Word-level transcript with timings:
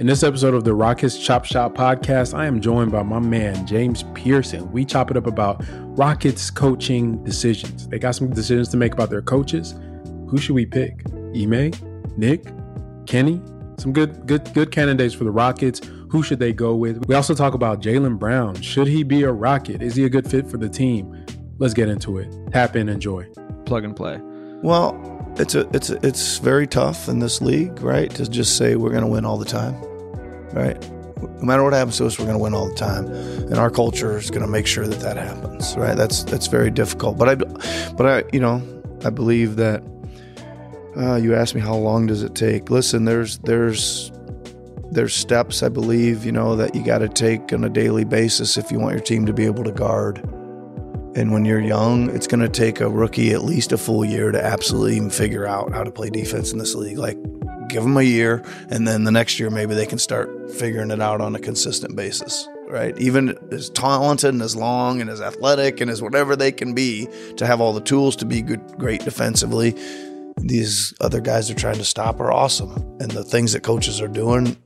In 0.00 0.06
this 0.06 0.22
episode 0.22 0.54
of 0.54 0.64
the 0.64 0.72
Rockets 0.72 1.18
Chop 1.18 1.44
Shop 1.44 1.74
podcast, 1.74 2.32
I 2.32 2.46
am 2.46 2.62
joined 2.62 2.90
by 2.90 3.02
my 3.02 3.18
man, 3.18 3.66
James 3.66 4.02
Piercey. 4.02 4.66
We 4.70 4.82
chop 4.86 5.10
it 5.10 5.16
up 5.18 5.26
about 5.26 5.62
Rockets 5.68 6.50
coaching 6.50 7.22
decisions. 7.22 7.86
They 7.86 7.98
got 7.98 8.12
some 8.12 8.30
decisions 8.30 8.70
to 8.70 8.78
make 8.78 8.94
about 8.94 9.10
their 9.10 9.20
coaches. 9.20 9.74
Who 10.30 10.38
should 10.38 10.54
we 10.54 10.64
pick? 10.64 11.04
Ime, 11.36 11.70
Nick, 12.16 12.46
Kenny? 13.04 13.42
Some 13.76 13.92
good, 13.92 14.26
good, 14.26 14.50
good 14.54 14.70
candidates 14.70 15.12
for 15.12 15.24
the 15.24 15.30
Rockets. 15.30 15.82
Who 16.08 16.22
should 16.22 16.38
they 16.38 16.54
go 16.54 16.74
with? 16.74 17.04
We 17.04 17.14
also 17.14 17.34
talk 17.34 17.52
about 17.52 17.82
Jaylen 17.82 18.18
Brown. 18.18 18.58
Should 18.62 18.86
he 18.86 19.02
be 19.02 19.24
a 19.24 19.32
Rocket? 19.32 19.82
Is 19.82 19.96
he 19.96 20.06
a 20.06 20.08
good 20.08 20.26
fit 20.26 20.46
for 20.46 20.56
the 20.56 20.70
team? 20.70 21.26
Let's 21.58 21.74
get 21.74 21.90
into 21.90 22.16
it. 22.16 22.34
Tap 22.52 22.74
in, 22.74 22.88
enjoy. 22.88 23.26
Plug 23.66 23.84
and 23.84 23.94
play. 23.94 24.18
Well, 24.62 24.98
it's 25.36 25.54
a, 25.54 25.68
it's 25.74 25.90
a, 25.90 25.98
it's 26.06 26.38
very 26.38 26.66
tough 26.66 27.06
in 27.06 27.18
this 27.18 27.42
league, 27.42 27.82
right? 27.82 28.10
To 28.14 28.26
just 28.26 28.56
say 28.56 28.76
we're 28.76 28.92
going 28.92 29.04
to 29.04 29.06
win 29.06 29.26
all 29.26 29.36
the 29.36 29.44
time 29.44 29.89
right? 30.52 30.80
No 31.20 31.42
matter 31.42 31.62
what 31.62 31.72
happens 31.72 31.98
to 31.98 32.06
us, 32.06 32.18
we're 32.18 32.24
going 32.24 32.38
to 32.38 32.42
win 32.42 32.54
all 32.54 32.68
the 32.68 32.74
time, 32.74 33.06
and 33.06 33.56
our 33.56 33.70
culture 33.70 34.16
is 34.16 34.30
going 34.30 34.42
to 34.42 34.50
make 34.50 34.66
sure 34.66 34.86
that 34.86 35.00
that 35.00 35.16
happens, 35.16 35.76
right? 35.76 35.96
That's 35.96 36.24
that's 36.24 36.46
very 36.46 36.70
difficult. 36.70 37.18
But 37.18 37.28
I, 37.28 37.34
but 37.92 38.06
I, 38.06 38.24
you 38.32 38.40
know, 38.40 38.62
I 39.04 39.10
believe 39.10 39.56
that. 39.56 39.82
Uh, 40.96 41.14
you 41.14 41.36
asked 41.36 41.54
me 41.54 41.60
how 41.60 41.76
long 41.76 42.06
does 42.06 42.24
it 42.24 42.34
take? 42.34 42.68
Listen, 42.68 43.04
there's 43.04 43.38
there's 43.38 44.10
there's 44.90 45.14
steps 45.14 45.62
I 45.62 45.68
believe 45.68 46.24
you 46.24 46.32
know 46.32 46.56
that 46.56 46.74
you 46.74 46.84
got 46.84 46.98
to 46.98 47.08
take 47.08 47.52
on 47.52 47.64
a 47.64 47.68
daily 47.68 48.04
basis 48.04 48.56
if 48.56 48.72
you 48.72 48.80
want 48.80 48.94
your 48.94 49.04
team 49.04 49.24
to 49.26 49.32
be 49.32 49.46
able 49.46 49.64
to 49.64 49.72
guard. 49.72 50.18
And 51.16 51.32
when 51.32 51.44
you're 51.44 51.60
young, 51.60 52.08
it's 52.10 52.26
going 52.26 52.40
to 52.40 52.48
take 52.48 52.80
a 52.80 52.88
rookie 52.88 53.32
at 53.32 53.42
least 53.42 53.72
a 53.72 53.78
full 53.78 54.04
year 54.04 54.30
to 54.30 54.44
absolutely 54.44 54.96
even 54.96 55.10
figure 55.10 55.46
out 55.46 55.72
how 55.72 55.82
to 55.82 55.90
play 55.90 56.08
defense 56.08 56.52
in 56.52 56.58
this 56.58 56.74
league. 56.74 56.98
Like 56.98 57.16
give 57.70 57.82
them 57.82 57.96
a 57.96 58.02
year, 58.02 58.44
and 58.68 58.86
then 58.86 59.04
the 59.04 59.10
next 59.10 59.38
year 59.38 59.50
maybe 59.50 59.74
they 59.74 59.86
can 59.86 59.98
start 59.98 60.50
figuring 60.52 60.90
it 60.90 61.00
out 61.00 61.20
on 61.20 61.34
a 61.34 61.38
consistent 61.38 61.96
basis. 61.96 62.48
Right, 62.68 62.96
even 62.98 63.36
as 63.50 63.68
talented 63.68 64.32
and 64.32 64.42
as 64.42 64.54
long 64.54 65.00
and 65.00 65.10
as 65.10 65.20
athletic 65.20 65.80
and 65.80 65.90
as 65.90 66.00
whatever 66.00 66.36
they 66.36 66.52
can 66.52 66.72
be 66.72 67.08
to 67.36 67.44
have 67.44 67.60
all 67.60 67.72
the 67.72 67.80
tools 67.80 68.14
to 68.16 68.24
be 68.24 68.42
good, 68.42 68.60
great 68.78 69.02
defensively, 69.02 69.74
these 70.36 70.94
other 71.00 71.20
guys 71.20 71.50
are 71.50 71.54
trying 71.54 71.78
to 71.78 71.84
stop 71.84 72.20
are 72.20 72.30
awesome, 72.30 72.72
and 73.00 73.10
the 73.10 73.24
things 73.24 73.54
that 73.54 73.64
coaches 73.64 74.00
are 74.00 74.06
doing 74.08 74.56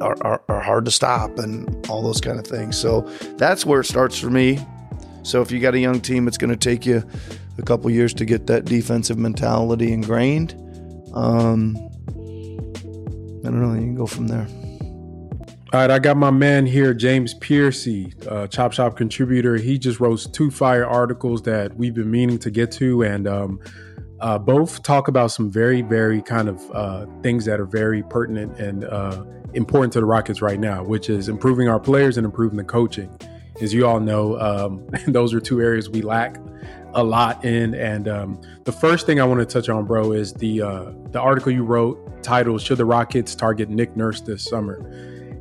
are, 0.00 0.16
are, 0.22 0.42
are, 0.48 0.60
hard 0.60 0.84
to 0.84 0.90
stop 0.90 1.38
and 1.38 1.86
all 1.88 2.02
those 2.02 2.20
kind 2.20 2.38
of 2.38 2.46
things. 2.46 2.76
So 2.76 3.02
that's 3.36 3.64
where 3.64 3.80
it 3.80 3.84
starts 3.84 4.18
for 4.18 4.30
me. 4.30 4.58
So 5.22 5.42
if 5.42 5.50
you 5.50 5.58
got 5.58 5.74
a 5.74 5.78
young 5.78 6.00
team, 6.00 6.28
it's 6.28 6.38
going 6.38 6.50
to 6.50 6.56
take 6.56 6.86
you 6.86 7.02
a 7.58 7.62
couple 7.62 7.90
years 7.90 8.14
to 8.14 8.24
get 8.24 8.46
that 8.46 8.64
defensive 8.64 9.18
mentality 9.18 9.92
ingrained. 9.92 10.54
Um, 11.14 11.76
I 13.46 13.50
don't 13.50 13.62
know. 13.62 13.74
You 13.74 13.86
can 13.86 13.94
go 13.94 14.06
from 14.06 14.26
there. 14.26 14.48
All 15.72 15.80
right, 15.80 15.90
I 15.90 15.98
got 15.98 16.16
my 16.16 16.30
man 16.30 16.64
here, 16.64 16.94
James 16.94 17.34
Piercey, 17.34 18.14
uh, 18.30 18.46
Chop 18.46 18.72
Shop 18.72 18.96
contributor. 18.96 19.56
He 19.56 19.78
just 19.78 20.00
wrote 20.00 20.26
two 20.32 20.50
fire 20.50 20.86
articles 20.86 21.42
that 21.42 21.76
we've 21.76 21.94
been 21.94 22.10
meaning 22.10 22.38
to 22.38 22.50
get 22.50 22.70
to, 22.72 23.02
and 23.02 23.26
um, 23.26 23.60
uh, 24.20 24.38
both 24.38 24.82
talk 24.82 25.08
about 25.08 25.32
some 25.32 25.50
very, 25.50 25.82
very 25.82 26.22
kind 26.22 26.48
of 26.48 26.70
uh, 26.72 27.06
things 27.22 27.44
that 27.44 27.60
are 27.60 27.66
very 27.66 28.02
pertinent 28.04 28.58
and 28.58 28.84
uh, 28.84 29.24
important 29.54 29.92
to 29.94 30.00
the 30.00 30.06
Rockets 30.06 30.40
right 30.40 30.58
now, 30.58 30.84
which 30.84 31.10
is 31.10 31.28
improving 31.28 31.68
our 31.68 31.80
players 31.80 32.16
and 32.16 32.24
improving 32.24 32.56
the 32.56 32.64
coaching. 32.64 33.10
As 33.60 33.74
you 33.74 33.86
all 33.86 34.00
know, 34.00 34.38
um, 34.38 34.86
those 35.08 35.34
are 35.34 35.40
two 35.40 35.60
areas 35.60 35.90
we 35.90 36.02
lack 36.02 36.36
a 36.96 37.04
lot 37.04 37.44
in. 37.44 37.74
And 37.74 38.08
um, 38.08 38.40
the 38.64 38.72
first 38.72 39.06
thing 39.06 39.20
I 39.20 39.24
want 39.24 39.38
to 39.38 39.46
touch 39.46 39.68
on, 39.68 39.84
bro, 39.84 40.12
is 40.12 40.32
the 40.32 40.62
uh, 40.62 40.92
the 41.10 41.20
article 41.20 41.52
you 41.52 41.62
wrote 41.62 42.22
titled 42.24 42.60
"Should 42.62 42.78
the 42.78 42.84
Rockets 42.84 43.36
Target 43.36 43.70
Nick 43.70 43.96
Nurse 43.96 44.20
this 44.20 44.42
summer?" 44.42 44.78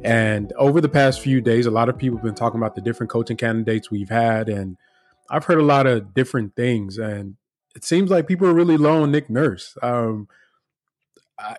And 0.04 0.54
over 0.54 0.82
the 0.82 0.90
past 0.90 1.22
few 1.22 1.42
days, 1.42 1.66
a 1.66 1.72
lot 1.72 1.90
of 1.90 1.98
people 1.98 2.18
have 2.18 2.26
been 2.26 2.36
talking 2.36 2.60
about 2.60 2.76
the 2.76 2.82
different 2.82 3.10
coaching 3.10 3.38
candidates 3.38 3.90
we've 3.90 4.10
had, 4.10 4.50
and 4.50 4.78
I've 5.32 5.46
heard 5.46 5.58
a 5.58 5.64
lot 5.64 5.88
of 5.88 6.14
different 6.14 6.56
things. 6.56 7.00
And 7.00 7.38
it 7.76 7.84
seems 7.84 8.12
like 8.12 8.28
people 8.28 8.48
are 8.48 8.54
really 8.54 8.78
low 8.78 9.02
on 9.02 9.12
Nick 9.12 9.32
Nurse. 9.32 9.76
Um, 9.82 10.28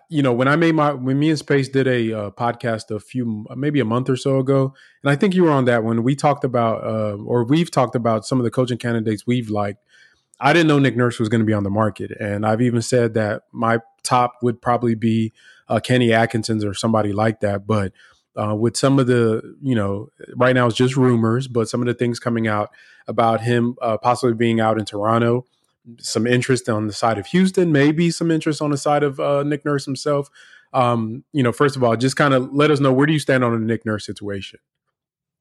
you 0.09 0.23
know, 0.23 0.33
when 0.33 0.47
I 0.47 0.55
made 0.55 0.73
my 0.73 0.93
when 0.93 1.19
me 1.19 1.29
and 1.29 1.37
Space 1.37 1.69
did 1.69 1.87
a 1.87 2.13
uh, 2.13 2.31
podcast 2.31 2.89
a 2.89 2.99
few 2.99 3.45
maybe 3.55 3.79
a 3.79 3.85
month 3.85 4.09
or 4.09 4.15
so 4.15 4.39
ago, 4.39 4.73
and 5.03 5.11
I 5.11 5.15
think 5.15 5.35
you 5.35 5.43
were 5.43 5.51
on 5.51 5.65
that 5.65 5.83
when 5.83 6.03
we 6.03 6.15
talked 6.15 6.43
about 6.43 6.83
uh, 6.83 7.17
or 7.23 7.43
we've 7.43 7.69
talked 7.69 7.95
about 7.95 8.25
some 8.25 8.39
of 8.39 8.43
the 8.43 8.51
coaching 8.51 8.77
candidates 8.77 9.27
we've 9.27 9.49
liked. 9.49 9.83
I 10.39 10.53
didn't 10.53 10.67
know 10.67 10.79
Nick 10.79 10.95
Nurse 10.95 11.19
was 11.19 11.29
going 11.29 11.39
to 11.39 11.45
be 11.45 11.53
on 11.53 11.63
the 11.63 11.69
market, 11.69 12.11
and 12.19 12.45
I've 12.45 12.61
even 12.61 12.81
said 12.81 13.13
that 13.15 13.43
my 13.51 13.79
top 14.03 14.33
would 14.41 14.61
probably 14.61 14.95
be 14.95 15.33
uh, 15.67 15.79
Kenny 15.79 16.13
Atkinson's 16.13 16.63
or 16.63 16.73
somebody 16.73 17.11
like 17.11 17.41
that. 17.41 17.67
But 17.67 17.91
uh, 18.35 18.55
with 18.55 18.77
some 18.77 18.99
of 18.99 19.07
the, 19.07 19.55
you 19.61 19.75
know, 19.75 20.09
right 20.35 20.53
now 20.53 20.67
it's 20.67 20.75
just 20.75 20.95
rumors, 20.95 21.47
but 21.47 21.67
some 21.67 21.81
of 21.81 21.87
the 21.87 21.93
things 21.93 22.19
coming 22.19 22.47
out 22.47 22.71
about 23.07 23.41
him 23.41 23.75
uh, 23.81 23.97
possibly 23.97 24.35
being 24.35 24.59
out 24.59 24.77
in 24.77 24.85
Toronto 24.85 25.45
some 25.99 26.27
interest 26.27 26.69
on 26.69 26.87
the 26.87 26.93
side 26.93 27.17
of 27.17 27.27
Houston, 27.27 27.71
maybe 27.71 28.11
some 28.11 28.31
interest 28.31 28.61
on 28.61 28.71
the 28.71 28.77
side 28.77 29.03
of 29.03 29.19
uh, 29.19 29.43
Nick 29.43 29.65
Nurse 29.65 29.85
himself. 29.85 30.29
Um, 30.73 31.23
you 31.31 31.43
know, 31.43 31.51
first 31.51 31.75
of 31.75 31.83
all, 31.83 31.95
just 31.95 32.15
kind 32.15 32.33
of 32.33 32.53
let 32.53 32.71
us 32.71 32.79
know 32.79 32.91
where 32.91 33.05
do 33.05 33.13
you 33.13 33.19
stand 33.19 33.43
on 33.43 33.53
the 33.53 33.59
Nick 33.59 33.85
Nurse 33.85 34.05
situation? 34.05 34.59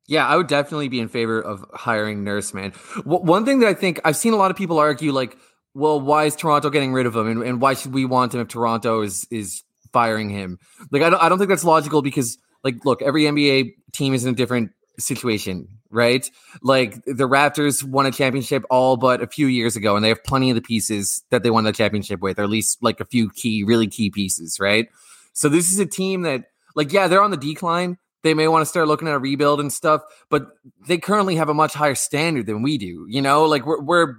Yeah, 0.09 0.27
I 0.27 0.37
would 0.37 0.47
definitely 0.47 0.89
be 0.89 1.01
in 1.01 1.09
favor 1.09 1.41
of 1.41 1.65
hiring 1.75 2.23
Nurse, 2.23 2.55
man. 2.55 2.73
W- 2.99 3.25
one 3.25 3.45
thing 3.45 3.59
that 3.61 3.69
I 3.69 3.75
think 3.75 4.01
I've 4.05 4.17
seen 4.17 4.33
a 4.33 4.37
lot 4.37 4.53
of 4.53 4.57
people 4.57 4.79
argue, 4.79 5.11
like, 5.11 5.37
well, 5.75 6.01
why 6.01 6.25
is 6.25 6.37
Toronto 6.37 6.71
getting 6.71 6.93
rid 6.93 7.07
of 7.07 7.17
him, 7.17 7.27
and, 7.27 7.43
and 7.43 7.61
why 7.61 7.75
should 7.75 7.93
we 7.93 8.05
want 8.05 8.35
him 8.35 8.41
if 8.41 8.49
Toronto 8.49 9.03
is 9.03 9.27
is 9.33 9.65
firing 9.93 10.31
him? 10.31 10.59
Like, 10.93 11.03
I 11.03 11.11
don't, 11.11 11.23
I 11.23 11.29
don't 11.29 11.39
think 11.39 11.49
that's 11.49 11.65
logical 11.65 12.03
because, 12.03 12.39
like, 12.63 12.85
look, 12.85 13.03
every 13.03 13.25
NBA 13.25 13.73
team 13.93 14.15
is 14.15 14.25
in 14.25 14.33
a 14.33 14.37
different 14.37 14.71
situation 14.99 15.76
right? 15.91 16.31
Like 16.63 17.05
the 17.05 17.29
Raptors 17.29 17.83
won 17.83 18.07
a 18.07 18.13
championship 18.13 18.65
all 18.71 18.97
but 18.97 19.23
a 19.23 19.27
few 19.27 19.47
years 19.47 19.77
ago, 19.77 19.97
and 19.97 20.05
they 20.05 20.09
have 20.09 20.23
plenty 20.25 20.51
of 20.51 20.57
the 20.57 20.63
pieces 20.63 21.23
that 21.31 21.43
they 21.43 21.51
won 21.51 21.65
the 21.65 21.73
championship 21.73 22.21
with, 22.21 22.39
or 22.39 22.43
at 22.43 22.51
least 22.51 22.83
like 22.83 23.01
a 23.01 23.05
few 23.05 23.31
key, 23.31 23.65
really 23.65 23.87
key 23.87 24.11
pieces, 24.11 24.59
right? 24.61 24.89
So 25.33 25.49
this 25.49 25.71
is 25.71 25.79
a 25.79 25.87
team 25.87 26.23
that, 26.23 26.45
like, 26.75 26.93
yeah, 26.93 27.09
they're 27.09 27.23
on 27.23 27.31
the 27.31 27.37
decline. 27.37 27.99
They 28.23 28.35
may 28.35 28.49
want 28.49 28.63
to 28.63 28.67
start 28.67 28.89
looking 28.89 29.07
at 29.07 29.15
a 29.15 29.19
rebuild 29.19 29.61
and 29.61 29.73
stuff, 29.73 30.03
but 30.31 30.49
they 30.87 30.99
currently 30.99 31.37
have 31.37 31.49
a 31.49 31.55
much 31.55 31.75
higher 31.75 31.95
standard 31.95 32.47
than 32.47 32.63
we 32.63 32.79
do. 32.79 33.07
You 33.09 33.23
know, 33.23 33.45
like 33.45 33.65
we're, 33.65 33.81
we're 33.81 34.17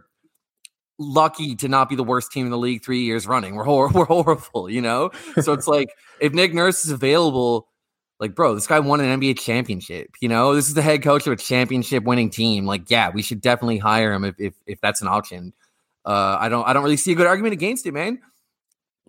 lucky 1.00 1.56
to 1.56 1.68
not 1.68 1.90
be 1.90 1.96
the 1.96 2.04
worst 2.04 2.32
team 2.32 2.46
in 2.46 2.52
the 2.52 2.58
league 2.58 2.84
three 2.84 3.02
years 3.02 3.28
running. 3.28 3.56
We're 3.56 3.64
hor- 3.64 3.90
we're 3.94 4.06
horrible, 4.06 4.70
you 4.70 4.82
know. 4.82 5.12
So 5.42 5.54
it's 5.54 5.68
like 5.68 5.90
if 6.20 6.34
Nick 6.34 6.54
Nurse 6.54 6.86
is 6.86 6.92
available 6.92 7.68
like, 8.20 8.36
bro, 8.36 8.56
this 8.56 8.68
guy 8.68 8.80
won 8.80 9.00
an 9.00 9.20
NBA 9.20 9.40
championship. 9.40 10.16
You 10.22 10.30
know, 10.30 10.56
this 10.56 10.68
is 10.68 10.74
the 10.74 10.82
head 10.82 11.04
coach 11.04 11.28
of 11.28 11.34
a 11.34 11.38
championship 11.38 12.04
winning 12.04 12.30
team. 12.30 12.66
Like, 12.66 12.90
yeah, 12.90 13.10
we 13.14 13.22
should 13.22 13.42
definitely 13.42 13.78
hire 13.78 14.14
him 14.14 14.24
if 14.24 14.36
if, 14.40 14.54
if 14.66 14.82
that's 14.82 15.02
an 15.02 15.08
option. 15.08 15.54
Uh, 16.06 16.38
I 16.40 16.50
don't 16.50 16.68
I 16.68 16.74
don't 16.74 16.84
really 16.84 16.98
see 16.98 17.12
a 17.12 17.16
good 17.16 17.28
argument 17.28 17.54
against 17.54 17.86
it, 17.86 17.94
man. 17.94 18.20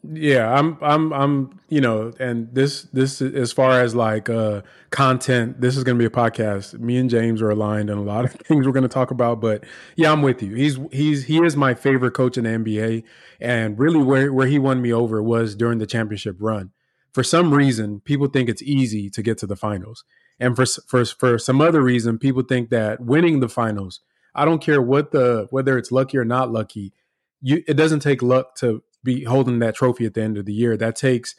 Yeah, 0.02 0.52
I'm 0.52 0.78
I'm 0.80 1.12
I'm 1.12 1.60
you 1.68 1.80
know, 1.80 2.12
and 2.20 2.54
this 2.54 2.82
this 2.92 3.20
as 3.20 3.52
far 3.52 3.80
as 3.80 3.94
like 3.94 4.28
uh 4.28 4.62
content, 4.90 5.60
this 5.60 5.76
is 5.76 5.84
going 5.84 5.96
to 5.96 5.98
be 5.98 6.06
a 6.06 6.10
podcast. 6.10 6.78
Me 6.78 6.98
and 6.98 7.10
James 7.10 7.42
are 7.42 7.50
aligned 7.50 7.90
on 7.90 7.98
a 7.98 8.02
lot 8.02 8.24
of 8.24 8.32
things 8.46 8.66
we're 8.66 8.72
going 8.72 8.82
to 8.82 8.88
talk 8.88 9.10
about, 9.10 9.40
but 9.40 9.64
yeah, 9.96 10.12
I'm 10.12 10.22
with 10.22 10.42
you. 10.42 10.54
He's 10.54 10.78
he's 10.92 11.24
he 11.24 11.38
is 11.38 11.56
my 11.56 11.74
favorite 11.74 12.12
coach 12.12 12.36
in 12.36 12.44
the 12.44 12.50
NBA 12.50 13.04
and 13.40 13.78
really 13.78 14.02
where 14.02 14.32
where 14.32 14.46
he 14.46 14.58
won 14.58 14.82
me 14.82 14.92
over 14.92 15.22
was 15.22 15.54
during 15.54 15.78
the 15.78 15.86
championship 15.86 16.36
run 16.38 16.72
for 17.12 17.22
some 17.22 17.52
reason, 17.54 18.00
people 18.00 18.28
think 18.28 18.48
it's 18.48 18.62
easy 18.62 19.10
to 19.10 19.22
get 19.22 19.38
to 19.38 19.46
the 19.46 19.56
finals. 19.56 20.04
And 20.40 20.54
for, 20.54 20.66
for, 20.66 21.04
for 21.04 21.38
some 21.38 21.60
other 21.60 21.82
reason, 21.82 22.18
people 22.18 22.42
think 22.42 22.70
that 22.70 23.00
winning 23.00 23.40
the 23.40 23.48
finals, 23.48 24.00
I 24.34 24.44
don't 24.44 24.62
care 24.62 24.80
what 24.80 25.10
the, 25.10 25.48
whether 25.50 25.76
it's 25.76 25.90
lucky 25.90 26.16
or 26.18 26.24
not 26.24 26.52
lucky, 26.52 26.92
you, 27.40 27.62
it 27.66 27.74
doesn't 27.74 28.00
take 28.00 28.22
luck 28.22 28.54
to 28.56 28.82
be 29.02 29.24
holding 29.24 29.58
that 29.60 29.74
trophy 29.74 30.06
at 30.06 30.14
the 30.14 30.22
end 30.22 30.38
of 30.38 30.44
the 30.44 30.52
year. 30.52 30.76
That 30.76 30.96
takes 30.96 31.34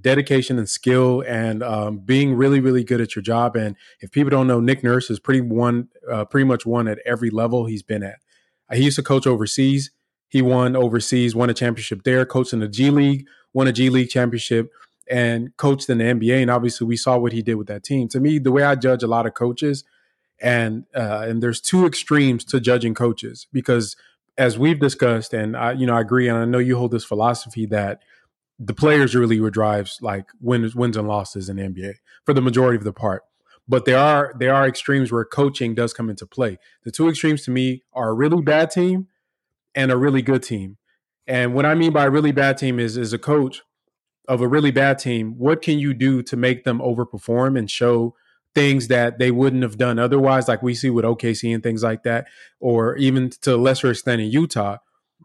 dedication 0.00 0.58
and 0.58 0.68
skill 0.68 1.24
and 1.26 1.62
um, 1.62 1.98
being 1.98 2.34
really, 2.34 2.60
really 2.60 2.84
good 2.84 3.00
at 3.00 3.16
your 3.16 3.22
job. 3.22 3.56
And 3.56 3.76
if 4.00 4.10
people 4.12 4.30
don't 4.30 4.46
know, 4.46 4.60
Nick 4.60 4.84
Nurse 4.84 5.10
is 5.10 5.18
pretty 5.18 5.40
one, 5.40 5.88
uh, 6.10 6.24
pretty 6.24 6.44
much 6.44 6.64
won 6.64 6.88
at 6.88 6.98
every 7.04 7.30
level 7.30 7.66
he's 7.66 7.82
been 7.82 8.02
at. 8.02 8.18
Uh, 8.70 8.76
he 8.76 8.84
used 8.84 8.96
to 8.96 9.02
coach 9.02 9.26
overseas. 9.26 9.90
He 10.28 10.42
won 10.42 10.76
overseas, 10.76 11.34
won 11.34 11.50
a 11.50 11.54
championship 11.54 12.02
there, 12.04 12.24
coached 12.26 12.52
in 12.52 12.60
the 12.60 12.68
G 12.68 12.90
League, 12.90 13.26
won 13.54 13.66
a 13.66 13.72
G 13.72 13.88
League 13.88 14.10
championship, 14.10 14.70
and 15.10 15.56
coached 15.56 15.88
in 15.88 15.98
the 15.98 16.04
NBA. 16.04 16.42
And 16.42 16.50
obviously, 16.50 16.86
we 16.86 16.96
saw 16.96 17.18
what 17.18 17.32
he 17.32 17.42
did 17.42 17.54
with 17.54 17.68
that 17.68 17.84
team. 17.84 18.08
To 18.08 18.20
me, 18.20 18.38
the 18.38 18.52
way 18.52 18.62
I 18.62 18.74
judge 18.74 19.02
a 19.02 19.06
lot 19.08 19.26
of 19.26 19.34
coaches, 19.34 19.84
and 20.40 20.84
uh, 20.94 21.26
and 21.28 21.42
there's 21.42 21.60
two 21.60 21.86
extremes 21.86 22.44
to 22.46 22.60
judging 22.60 22.94
coaches 22.94 23.46
because, 23.52 23.96
as 24.36 24.58
we've 24.58 24.80
discussed, 24.80 25.32
and 25.34 25.56
I, 25.56 25.72
you 25.72 25.86
know, 25.86 25.94
I 25.94 26.00
agree, 26.00 26.28
and 26.28 26.38
I 26.38 26.44
know 26.44 26.58
you 26.58 26.76
hold 26.76 26.92
this 26.92 27.04
philosophy 27.04 27.66
that 27.66 28.02
the 28.58 28.74
players 28.74 29.14
really 29.14 29.40
what 29.40 29.52
drives 29.52 29.98
like 30.02 30.26
wins, 30.40 30.74
wins 30.74 30.96
and 30.96 31.06
losses 31.06 31.48
in 31.48 31.56
the 31.56 31.62
NBA 31.62 31.94
for 32.24 32.34
the 32.34 32.42
majority 32.42 32.76
of 32.76 32.84
the 32.84 32.92
part. 32.92 33.22
But 33.68 33.84
there 33.84 33.98
are 33.98 34.34
there 34.38 34.54
are 34.54 34.66
extremes 34.66 35.12
where 35.12 35.24
coaching 35.24 35.74
does 35.74 35.92
come 35.92 36.08
into 36.08 36.26
play. 36.26 36.58
The 36.84 36.90
two 36.90 37.08
extremes 37.08 37.42
to 37.44 37.50
me 37.50 37.82
are 37.92 38.08
a 38.08 38.14
really 38.14 38.42
bad 38.42 38.70
team 38.70 39.08
and 39.74 39.92
a 39.92 39.96
really 39.96 40.22
good 40.22 40.42
team. 40.42 40.78
And 41.26 41.54
what 41.54 41.66
I 41.66 41.74
mean 41.74 41.92
by 41.92 42.06
a 42.06 42.10
really 42.10 42.32
bad 42.32 42.56
team 42.56 42.80
is 42.80 42.96
is 42.96 43.12
a 43.12 43.18
coach 43.18 43.62
of 44.28 44.42
a 44.42 44.46
really 44.46 44.70
bad 44.70 44.98
team, 44.98 45.34
what 45.38 45.62
can 45.62 45.78
you 45.78 45.94
do 45.94 46.22
to 46.22 46.36
make 46.36 46.64
them 46.64 46.78
overperform 46.78 47.58
and 47.58 47.70
show 47.70 48.14
things 48.54 48.88
that 48.88 49.18
they 49.18 49.30
wouldn't 49.30 49.62
have 49.62 49.78
done 49.78 49.98
otherwise, 49.98 50.48
like 50.48 50.62
we 50.62 50.74
see 50.74 50.90
with 50.90 51.04
OKC 51.04 51.52
and 51.54 51.62
things 51.62 51.82
like 51.82 52.02
that, 52.02 52.26
or 52.60 52.96
even 52.96 53.30
to 53.30 53.54
a 53.54 53.56
lesser 53.56 53.90
extent 53.90 54.20
in 54.20 54.30
Utah. 54.30 54.76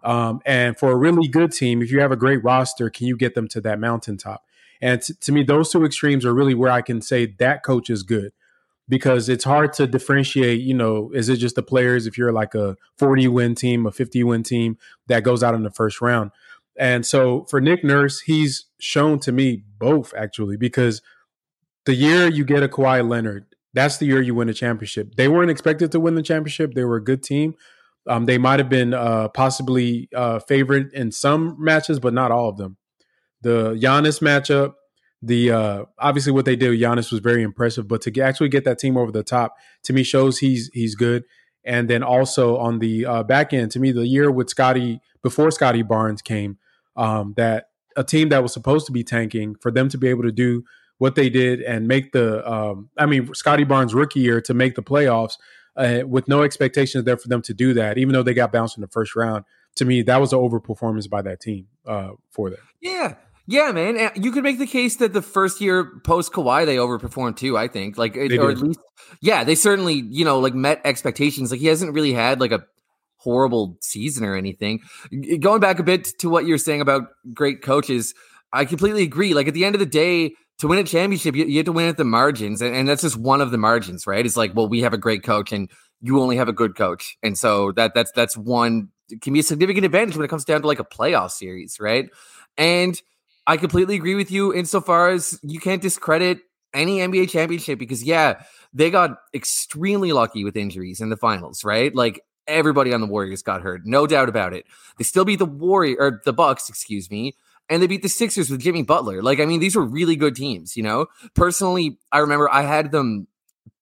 Um, 0.04 0.42
and 0.46 0.78
for 0.78 0.92
a 0.92 0.96
really 0.96 1.28
good 1.28 1.52
team, 1.52 1.82
if 1.82 1.92
you 1.92 2.00
have 2.00 2.12
a 2.12 2.18
great 2.18 2.44
roster, 2.44 2.90
can 2.90 3.08
you 3.08 3.18
get 3.18 3.36
them 3.36 3.48
to 3.50 3.62
that 3.62 3.80
mountaintop? 3.80 4.44
And 4.82 5.02
t- 5.02 5.14
to 5.22 5.32
me, 5.32 5.44
those 5.44 5.72
two 5.72 5.86
extremes 5.86 6.26
are 6.26 6.34
really 6.34 6.54
where 6.54 6.72
I 6.72 6.82
can 6.82 7.02
say 7.02 7.26
that 7.40 7.64
coach 7.64 7.90
is 7.90 8.04
good 8.04 8.34
because 8.90 9.30
it's 9.30 9.46
hard 9.46 9.74
to 9.74 9.88
differentiate. 9.88 10.62
You 10.62 10.74
know, 10.74 11.10
is 11.14 11.30
it 11.30 11.38
just 11.38 11.56
the 11.56 11.64
players 11.64 12.06
if 12.06 12.18
you're 12.18 12.34
like 12.34 12.54
a 12.54 12.76
40 12.98 13.28
win 13.30 13.56
team, 13.56 13.86
a 13.86 13.92
50 13.92 14.24
win 14.26 14.44
team 14.44 14.78
that 15.08 15.24
goes 15.24 15.42
out 15.42 15.56
in 15.56 15.64
the 15.64 15.72
first 15.72 16.02
round? 16.02 16.32
And 16.78 17.06
so 17.06 17.46
for 17.50 17.62
Nick 17.62 17.84
Nurse, 17.84 18.22
he's 18.22 18.66
shown 18.80 19.20
to 19.20 19.32
me 19.32 19.64
both 19.78 20.14
actually 20.18 20.58
because 20.58 21.02
the 21.86 21.94
year 21.94 22.28
you 22.28 22.46
get 22.46 22.64
a 22.64 22.68
Kawhi 22.68 23.08
Leonard, 23.08 23.46
that's 23.74 23.98
the 23.98 24.06
year 24.06 24.22
you 24.22 24.36
win 24.36 24.50
a 24.50 24.54
championship. 24.54 25.16
They 25.16 25.28
weren't 25.28 25.52
expected 25.52 25.92
to 25.92 26.00
win 26.00 26.16
the 26.16 26.24
championship. 26.24 26.74
They 26.74 26.84
were 26.84 26.98
a 26.98 27.04
good 27.04 27.24
team. 27.24 27.56
Um, 28.08 28.26
they 28.26 28.38
might 28.38 28.60
have 28.60 28.70
been 28.70 28.94
uh, 28.94 29.30
possibly 29.30 30.10
uh, 30.16 30.40
favorite 30.40 30.94
in 30.94 31.12
some 31.12 31.56
matches, 31.58 32.00
but 32.00 32.14
not 32.14 32.32
all 32.32 32.50
of 32.50 32.58
them. 32.58 32.78
The 33.42 33.74
Giannis 33.74 34.22
matchup, 34.22 34.74
the 35.22 35.52
uh, 35.52 35.86
obviously 36.00 36.32
what 36.32 36.46
they 36.46 36.56
did 36.56 36.70
with 36.70 36.80
Giannis 36.80 37.12
was 37.12 37.22
very 37.22 37.44
impressive, 37.44 37.88
but 37.88 38.02
to 38.02 38.22
actually 38.22 38.50
get 38.50 38.66
that 38.66 38.80
team 38.80 38.98
over 38.98 39.12
the 39.12 39.24
top 39.24 39.56
to 39.84 39.94
me 39.94 40.04
shows 40.04 40.40
he's 40.40 40.70
he's 40.74 40.96
good. 40.96 41.24
And 41.66 41.90
then 41.90 42.04
also 42.04 42.58
on 42.58 42.80
the 42.80 43.06
uh, 43.06 43.24
back 43.24 43.54
end, 43.54 43.72
to 43.72 43.80
me, 43.80 43.94
the 43.94 44.06
year 44.06 44.30
with 44.30 44.50
Scottie 44.50 45.00
before 45.22 45.50
Scottie 45.50 45.82
Barnes 45.82 46.22
came, 46.22 46.58
um, 46.96 47.34
that 47.38 47.70
a 47.96 48.04
team 48.04 48.30
that 48.30 48.42
was 48.42 48.54
supposed 48.54 48.86
to 48.88 48.92
be 48.92 49.04
tanking 49.04 49.56
for 49.56 49.72
them 49.72 49.90
to 49.90 49.98
be 49.98 50.08
able 50.08 50.24
to 50.24 50.32
do 50.32 50.64
what 50.98 51.16
they 51.16 51.30
did 51.30 51.62
and 51.62 51.88
make 51.88 52.12
the 52.12 52.50
um, 52.50 52.90
I 52.98 53.06
mean 53.06 53.34
Scottie 53.34 53.64
Barnes 53.64 53.94
rookie 53.94 54.20
year 54.20 54.42
to 54.42 54.54
make 54.54 54.76
the 54.76 54.84
playoffs 54.84 55.38
uh, 55.76 56.02
with 56.08 56.28
no 56.28 56.44
expectations 56.44 57.04
there 57.04 57.18
for 57.18 57.28
them 57.28 57.42
to 57.44 57.54
do 57.54 57.74
that, 57.74 57.98
even 57.98 58.14
though 58.14 58.24
they 58.24 58.34
got 58.34 58.52
bounced 58.52 58.78
in 58.78 58.82
the 58.82 58.88
first 58.88 59.16
round. 59.16 59.46
To 59.78 59.86
me, 59.86 60.04
that 60.04 60.22
was 60.22 60.32
an 60.34 60.40
overperformance 60.40 61.10
by 61.10 61.24
that 61.24 61.40
team 61.40 61.68
uh, 61.88 62.12
for 62.30 62.52
them. 62.52 62.60
Yeah. 62.80 63.16
Yeah, 63.46 63.72
man. 63.72 64.12
You 64.16 64.32
could 64.32 64.44
make 64.44 64.60
the 64.60 64.68
case 64.68 64.98
that 64.98 65.12
the 65.12 65.22
first 65.22 65.60
year 65.60 66.00
post 66.06 66.32
Kawhi 66.32 66.66
they 66.66 66.78
overperformed 66.78 67.36
too. 67.36 67.58
I 67.58 67.68
think, 67.68 67.98
like, 67.98 68.16
it, 68.16 68.38
or 68.38 68.52
at 68.52 68.60
least, 68.60 68.80
yeah, 69.20 69.44
they 69.44 69.56
certainly, 69.56 69.96
you 69.96 70.24
know, 70.24 70.40
like 70.40 70.54
met 70.54 70.80
expectations. 70.86 71.52
Like 71.52 71.60
he 71.60 71.68
hasn't 71.68 71.94
really 71.94 72.14
had 72.14 72.40
like 72.40 72.54
a 72.54 72.66
horrible 73.24 73.78
season 73.82 74.26
or 74.26 74.36
anything. 74.36 74.82
Going 75.40 75.60
back 75.60 75.80
a 75.80 75.84
bit 75.84 76.06
to 76.20 76.30
what 76.30 76.46
you're 76.46 76.58
saying 76.58 76.82
about 76.82 77.04
great 77.34 77.62
coaches, 77.62 78.14
I 78.52 78.66
completely 78.66 79.04
agree. 79.04 79.34
Like 79.34 79.48
at 79.48 79.54
the 79.54 79.66
end 79.66 79.76
of 79.76 79.80
the 79.80 79.86
day, 79.86 80.34
to 80.60 80.68
win 80.68 80.80
a 80.80 80.84
championship, 80.84 81.36
you, 81.36 81.46
you 81.46 81.58
have 81.58 81.66
to 81.66 81.72
win 81.72 81.90
at 81.90 81.98
the 81.98 82.06
margins, 82.06 82.62
and, 82.62 82.76
and, 82.76 82.88
that's 82.88 83.02
just 83.02 83.18
one 83.18 83.42
of 83.42 83.52
the 83.52 83.58
margins, 83.58 84.06
right? 84.06 84.24
It's 84.26 84.38
like, 84.38 84.56
well, 84.56 84.70
we 84.70 84.82
have 84.82 84.94
a 84.94 84.98
great 84.98 85.24
coach, 85.24 85.52
and 85.52 85.70
you 86.00 86.22
only 86.22 86.38
have 86.38 86.48
a 86.48 86.54
good 86.54 86.76
coach, 86.76 87.18
and 87.24 87.38
so 87.38 87.72
that 87.74 87.94
that's 87.96 88.12
that's 88.12 88.38
one 88.38 88.90
can 89.22 89.34
be 89.34 89.40
a 89.40 89.44
significant 89.44 89.86
advantage 89.86 90.16
when 90.16 90.26
it 90.26 90.30
comes 90.30 90.46
down 90.46 90.62
to 90.62 90.68
like 90.68 90.80
a 90.80 90.86
playoff 90.86 91.32
series, 91.32 91.80
right? 91.80 92.10
And 92.58 93.00
I 93.46 93.58
completely 93.58 93.96
agree 93.96 94.16
with 94.16 94.32
you 94.32 94.54
insofar 94.54 95.10
as 95.10 95.40
you 95.44 95.60
can't 95.60 95.82
discredit 95.82 96.40
any 96.74 97.00
NBA 97.00 97.30
championship 97.30 97.78
because 97.78 98.04
yeah, 98.04 98.44
they 98.74 98.90
got 98.90 99.18
extremely 99.34 100.14
lucky 100.14 100.44
with 100.44 100.56
injuries 100.56 101.02
in 101.02 101.10
the 101.10 101.18
finals, 101.18 101.64
right? 101.64 101.94
Like 101.94 102.22
everybody 102.48 102.94
on 102.94 103.02
the 103.02 103.08
Warriors 103.08 103.42
got 103.42 103.62
hurt, 103.62 103.82
no 103.86 104.08
doubt 104.08 104.30
about 104.30 104.54
it. 104.54 104.66
They 104.98 105.04
still 105.04 105.26
beat 105.26 105.40
the 105.40 105.46
Warrior 105.46 105.96
or 106.00 106.22
the 106.26 106.34
Bucks, 106.34 106.70
excuse 106.70 107.10
me, 107.10 107.36
and 107.70 107.82
they 107.82 107.88
beat 107.88 108.02
the 108.02 108.10
Sixers 108.10 108.50
with 108.50 108.62
Jimmy 108.62 108.84
Butler. 108.84 109.22
Like, 109.22 109.40
I 109.40 109.46
mean, 109.46 109.60
these 109.60 109.76
were 109.76 109.86
really 109.86 110.16
good 110.16 110.36
teams, 110.36 110.76
you 110.76 110.84
know? 110.84 111.08
Personally, 111.36 111.98
I 112.12 112.20
remember 112.20 112.50
I 112.52 112.64
had 112.64 112.92
them 112.92 113.28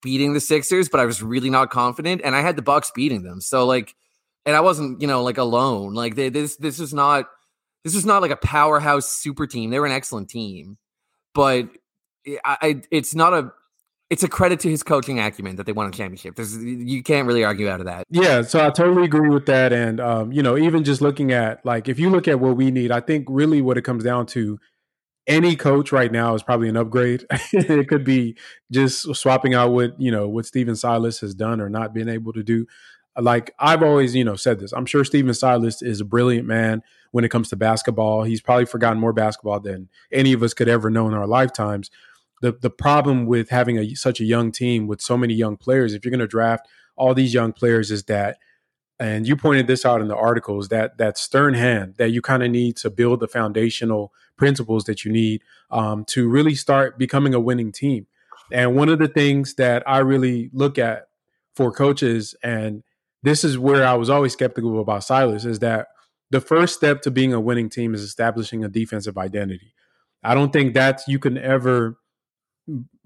beating 0.01 0.33
the 0.33 0.39
Sixers, 0.39 0.89
but 0.89 0.99
I 0.99 1.05
was 1.05 1.21
really 1.21 1.49
not 1.49 1.69
confident, 1.69 2.21
and 2.23 2.35
I 2.35 2.41
had 2.41 2.55
the 2.55 2.61
Bucks 2.61 2.91
beating 2.93 3.23
them. 3.23 3.41
So, 3.41 3.65
like, 3.65 3.95
and 4.45 4.55
I 4.55 4.61
wasn't, 4.61 5.01
you 5.01 5.07
know, 5.07 5.23
like 5.23 5.37
alone. 5.37 5.93
Like, 5.93 6.15
they, 6.15 6.29
this 6.29 6.55
this 6.57 6.79
was 6.79 6.93
not 6.93 7.25
this 7.83 7.95
was 7.95 8.05
not 8.05 8.21
like 8.21 8.31
a 8.31 8.37
powerhouse 8.37 9.07
super 9.07 9.47
team. 9.47 9.69
They 9.69 9.79
were 9.79 9.85
an 9.85 9.91
excellent 9.91 10.29
team, 10.29 10.77
but 11.33 11.69
eh, 12.25 12.37
I, 12.45 12.57
I 12.61 12.81
it's 12.91 13.15
not 13.15 13.33
a 13.33 13.51
it's 14.11 14.23
a 14.23 14.27
credit 14.27 14.59
to 14.59 14.69
his 14.69 14.83
coaching 14.83 15.21
acumen 15.21 15.55
that 15.55 15.65
they 15.65 15.71
won 15.71 15.87
a 15.87 15.91
championship. 15.91 16.35
There's, 16.35 16.61
you 16.61 17.01
can't 17.01 17.25
really 17.25 17.45
argue 17.45 17.69
out 17.69 17.79
of 17.79 17.85
that. 17.85 18.05
Yeah, 18.09 18.41
so 18.41 18.63
I 18.63 18.69
totally 18.69 19.05
agree 19.05 19.29
with 19.29 19.45
that. 19.45 19.71
And 19.71 20.01
um, 20.01 20.33
you 20.33 20.43
know, 20.43 20.57
even 20.57 20.83
just 20.83 20.99
looking 21.01 21.31
at 21.31 21.65
like 21.65 21.87
if 21.87 21.97
you 21.97 22.09
look 22.09 22.27
at 22.27 22.41
what 22.41 22.57
we 22.57 22.71
need, 22.71 22.91
I 22.91 22.99
think 22.99 23.25
really 23.29 23.61
what 23.61 23.77
it 23.77 23.83
comes 23.83 24.03
down 24.03 24.25
to, 24.27 24.59
any 25.27 25.55
coach 25.55 25.93
right 25.93 26.11
now 26.11 26.35
is 26.35 26.43
probably 26.43 26.67
an 26.67 26.75
upgrade. 26.75 27.25
it 27.53 27.87
could 27.87 28.03
be 28.03 28.35
just 28.69 29.15
swapping 29.15 29.53
out 29.53 29.71
what 29.71 29.99
you 29.99 30.11
know 30.11 30.27
what 30.27 30.45
Stephen 30.45 30.75
Silas 30.75 31.21
has 31.21 31.33
done 31.33 31.61
or 31.61 31.69
not 31.69 31.93
been 31.93 32.09
able 32.09 32.33
to 32.33 32.43
do. 32.43 32.67
Like 33.17 33.53
I've 33.59 33.81
always 33.81 34.13
you 34.13 34.25
know 34.25 34.35
said 34.35 34.59
this. 34.59 34.73
I'm 34.73 34.85
sure 34.85 35.05
Stephen 35.05 35.33
Silas 35.33 35.81
is 35.81 36.01
a 36.01 36.05
brilliant 36.05 36.47
man 36.47 36.83
when 37.11 37.23
it 37.23 37.29
comes 37.29 37.47
to 37.49 37.55
basketball. 37.55 38.23
He's 38.23 38.41
probably 38.41 38.65
forgotten 38.65 38.99
more 38.99 39.13
basketball 39.13 39.61
than 39.61 39.87
any 40.11 40.33
of 40.33 40.43
us 40.43 40.53
could 40.53 40.67
ever 40.67 40.89
know 40.89 41.07
in 41.07 41.13
our 41.13 41.27
lifetimes 41.27 41.89
the 42.41 42.51
the 42.51 42.69
problem 42.69 43.25
with 43.25 43.49
having 43.49 43.77
a 43.77 43.95
such 43.95 44.19
a 44.19 44.25
young 44.25 44.51
team 44.51 44.88
with 44.88 45.01
so 45.01 45.17
many 45.17 45.33
young 45.33 45.57
players, 45.57 45.93
if 45.93 46.03
you're 46.03 46.11
going 46.11 46.19
to 46.19 46.27
draft 46.27 46.67
all 46.95 47.13
these 47.13 47.33
young 47.33 47.53
players, 47.53 47.91
is 47.91 48.03
that 48.05 48.38
and 48.99 49.27
you 49.27 49.35
pointed 49.35 49.65
this 49.65 49.83
out 49.83 50.01
in 50.01 50.07
the 50.07 50.15
articles 50.15 50.67
that 50.67 50.97
that 50.97 51.17
stern 51.17 51.53
hand 51.53 51.95
that 51.97 52.11
you 52.11 52.21
kind 52.21 52.43
of 52.43 52.51
need 52.51 52.77
to 52.77 52.89
build 52.89 53.19
the 53.19 53.27
foundational 53.27 54.13
principles 54.38 54.83
that 54.85 55.03
you 55.05 55.11
need 55.11 55.41
um, 55.71 56.05
to 56.05 56.29
really 56.29 56.55
start 56.55 56.97
becoming 56.97 57.33
a 57.33 57.39
winning 57.39 57.71
team. 57.71 58.07
And 58.51 58.75
one 58.75 58.89
of 58.89 58.99
the 58.99 59.07
things 59.07 59.55
that 59.55 59.83
I 59.88 59.99
really 59.99 60.49
look 60.53 60.77
at 60.77 61.07
for 61.55 61.71
coaches, 61.71 62.35
and 62.43 62.83
this 63.23 63.43
is 63.43 63.57
where 63.57 63.85
I 63.85 63.93
was 63.93 64.09
always 64.09 64.33
skeptical 64.33 64.79
about 64.79 65.03
Silas, 65.03 65.45
is 65.45 65.59
that 65.59 65.88
the 66.31 66.41
first 66.41 66.75
step 66.75 67.01
to 67.01 67.11
being 67.11 67.33
a 67.33 67.41
winning 67.41 67.69
team 67.69 67.93
is 67.93 68.01
establishing 68.01 68.63
a 68.63 68.69
defensive 68.69 69.17
identity. 69.17 69.73
I 70.23 70.33
don't 70.33 70.53
think 70.53 70.73
that 70.75 71.01
you 71.07 71.19
can 71.19 71.38
ever 71.38 71.97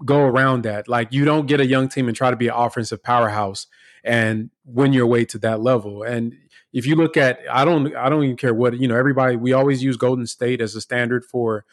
go 0.04 0.20
around 0.20 0.62
that. 0.64 0.88
Like 0.88 1.12
you 1.12 1.24
don't 1.24 1.46
get 1.46 1.60
a 1.60 1.66
young 1.66 1.88
team 1.88 2.08
and 2.08 2.16
try 2.16 2.30
to 2.30 2.36
be 2.36 2.48
an 2.48 2.54
offensive 2.54 3.02
powerhouse 3.02 3.66
and 4.04 4.50
win 4.64 4.92
your 4.92 5.06
way 5.06 5.24
to 5.26 5.38
that 5.38 5.60
level. 5.60 6.02
And 6.02 6.34
if 6.72 6.86
you 6.86 6.94
look 6.94 7.16
at, 7.16 7.40
I 7.50 7.64
don't, 7.64 7.94
I 7.96 8.08
don't 8.08 8.24
even 8.24 8.36
care 8.36 8.54
what 8.54 8.78
you 8.78 8.86
know. 8.88 8.96
Everybody, 8.96 9.36
we 9.36 9.52
always 9.52 9.82
use 9.82 9.96
Golden 9.96 10.26
State 10.26 10.60
as 10.60 10.74
a 10.74 10.80
standard 10.80 11.24
for 11.24 11.64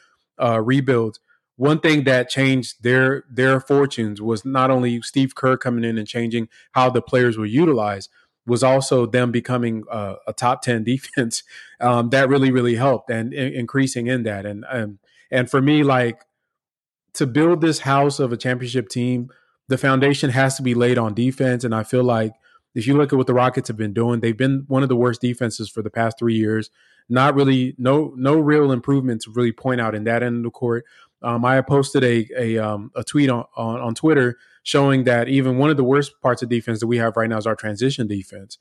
uh, 0.42 0.62
rebuilds. 0.62 1.19
One 1.56 1.80
thing 1.80 2.06
that 2.06 2.30
changed 2.30 2.81
their 2.81 3.25
their 3.30 3.60
fortunes 3.60 4.22
was 4.22 4.44
not 4.44 4.72
only 4.72 5.01
Steve 5.01 5.36
Kerr 5.36 5.58
coming 5.58 5.84
in 5.84 5.98
and 5.98 6.08
changing 6.08 6.50
how 6.72 6.89
the 6.89 7.01
players 7.01 7.38
were 7.38 7.46
utilized, 7.46 8.10
was 8.46 8.63
also 8.63 9.06
them 9.06 9.32
becoming 9.32 9.84
uh, 9.91 10.15
a 10.25 10.34
top 10.34 10.62
ten 10.63 10.84
defense. 10.86 11.44
Um, 11.79 12.10
that 12.10 12.29
really 12.29 12.51
really 12.51 12.75
helped 12.75 13.10
and, 13.10 13.34
and 13.34 13.53
increasing 13.53 14.08
in 14.08 14.24
that. 14.24 14.46
And 14.46 14.65
um, 14.70 15.00
and 15.29 15.50
for 15.50 15.62
me, 15.62 15.84
like 15.84 16.24
to 17.15 17.27
build 17.27 17.62
this 17.62 17.79
house 17.79 18.20
of 18.20 18.32
a 18.32 18.38
championship 18.38 18.89
team, 18.89 19.29
the 19.67 19.77
foundation 19.77 20.29
has 20.29 20.55
to 20.58 20.63
be 20.63 20.74
laid 20.74 20.98
on 20.98 21.13
defense. 21.13 21.63
And 21.63 21.74
I 21.74 21.84
feel 21.84 22.03
like 22.03 22.34
if 22.75 22.88
you 22.88 22.98
look 22.98 23.13
at 23.13 23.17
what 23.17 23.27
the 23.27 23.34
Rockets 23.34 23.67
have 23.67 23.77
been 23.77 23.93
doing, 23.93 24.20
they've 24.20 24.38
been 24.38 24.65
one 24.67 24.84
of 24.84 24.89
the 24.89 24.96
worst 24.96 25.22
defenses 25.22 25.70
for 25.70 25.82
the 25.82 25.89
past 25.89 26.17
three 26.17 26.36
years. 26.36 26.70
Not 27.10 27.36
really, 27.36 27.75
no, 27.77 28.13
no 28.15 28.39
real 28.39 28.72
improvement 28.72 29.22
to 29.22 29.32
really 29.32 29.51
point 29.51 29.82
out 29.82 29.93
in 29.93 30.05
that 30.05 30.24
end 30.24 30.38
of 30.38 30.43
the 30.43 30.50
court. 30.51 30.86
Um, 31.22 31.46
I 31.46 31.62
posted 31.62 32.03
a 32.03 32.27
a, 32.38 32.58
um, 32.58 32.91
a 32.96 33.03
tweet 33.03 33.29
on, 33.29 33.46
on 33.55 33.79
on 33.79 33.96
Twitter 33.96 34.38
showing 34.63 35.05
that 35.05 35.29
even 35.29 35.58
one 35.58 35.70
of 35.70 35.77
the 35.77 35.84
worst 35.84 36.13
parts 36.22 36.41
of 36.41 36.50
defense 36.50 36.79
that 36.82 36.88
we 36.88 36.98
have 36.98 37.15
right 37.15 37.29
now 37.29 37.38
is 37.38 37.48
our 37.48 37.55
transition 37.55 38.08
defense. 38.08 38.58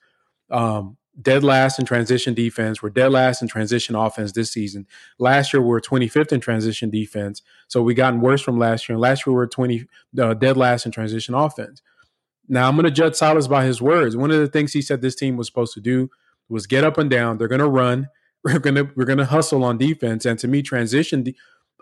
Um, 0.50 0.97
dead 1.21 1.45
last 1.45 1.78
in 1.78 1.85
transition 1.85 2.35
defense. 2.35 2.83
We're 2.83 2.90
dead 2.90 3.12
last 3.12 3.42
in 3.42 3.49
transition 3.49 3.95
offense 3.95 4.33
this 4.33 4.50
season. 4.50 4.87
Last 5.19 5.52
year 5.52 5.61
we 5.61 5.69
were 5.69 5.81
25th 5.81 6.33
in 6.33 6.40
transition 6.40 6.90
defense, 6.90 7.42
so 7.69 7.83
we 7.83 7.95
gotten 7.95 8.21
worse 8.21 8.40
from 8.40 8.59
last 8.59 8.88
year. 8.88 8.95
And 8.95 9.00
last 9.00 9.26
year 9.26 9.33
we 9.33 9.37
were 9.37 9.47
20 9.47 9.87
uh, 10.19 10.35
dead 10.35 10.57
last 10.57 10.87
in 10.87 10.92
transition 10.92 11.35
offense. 11.35 11.83
Now 12.49 12.69
I'm 12.69 12.75
going 12.75 12.85
to 12.85 12.90
judge 12.90 13.14
Silas 13.14 13.47
by 13.47 13.64
his 13.64 13.83
words. 13.83 14.16
One 14.16 14.31
of 14.31 14.38
the 14.38 14.49
things 14.49 14.73
he 14.73 14.83
said 14.83 15.02
this 15.02 15.14
team 15.14 15.37
was 15.37 15.47
supposed 15.47 15.75
to 15.75 15.81
do 15.81 16.11
was 16.49 16.66
get 16.66 16.85
up 16.85 16.99
and 16.99 17.11
down. 17.11 17.38
They're 17.38 17.49
going 17.49 17.61
to 17.61 17.69
run. 17.69 18.09
We're 18.45 18.59
going 18.59 18.75
to 18.75 18.90
we're 18.97 19.04
going 19.04 19.19
to 19.19 19.25
hustle 19.25 19.62
on 19.62 19.78
defense. 19.78 20.26
And 20.26 20.37
to 20.40 20.49
me, 20.49 20.62
transition 20.62 21.23
de- 21.23 21.37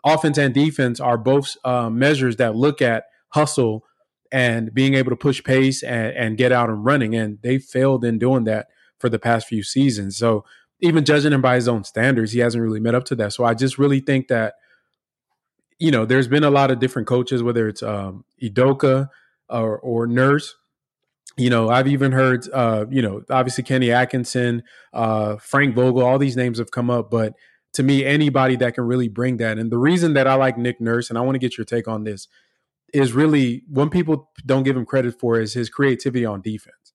offense 0.05 0.37
and 0.37 0.53
defense 0.53 1.01
are 1.01 1.17
both 1.17 1.57
uh, 1.65 1.89
measures 1.89 2.37
that 2.37 2.55
look 2.55 2.83
at 2.83 3.05
hustle 3.29 3.87
and 4.31 4.75
being 4.75 4.93
able 4.93 5.09
to 5.09 5.17
push 5.17 5.43
pace 5.43 5.83
and, 5.83 6.15
and 6.15 6.37
get 6.37 6.53
out 6.53 6.69
and 6.69 6.85
running. 6.85 7.15
And 7.15 7.39
they 7.41 7.59
failed 7.59 8.05
in 8.05 8.19
doing 8.19 8.45
that 8.45 8.69
for 9.01 9.09
the 9.09 9.19
past 9.19 9.49
few 9.49 9.63
seasons. 9.63 10.17
So 10.17 10.45
even 10.81 11.05
judging 11.05 11.33
him 11.33 11.43
by 11.43 11.57
his 11.57 11.69
own 11.69 11.85
standards, 11.85 12.33
he 12.33 12.41
hasn't 12.41 12.63
really 12.63 12.81
met 12.81 12.95
up 12.95 13.05
to 13.07 13.15
that. 13.17 13.33
So 13.33 13.45
I 13.45 13.55
just 13.55 13.79
really 13.79 14.01
think 14.01 14.29
that 14.29 14.55
you 15.79 15.91
know 15.91 16.05
there's 16.05 16.29
been 16.29 16.45
a 16.45 16.51
lot 16.51 16.71
of 16.71 16.79
different 16.79 17.09
coaches, 17.09 17.43
whether 17.43 17.67
it's 17.69 17.83
um, 17.83 18.25
Udoka 18.43 19.09
or, 19.49 19.79
or 19.79 20.07
Nurse. 20.07 20.55
You 21.37 21.49
know, 21.49 21.71
I've 21.71 21.87
even 21.87 22.13
heard, 22.13 22.47
uh, 22.53 22.87
you 22.91 23.01
know, 23.01 23.23
obviously 23.31 23.65
Kenny 23.65 23.91
Atkinson, 23.91 24.63
uh, 24.93 25.37
Frank 25.37 25.75
Vogel, 25.75 26.05
all 26.05 26.19
these 26.19 26.37
names 26.37 26.59
have 26.59 26.71
come 26.71 26.91
up, 26.91 27.11
but 27.11 27.35
to 27.75 27.83
me 27.83 28.05
anybody 28.05 28.57
that 28.57 28.75
can 28.75 28.85
really 28.85 29.09
bring 29.09 29.37
that. 29.39 29.59
And 29.59 29.71
the 29.71 29.79
reason 29.79 30.15
that 30.15 30.27
I 30.27 30.35
like 30.35 30.59
Nick 30.59 30.81
Nurse, 30.81 31.09
and 31.09 31.19
I 31.19 31.23
want 31.23 31.37
to 31.37 31.39
get 31.39 31.57
your 31.57 31.65
take 31.65 31.89
on 31.89 32.05
this, 32.05 32.29
is 32.93 33.13
really 33.13 33.63
when 33.69 33.89
people 33.89 34.29
don't 34.45 34.65
give 34.65 34.77
him 34.77 34.85
credit 34.85 35.19
for 35.19 35.41
is 35.41 35.55
his 35.55 35.71
creativity 35.71 36.27
on 36.27 36.41
defense. 36.41 36.93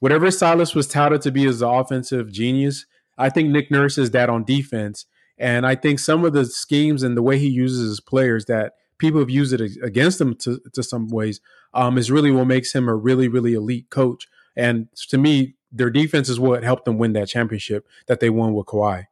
Whatever 0.00 0.30
Silas 0.30 0.74
was 0.74 0.86
touted 0.86 1.22
to 1.22 1.32
be 1.32 1.46
as 1.46 1.62
an 1.62 1.68
offensive 1.68 2.30
genius, 2.30 2.86
I 3.16 3.30
think 3.30 3.50
Nick 3.50 3.70
Nurse 3.70 3.98
is 3.98 4.12
that 4.12 4.30
on 4.30 4.44
defense. 4.44 5.06
And 5.38 5.66
I 5.66 5.74
think 5.74 5.98
some 5.98 6.24
of 6.24 6.32
the 6.32 6.44
schemes 6.44 7.02
and 7.02 7.16
the 7.16 7.22
way 7.22 7.38
he 7.38 7.48
uses 7.48 7.88
his 7.88 8.00
players 8.00 8.46
that 8.46 8.74
people 8.98 9.20
have 9.20 9.30
used 9.30 9.52
it 9.52 9.60
against 9.82 10.20
him 10.20 10.34
to, 10.36 10.60
to 10.72 10.82
some 10.82 11.08
ways 11.08 11.40
um, 11.74 11.98
is 11.98 12.10
really 12.10 12.30
what 12.30 12.46
makes 12.46 12.74
him 12.74 12.88
a 12.88 12.94
really, 12.94 13.28
really 13.28 13.54
elite 13.54 13.90
coach. 13.90 14.26
And 14.56 14.88
to 15.08 15.18
me, 15.18 15.54
their 15.70 15.90
defense 15.90 16.28
is 16.28 16.40
what 16.40 16.64
helped 16.64 16.84
them 16.84 16.98
win 16.98 17.12
that 17.12 17.28
championship 17.28 17.86
that 18.06 18.20
they 18.20 18.30
won 18.30 18.54
with 18.54 18.66
Kawhi. 18.66 19.06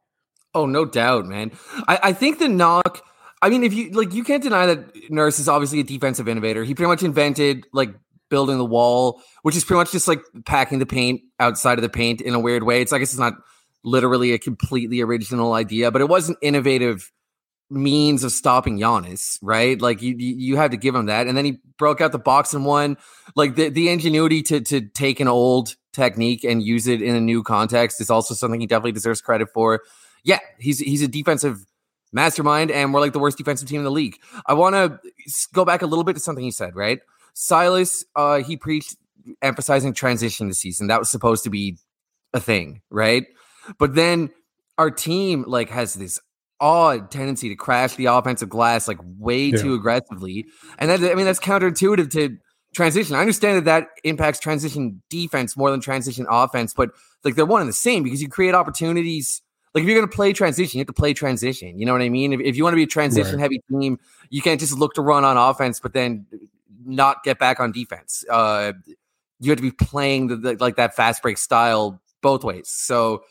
Oh, 0.53 0.65
no 0.65 0.85
doubt, 0.85 1.25
man. 1.25 1.51
I, 1.87 1.99
I 2.03 2.13
think 2.13 2.39
the 2.39 2.49
knock. 2.49 3.03
I 3.41 3.49
mean, 3.49 3.63
if 3.63 3.73
you 3.73 3.91
like, 3.91 4.13
you 4.13 4.23
can't 4.23 4.41
deny 4.41 4.65
that 4.65 5.11
Nurse 5.11 5.39
is 5.39 5.47
obviously 5.47 5.79
a 5.79 5.83
defensive 5.83 6.27
innovator. 6.27 6.63
He 6.63 6.73
pretty 6.73 6.89
much 6.89 7.03
invented 7.03 7.67
like 7.71 7.93
building 8.29 8.57
the 8.57 8.65
wall, 8.65 9.21
which 9.43 9.55
is 9.55 9.63
pretty 9.63 9.77
much 9.77 9.91
just 9.91 10.07
like 10.07 10.21
packing 10.45 10.79
the 10.79 10.85
paint 10.85 11.21
outside 11.39 11.77
of 11.77 11.81
the 11.81 11.89
paint 11.89 12.21
in 12.21 12.33
a 12.33 12.39
weird 12.39 12.63
way. 12.63 12.81
It's 12.81 12.93
I 12.93 12.99
guess 12.99 13.11
it's 13.11 13.19
not 13.19 13.33
literally 13.83 14.33
a 14.33 14.39
completely 14.39 15.01
original 15.01 15.53
idea, 15.53 15.91
but 15.91 16.01
it 16.01 16.09
was 16.09 16.29
an 16.29 16.35
innovative 16.41 17.11
means 17.69 18.23
of 18.23 18.31
stopping 18.31 18.79
Giannis, 18.79 19.37
right? 19.41 19.79
Like 19.81 20.01
you 20.01 20.15
you 20.17 20.55
had 20.55 20.71
to 20.71 20.77
give 20.77 20.95
him 20.95 21.07
that. 21.07 21.27
And 21.27 21.37
then 21.37 21.45
he 21.45 21.59
broke 21.77 22.01
out 22.01 22.11
the 22.11 22.19
box 22.19 22.53
and 22.53 22.65
won. 22.65 22.97
Like 23.35 23.55
the, 23.55 23.69
the 23.69 23.89
ingenuity 23.89 24.41
to 24.43 24.61
to 24.61 24.81
take 24.81 25.19
an 25.19 25.27
old 25.27 25.75
technique 25.93 26.43
and 26.43 26.61
use 26.61 26.87
it 26.87 27.01
in 27.01 27.15
a 27.15 27.21
new 27.21 27.43
context 27.43 27.99
is 27.99 28.09
also 28.09 28.33
something 28.33 28.61
he 28.61 28.67
definitely 28.67 28.91
deserves 28.91 29.21
credit 29.21 29.49
for. 29.53 29.81
Yeah, 30.23 30.39
he's 30.59 30.79
he's 30.79 31.01
a 31.01 31.07
defensive 31.07 31.65
mastermind 32.13 32.71
and 32.71 32.93
we're 32.93 33.01
like 33.01 33.13
the 33.13 33.19
worst 33.19 33.37
defensive 33.37 33.67
team 33.67 33.79
in 33.79 33.83
the 33.83 33.91
league. 33.91 34.17
I 34.45 34.53
want 34.53 34.75
to 34.75 34.99
go 35.53 35.65
back 35.65 35.81
a 35.81 35.85
little 35.85 36.05
bit 36.05 36.13
to 36.13 36.21
something 36.21 36.43
he 36.43 36.51
said, 36.51 36.75
right? 36.75 36.99
Silas 37.39 38.03
uh 38.15 38.41
he 38.41 38.57
preached 38.57 38.97
emphasizing 39.43 39.93
transition 39.93 40.47
this 40.47 40.59
season. 40.59 40.87
That 40.87 40.99
was 40.99 41.09
supposed 41.09 41.43
to 41.43 41.51
be 41.51 41.77
a 42.33 42.39
thing, 42.39 42.81
right? 42.89 43.27
But 43.77 43.93
then 43.93 44.31
our 44.77 44.89
team 44.89 45.43
like 45.47 45.69
has 45.69 45.93
this 45.93 46.19
odd 46.59 47.11
tendency 47.11 47.49
to 47.49 47.55
crash 47.55 47.95
the 47.95 48.07
offensive 48.07 48.49
glass 48.49 48.87
like 48.87 48.97
way 49.19 49.45
yeah. 49.45 49.57
too 49.57 49.75
aggressively. 49.75 50.45
And 50.79 50.89
that, 50.89 50.99
I 51.03 51.13
mean, 51.13 51.25
that's 51.25 51.39
counterintuitive 51.39 52.09
to 52.11 52.37
transition. 52.73 53.15
I 53.15 53.19
understand 53.19 53.57
that 53.57 53.65
that 53.65 53.89
impacts 54.03 54.39
transition 54.39 55.03
defense 55.09 55.55
more 55.55 55.69
than 55.69 55.79
transition 55.79 56.25
offense, 56.29 56.73
but 56.73 56.89
like 57.23 57.35
they're 57.35 57.45
one 57.45 57.61
and 57.61 57.69
the 57.69 57.73
same 57.73 58.01
because 58.01 58.21
you 58.21 58.29
create 58.29 58.55
opportunities. 58.55 59.43
Like 59.75 59.83
if 59.83 59.87
you're 59.87 59.97
going 59.97 60.09
to 60.09 60.15
play 60.15 60.33
transition, 60.33 60.79
you 60.79 60.81
have 60.81 60.87
to 60.87 60.93
play 60.93 61.13
transition. 61.13 61.77
You 61.77 61.85
know 61.85 61.93
what 61.93 62.01
I 62.01 62.09
mean? 62.09 62.33
If, 62.33 62.39
if 62.39 62.57
you 62.57 62.63
want 62.63 62.73
to 62.73 62.77
be 62.77 62.83
a 62.83 62.87
transition 62.87 63.35
right. 63.35 63.41
heavy 63.41 63.61
team, 63.69 63.99
you 64.31 64.41
can't 64.41 64.59
just 64.59 64.75
look 64.75 64.95
to 64.95 65.03
run 65.03 65.23
on 65.23 65.37
offense, 65.37 65.79
but 65.79 65.93
then 65.93 66.25
not 66.85 67.23
get 67.23 67.39
back 67.39 67.59
on 67.59 67.71
defense. 67.71 68.23
Uh, 68.29 68.73
you 69.39 69.51
have 69.51 69.57
to 69.57 69.63
be 69.63 69.71
playing 69.71 70.27
the, 70.27 70.35
the, 70.35 70.53
like 70.55 70.75
that 70.77 70.95
fast 70.95 71.21
break 71.21 71.37
style 71.37 72.01
both 72.21 72.43
ways. 72.43 72.69
So 72.69 73.23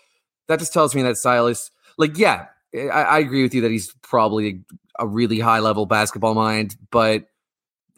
that 0.48 0.58
just 0.58 0.72
tells 0.72 0.94
me 0.94 1.02
that 1.02 1.16
Silas, 1.16 1.70
like, 1.98 2.18
yeah, 2.18 2.46
I, 2.74 2.88
I 2.88 3.18
agree 3.18 3.42
with 3.42 3.54
you 3.54 3.62
that 3.62 3.70
he's 3.70 3.92
probably 4.02 4.62
a 4.98 5.06
really 5.06 5.40
high 5.40 5.58
level 5.58 5.86
basketball 5.86 6.34
mind, 6.34 6.76
but 6.90 7.26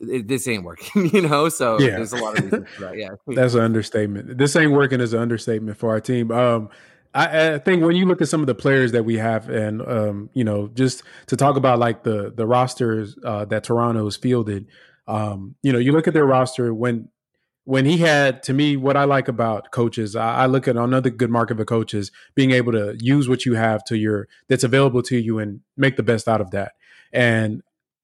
it, 0.01 0.29
this 0.29 0.47
ain't 0.49 0.65
working, 0.65 1.11
you 1.13 1.23
know. 1.23 1.49
So 1.49 1.79
yeah. 1.81 1.91
there's 1.91 2.13
a 2.13 2.17
lot 2.17 2.39
of 2.39 2.45
reasons 2.45 2.69
for 2.71 2.81
that. 2.83 2.97
Yeah, 2.97 3.11
that's 3.35 3.55
an 3.55 3.61
understatement. 3.61 4.39
This 4.39 4.57
ain't 4.57 4.73
working 4.73 5.01
is 5.01 5.13
an 5.13 5.21
understatement 5.21 5.77
for 5.77 5.91
our 5.91 6.01
team. 6.01 6.31
Um, 6.31 6.71
I, 7.15 7.55
I, 7.55 7.59
think 7.59 7.83
when 7.83 7.97
you 7.97 8.07
look 8.07 8.21
at 8.21 8.29
some 8.29 8.41
of 8.43 8.47
the 8.47 8.55
players 8.55 8.93
that 8.93 9.05
we 9.05 9.17
have, 9.17 9.49
and 9.49 9.83
um, 9.83 10.31
you 10.35 10.45
know, 10.45 10.69
just 10.69 11.03
to 11.27 11.37
talk 11.37 11.57
about 11.57 11.79
like 11.79 12.05
the 12.05 12.33
the 12.35 12.47
rosters 12.47 13.17
uh, 13.25 13.45
that 13.47 13.65
Toronto 13.65 14.05
has 14.05 14.17
fielded, 14.17 14.67
um, 15.09 15.57
you 15.63 15.73
know, 15.73 15.79
you 15.79 15.91
look 15.93 16.07
at 16.07 16.15
their 16.15 16.27
roster 16.27 16.73
when 16.73 17.09
when 17.69 17.85
he 17.85 17.99
had 17.99 18.43
to 18.43 18.55
me 18.55 18.79
what 18.79 18.97
i 18.97 19.05
like 19.05 19.29
about 19.29 19.71
coaches 19.73 20.17
I, 20.17 20.37
I, 20.37 20.47
look 20.47 20.67
at 20.67 20.77
another 20.77 21.11
good 21.11 21.29
mark 21.29 21.51
of 21.51 21.61
a 21.61 21.67
coach 21.67 21.93
is 21.93 22.11
being 22.35 22.51
able 22.53 22.73
to 22.73 22.97
use 22.99 23.29
what 23.29 23.45
you 23.45 23.57
have 23.57 23.85
to 23.85 23.97
your 23.99 24.27
that's 24.49 24.65
available 24.65 25.03
to 25.03 25.19
you 25.19 25.39
and 25.39 25.61
make 25.77 25.97
the 25.97 26.03
best 26.03 26.29
out 26.29 26.41
of 26.41 26.51
that. 26.53 26.73
And 27.13 27.61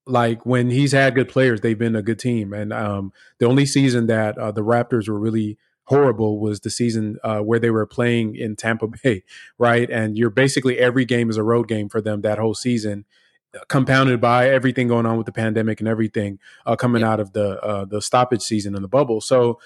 like 0.06 0.44
when 0.44 0.68
he's 0.68 0.92
had 0.92 1.14
good 1.14 1.30
players 1.30 1.62
they've 1.62 1.78
been 1.78 1.96
a 1.96 2.02
good 2.02 2.18
team. 2.18 2.52
And 2.52 2.74
um, 2.74 3.10
the 3.38 3.46
only 3.46 3.64
season 3.64 4.06
that 4.08 4.36
uh, 4.36 4.52
the 4.52 4.60
raptors 4.60 5.08
were 5.08 5.18
really 5.18 5.56
horrible 5.84 6.40
was 6.40 6.60
the 6.60 6.68
season 6.68 7.16
uh, 7.24 7.40
where 7.40 7.58
they 7.58 7.70
were 7.70 7.86
playing 7.86 8.36
in 8.36 8.56
tampa 8.56 8.86
bay 8.86 9.22
right? 9.58 9.88
And 9.88 10.18
you're 10.18 10.28
basically 10.28 10.78
every 10.78 11.06
game 11.06 11.30
is 11.30 11.38
a 11.38 11.42
road 11.42 11.68
game 11.68 11.88
for 11.88 12.02
them 12.02 12.20
that 12.20 12.38
whole 12.38 12.54
season 12.54 13.06
compounded 13.68 14.20
by 14.20 14.48
everything 14.48 14.88
going 14.88 15.06
on 15.06 15.16
with 15.16 15.26
the 15.26 15.32
pandemic 15.32 15.80
and 15.80 15.88
everything 15.88 16.38
uh, 16.66 16.76
coming 16.76 17.02
out 17.02 17.20
of 17.20 17.32
the 17.32 17.60
uh, 17.62 17.84
the 17.84 18.00
stoppage 18.00 18.42
season 18.42 18.74
and 18.74 18.84
the 18.84 18.88
bubble. 18.88 19.20
So 19.20 19.58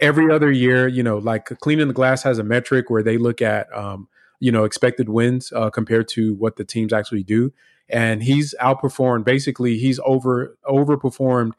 every 0.00 0.32
other 0.32 0.50
year, 0.50 0.88
you 0.88 1.02
know, 1.02 1.18
like 1.18 1.46
cleaning 1.60 1.88
the 1.88 1.94
glass 1.94 2.22
has 2.24 2.38
a 2.38 2.44
metric 2.44 2.90
where 2.90 3.02
they 3.02 3.18
look 3.18 3.40
at 3.40 3.74
um, 3.76 4.08
you 4.40 4.52
know 4.52 4.64
expected 4.64 5.08
wins 5.08 5.52
uh, 5.54 5.70
compared 5.70 6.08
to 6.08 6.34
what 6.34 6.56
the 6.56 6.64
teams 6.64 6.92
actually 6.92 7.22
do, 7.22 7.52
and 7.88 8.22
he's 8.22 8.54
outperformed. 8.60 9.24
Basically, 9.24 9.78
he's 9.78 10.00
over 10.04 10.56
overperformed 10.66 11.52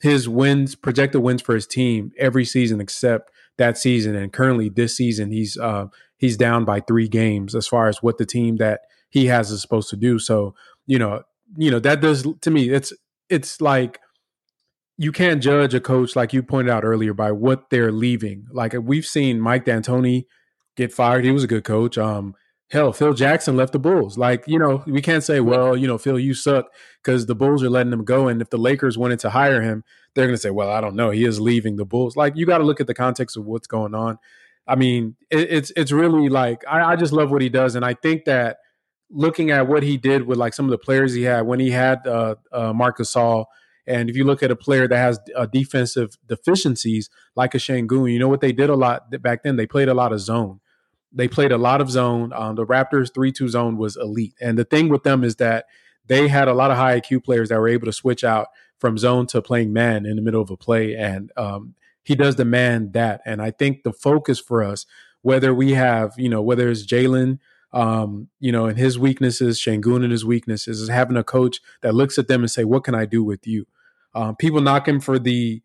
his 0.00 0.28
wins 0.28 0.74
projected 0.74 1.20
wins 1.20 1.42
for 1.42 1.54
his 1.54 1.66
team 1.66 2.12
every 2.18 2.44
season 2.44 2.80
except 2.80 3.30
that 3.56 3.76
season. 3.76 4.14
And 4.14 4.32
currently, 4.32 4.68
this 4.68 4.96
season, 4.96 5.30
he's 5.30 5.56
uh, 5.58 5.86
he's 6.16 6.36
down 6.36 6.64
by 6.64 6.80
three 6.80 7.08
games 7.08 7.54
as 7.54 7.66
far 7.66 7.88
as 7.88 8.02
what 8.02 8.18
the 8.18 8.26
team 8.26 8.56
that 8.56 8.82
he 9.10 9.26
has 9.26 9.50
is 9.50 9.60
supposed 9.60 9.90
to 9.90 9.96
do. 9.96 10.18
So 10.18 10.54
you 10.88 10.98
know, 10.98 11.22
you 11.56 11.70
know 11.70 11.78
that 11.78 12.00
does 12.00 12.26
to 12.40 12.50
me. 12.50 12.70
It's 12.70 12.92
it's 13.28 13.60
like 13.60 14.00
you 14.96 15.12
can't 15.12 15.40
judge 15.40 15.74
a 15.74 15.80
coach 15.80 16.16
like 16.16 16.32
you 16.32 16.42
pointed 16.42 16.72
out 16.72 16.82
earlier 16.82 17.14
by 17.14 17.30
what 17.30 17.70
they're 17.70 17.92
leaving. 17.92 18.46
Like 18.50 18.74
we've 18.80 19.06
seen 19.06 19.38
Mike 19.38 19.66
D'Antoni 19.66 20.24
get 20.76 20.92
fired. 20.92 21.24
He 21.24 21.30
was 21.30 21.44
a 21.44 21.46
good 21.46 21.62
coach. 21.62 21.98
Um, 21.98 22.34
hell, 22.70 22.92
Phil 22.92 23.12
Jackson 23.12 23.54
left 23.56 23.74
the 23.74 23.78
Bulls. 23.78 24.16
Like 24.16 24.44
you 24.48 24.58
know, 24.58 24.82
we 24.86 25.02
can't 25.02 25.22
say, 25.22 25.40
well, 25.40 25.76
you 25.76 25.86
know, 25.86 25.98
Phil, 25.98 26.18
you 26.18 26.32
suck 26.32 26.66
because 27.04 27.26
the 27.26 27.36
Bulls 27.36 27.62
are 27.62 27.70
letting 27.70 27.92
him 27.92 28.04
go. 28.04 28.26
And 28.26 28.40
if 28.40 28.48
the 28.48 28.56
Lakers 28.58 28.96
wanted 28.96 29.18
to 29.20 29.30
hire 29.30 29.60
him, 29.60 29.84
they're 30.14 30.26
going 30.26 30.36
to 30.36 30.40
say, 30.40 30.50
well, 30.50 30.70
I 30.70 30.80
don't 30.80 30.96
know, 30.96 31.10
he 31.10 31.24
is 31.24 31.38
leaving 31.38 31.76
the 31.76 31.84
Bulls. 31.84 32.16
Like 32.16 32.34
you 32.34 32.46
got 32.46 32.58
to 32.58 32.64
look 32.64 32.80
at 32.80 32.86
the 32.86 32.94
context 32.94 33.36
of 33.36 33.44
what's 33.44 33.66
going 33.66 33.94
on. 33.94 34.18
I 34.66 34.74
mean, 34.74 35.16
it, 35.30 35.50
it's 35.50 35.70
it's 35.76 35.92
really 35.92 36.30
like 36.30 36.64
I, 36.66 36.92
I 36.92 36.96
just 36.96 37.12
love 37.12 37.30
what 37.30 37.42
he 37.42 37.50
does, 37.50 37.74
and 37.74 37.84
I 37.84 37.92
think 37.92 38.24
that 38.24 38.56
looking 39.10 39.50
at 39.50 39.66
what 39.66 39.82
he 39.82 39.96
did 39.96 40.26
with 40.26 40.38
like 40.38 40.54
some 40.54 40.66
of 40.66 40.70
the 40.70 40.78
players 40.78 41.14
he 41.14 41.22
had 41.22 41.42
when 41.42 41.60
he 41.60 41.70
had 41.70 42.06
uh, 42.06 42.36
uh, 42.52 42.72
Marc 42.72 42.98
Gasol, 42.98 43.46
and 43.86 44.10
if 44.10 44.16
you 44.16 44.24
look 44.24 44.42
at 44.42 44.50
a 44.50 44.56
player 44.56 44.86
that 44.86 44.96
has 44.96 45.18
uh, 45.34 45.46
defensive 45.46 46.18
deficiencies 46.26 47.08
like 47.34 47.54
a 47.54 47.58
Sengun, 47.58 48.12
you 48.12 48.18
know 48.18 48.28
what 48.28 48.42
they 48.42 48.52
did 48.52 48.68
a 48.68 48.74
lot 48.74 49.10
back 49.22 49.42
then? 49.42 49.56
They 49.56 49.66
played 49.66 49.88
a 49.88 49.94
lot 49.94 50.12
of 50.12 50.20
zone. 50.20 50.60
They 51.10 51.26
played 51.26 51.52
a 51.52 51.58
lot 51.58 51.80
of 51.80 51.90
zone. 51.90 52.32
Um, 52.34 52.56
the 52.56 52.66
Raptors 52.66 53.12
three 53.12 53.32
two 53.32 53.48
zone 53.48 53.78
was 53.78 53.96
elite, 53.96 54.34
and 54.40 54.58
the 54.58 54.64
thing 54.64 54.88
with 54.88 55.04
them 55.04 55.24
is 55.24 55.36
that 55.36 55.66
they 56.06 56.28
had 56.28 56.48
a 56.48 56.54
lot 56.54 56.70
of 56.70 56.76
high 56.76 57.00
IQ 57.00 57.24
players 57.24 57.48
that 57.48 57.58
were 57.58 57.68
able 57.68 57.86
to 57.86 57.92
switch 57.92 58.24
out 58.24 58.48
from 58.78 58.98
zone 58.98 59.26
to 59.28 59.42
playing 59.42 59.72
man 59.72 60.06
in 60.06 60.16
the 60.16 60.22
middle 60.22 60.42
of 60.42 60.50
a 60.50 60.56
play, 60.56 60.94
and 60.94 61.32
um, 61.36 61.74
he 62.02 62.14
does 62.14 62.36
demand 62.36 62.92
that. 62.92 63.22
And 63.24 63.40
I 63.40 63.50
think 63.50 63.82
the 63.82 63.92
focus 63.92 64.38
for 64.38 64.62
us, 64.62 64.84
whether 65.22 65.54
we 65.54 65.72
have 65.72 66.12
you 66.18 66.28
know 66.28 66.42
whether 66.42 66.68
it's 66.68 66.86
Jalen 66.86 67.38
um, 67.72 68.28
you 68.40 68.50
know, 68.50 68.66
and 68.66 68.78
his 68.78 68.98
weaknesses, 68.98 69.60
Sengun 69.60 70.02
and 70.02 70.12
his 70.12 70.24
weaknesses, 70.24 70.80
is 70.80 70.88
having 70.88 71.16
a 71.16 71.24
coach 71.24 71.60
that 71.82 71.94
looks 71.94 72.18
at 72.18 72.28
them 72.28 72.40
and 72.40 72.50
say, 72.50 72.64
"What 72.64 72.84
can 72.84 72.94
I 72.94 73.04
do 73.04 73.22
with 73.22 73.46
you?" 73.46 73.66
Um, 74.14 74.36
people 74.36 74.60
knock 74.60 74.88
him 74.88 75.00
for 75.00 75.18
the 75.18 75.62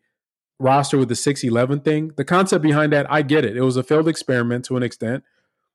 roster 0.58 0.98
with 0.98 1.08
the 1.08 1.16
six 1.16 1.42
eleven 1.42 1.80
thing. 1.80 2.12
The 2.16 2.24
concept 2.24 2.62
behind 2.62 2.92
that, 2.92 3.10
I 3.10 3.22
get 3.22 3.44
it. 3.44 3.56
It 3.56 3.62
was 3.62 3.76
a 3.76 3.82
failed 3.82 4.08
experiment 4.08 4.66
to 4.66 4.76
an 4.76 4.82
extent, 4.82 5.24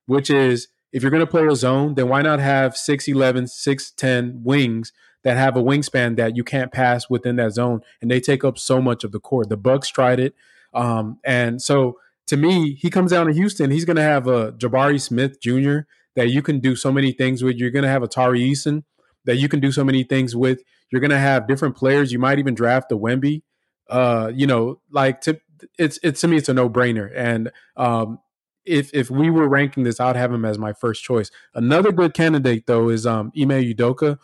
which 0.05 0.29
is 0.29 0.67
if 0.91 1.01
you're 1.01 1.11
going 1.11 1.25
to 1.25 1.27
play 1.27 1.45
a 1.45 1.55
zone, 1.55 1.95
then 1.95 2.09
why 2.09 2.23
not 2.23 2.39
have 2.39 2.73
6'11, 2.73 3.43
6'10 3.43 4.41
wings 4.41 4.91
that 5.23 5.37
have 5.37 5.55
a 5.55 5.61
wingspan 5.61 6.15
that 6.15 6.35
you 6.35 6.43
can't 6.43 6.71
pass 6.71 7.07
within 7.11 7.35
that 7.35 7.51
zone, 7.51 7.81
and 8.01 8.09
they 8.09 8.19
take 8.19 8.43
up 8.43 8.57
so 8.57 8.81
much 8.81 9.03
of 9.03 9.11
the 9.11 9.19
court. 9.19 9.49
The 9.49 9.57
Bucks 9.57 9.89
tried 9.89 10.19
it, 10.19 10.33
um, 10.73 11.19
and 11.23 11.61
so 11.61 11.99
to 12.27 12.37
me, 12.37 12.75
he 12.75 12.89
comes 12.89 13.11
down 13.11 13.27
to 13.27 13.33
Houston. 13.33 13.71
He's 13.71 13.85
going 13.85 13.97
to 13.97 14.03
have 14.03 14.27
a 14.27 14.51
Jabari 14.53 15.01
Smith 15.01 15.41
Jr 15.41 15.79
that 16.15 16.29
you 16.29 16.41
can 16.41 16.59
do 16.59 16.75
so 16.75 16.91
many 16.91 17.11
things 17.11 17.43
with. 17.43 17.57
You're 17.57 17.71
going 17.71 17.83
to 17.83 17.89
have 17.89 18.03
a 18.03 18.07
Tari 18.07 18.41
Eason 18.41 18.83
that 19.25 19.37
you 19.37 19.49
can 19.49 19.59
do 19.59 19.71
so 19.71 19.83
many 19.83 20.03
things 20.03 20.35
with. 20.35 20.61
You're 20.91 21.01
going 21.01 21.11
to 21.11 21.19
have 21.19 21.47
different 21.47 21.75
players. 21.75 22.11
You 22.11 22.19
might 22.19 22.39
even 22.39 22.55
draft 22.55 22.91
a 22.91 22.95
Wemby. 22.95 23.43
Uh, 23.89 24.31
you 24.33 24.45
know, 24.47 24.79
like 24.91 25.21
to 25.21 25.39
it's 25.77 25.99
it's 26.03 26.21
to 26.21 26.27
me 26.27 26.37
it's 26.37 26.49
a 26.49 26.53
no 26.53 26.69
brainer. 26.69 27.11
And 27.15 27.51
um, 27.75 28.19
if 28.65 28.93
if 28.93 29.09
we 29.09 29.29
were 29.29 29.47
ranking 29.47 29.83
this, 29.83 29.99
I'd 29.99 30.15
have 30.15 30.31
him 30.31 30.45
as 30.45 30.57
my 30.57 30.73
first 30.73 31.03
choice. 31.03 31.31
Another 31.53 31.91
good 31.91 32.13
candidate 32.13 32.65
though 32.67 32.89
is 32.89 33.05
um, 33.05 33.31
Ime 33.37 33.49
Udoka. 33.49 34.19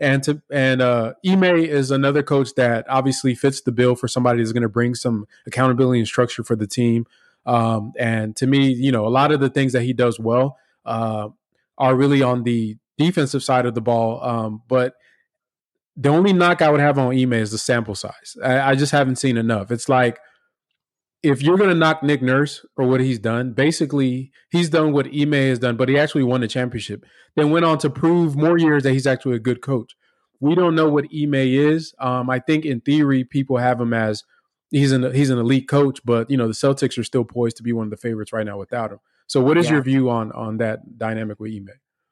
And 0.00 0.22
to 0.24 0.42
and 0.50 0.82
uh, 0.82 1.14
Ime 1.26 1.44
is 1.44 1.90
another 1.90 2.22
coach 2.22 2.54
that 2.56 2.84
obviously 2.88 3.34
fits 3.34 3.60
the 3.60 3.72
bill 3.72 3.94
for 3.94 4.08
somebody 4.08 4.38
that's 4.38 4.52
going 4.52 4.62
to 4.62 4.68
bring 4.68 4.94
some 4.94 5.26
accountability 5.46 6.00
and 6.00 6.08
structure 6.08 6.42
for 6.42 6.56
the 6.56 6.66
team. 6.66 7.06
Um, 7.46 7.92
and 7.98 8.34
to 8.36 8.46
me, 8.46 8.72
you 8.72 8.90
know, 8.90 9.06
a 9.06 9.08
lot 9.08 9.30
of 9.30 9.40
the 9.40 9.50
things 9.50 9.72
that 9.74 9.82
he 9.82 9.92
does 9.92 10.18
well 10.18 10.56
uh, 10.84 11.28
are 11.78 11.94
really 11.94 12.22
on 12.22 12.42
the 12.42 12.76
defensive 12.98 13.42
side 13.42 13.66
of 13.66 13.74
the 13.74 13.80
ball. 13.80 14.22
Um, 14.22 14.62
but 14.68 14.94
the 15.96 16.08
only 16.08 16.32
knock 16.32 16.62
I 16.62 16.70
would 16.70 16.80
have 16.80 16.98
on 16.98 17.16
Ime 17.16 17.34
is 17.34 17.50
the 17.50 17.58
sample 17.58 17.94
size. 17.94 18.36
I, 18.42 18.60
I 18.60 18.74
just 18.74 18.92
haven't 18.92 19.16
seen 19.16 19.36
enough. 19.36 19.70
It's 19.70 19.88
like 19.88 20.18
if 21.22 21.42
you're 21.42 21.56
going 21.56 21.70
to 21.70 21.74
knock 21.74 22.02
Nick 22.02 22.20
Nurse 22.20 22.64
for 22.74 22.84
what 22.84 23.00
he's 23.00 23.18
done, 23.18 23.52
basically 23.52 24.30
he's 24.50 24.68
done 24.68 24.92
what 24.92 25.06
Ime 25.06 25.32
has 25.32 25.58
done, 25.58 25.76
but 25.76 25.88
he 25.88 25.98
actually 25.98 26.24
won 26.24 26.42
the 26.42 26.48
championship. 26.48 27.04
Then 27.36 27.50
went 27.50 27.64
on 27.64 27.78
to 27.78 27.90
prove 27.90 28.36
more 28.36 28.58
years 28.58 28.82
that 28.82 28.92
he's 28.92 29.06
actually 29.06 29.36
a 29.36 29.40
good 29.40 29.62
coach. 29.62 29.96
We 30.40 30.54
don't 30.54 30.74
know 30.74 30.88
what 30.88 31.06
Ime 31.06 31.34
is. 31.34 31.94
Um, 31.98 32.28
I 32.28 32.40
think 32.40 32.64
in 32.64 32.80
theory 32.80 33.24
people 33.24 33.56
have 33.56 33.80
him 33.80 33.94
as 33.94 34.22
he's 34.70 34.92
an 34.92 35.14
he's 35.14 35.30
an 35.30 35.38
elite 35.38 35.68
coach, 35.68 36.00
but 36.04 36.30
you 36.30 36.36
know 36.36 36.46
the 36.46 36.52
Celtics 36.52 36.98
are 36.98 37.04
still 37.04 37.24
poised 37.24 37.56
to 37.56 37.62
be 37.62 37.72
one 37.72 37.86
of 37.86 37.90
the 37.90 37.96
favorites 37.96 38.32
right 38.32 38.44
now 38.44 38.58
without 38.58 38.92
him. 38.92 38.98
So, 39.26 39.40
what 39.40 39.56
is 39.56 39.66
yeah. 39.66 39.72
your 39.72 39.82
view 39.82 40.10
on 40.10 40.32
on 40.32 40.58
that 40.58 40.98
dynamic 40.98 41.40
with 41.40 41.52
Ime? 41.52 41.68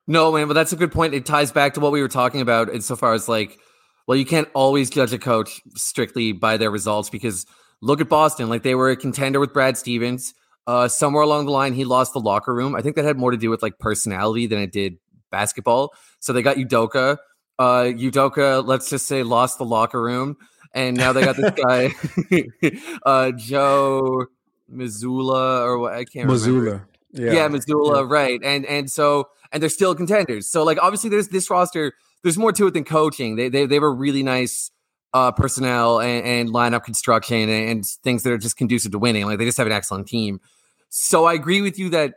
No, 0.07 0.33
man, 0.33 0.49
but 0.49 0.55
that's 0.55 0.73
a 0.73 0.77
good 0.77 0.93
point. 0.93 1.15
It 1.15 1.25
ties 1.27 1.53
back 1.53 1.75
to 1.75 1.81
what 1.81 1.93
we 1.93 2.01
were 2.01 2.09
talking 2.09 2.41
about 2.41 2.69
insofar 2.69 3.15
as 3.15 3.29
like, 3.29 3.59
well, 4.07 4.17
you 4.17 4.25
can't 4.27 4.49
always 4.55 4.91
judge 4.91 5.13
a 5.13 5.19
coach 5.19 5.61
strictly 5.75 6.33
by 6.33 6.57
their 6.57 6.71
results 6.71 7.09
because 7.09 7.47
look 7.81 8.01
at 8.01 8.09
Boston. 8.09 8.49
Like 8.49 8.63
they 8.63 8.75
were 8.75 8.91
a 8.91 8.97
contender 8.97 9.39
with 9.39 9.53
Brad 9.53 9.79
Stevens. 9.79 10.35
Uh, 10.67 10.89
somewhere 10.89 11.23
along 11.23 11.47
the 11.47 11.53
line, 11.53 11.75
he 11.75 11.85
lost 11.85 12.13
the 12.13 12.21
locker 12.21 12.55
room. 12.55 12.75
I 12.75 12.83
think 12.83 12.97
that 12.97 13.05
had 13.05 13.19
more 13.19 13.31
to 13.31 13.37
do 13.37 13.51
with 13.51 13.63
like 13.63 13.79
personality 13.79 14.47
than 14.47 14.61
it 14.61 14.73
did 14.73 14.99
basketball. 15.31 15.93
So 16.21 16.33
they 16.33 16.43
got 16.43 16.57
Udoka. 16.57 17.19
Uh, 17.59 17.85
Udoka, 17.85 18.65
let's 18.65 18.89
just 18.89 19.07
say, 19.07 19.23
lost 19.23 19.59
the 19.59 19.65
locker 19.65 20.03
room, 20.03 20.37
and 20.75 20.97
now 20.97 21.13
they 21.13 21.25
got 21.25 21.37
this 21.37 21.51
guy, 21.65 21.95
uh, 23.07 23.33
Joe 23.33 24.27
Mazzulla, 24.73 25.65
or 25.65 25.79
what 25.79 25.93
I 25.95 26.05
can't 26.05 26.29
Mazzulla. 26.29 26.47
remember. 26.47 26.89
Yeah, 27.13 27.33
yeah 27.33 27.49
Mazzulla, 27.49 28.01
yeah. 28.01 28.07
right? 28.09 28.41
And 28.43 28.65
and 28.67 28.91
so 28.91 29.29
and 29.53 29.63
they're 29.63 29.71
still 29.71 29.95
contenders. 29.95 30.49
So 30.49 30.65
like 30.65 30.79
obviously 30.81 31.11
there's 31.11 31.29
this 31.29 31.51
roster. 31.51 31.93
There's 32.23 32.39
more 32.39 32.53
to 32.53 32.67
it 32.67 32.75
than 32.75 32.85
coaching. 32.85 33.37
They 33.37 33.49
they 33.49 33.67
they 33.67 33.77
have 33.77 33.83
a 33.83 33.91
really 33.91 34.23
nice 34.23 34.71
uh, 35.15 35.33
personnel 35.33 36.01
and, 36.01 36.25
and 36.25 36.49
lineup 36.51 36.85
construction 36.85 37.49
and, 37.49 37.71
and, 37.71 37.87
things 38.03 38.23
that 38.23 38.33
are 38.33 38.39
just 38.39 38.57
conducive 38.57 38.93
to 38.93 38.99
winning. 38.99 39.27
Like 39.27 39.39
they 39.39 39.45
just 39.45 39.59
have 39.59 39.67
an 39.67 39.73
excellent 39.73 40.09
team. 40.09 40.41
So 40.89 41.27
I 41.27 41.35
agree 41.35 41.61
with 41.61 41.79
you 41.79 41.91
that 41.91 42.15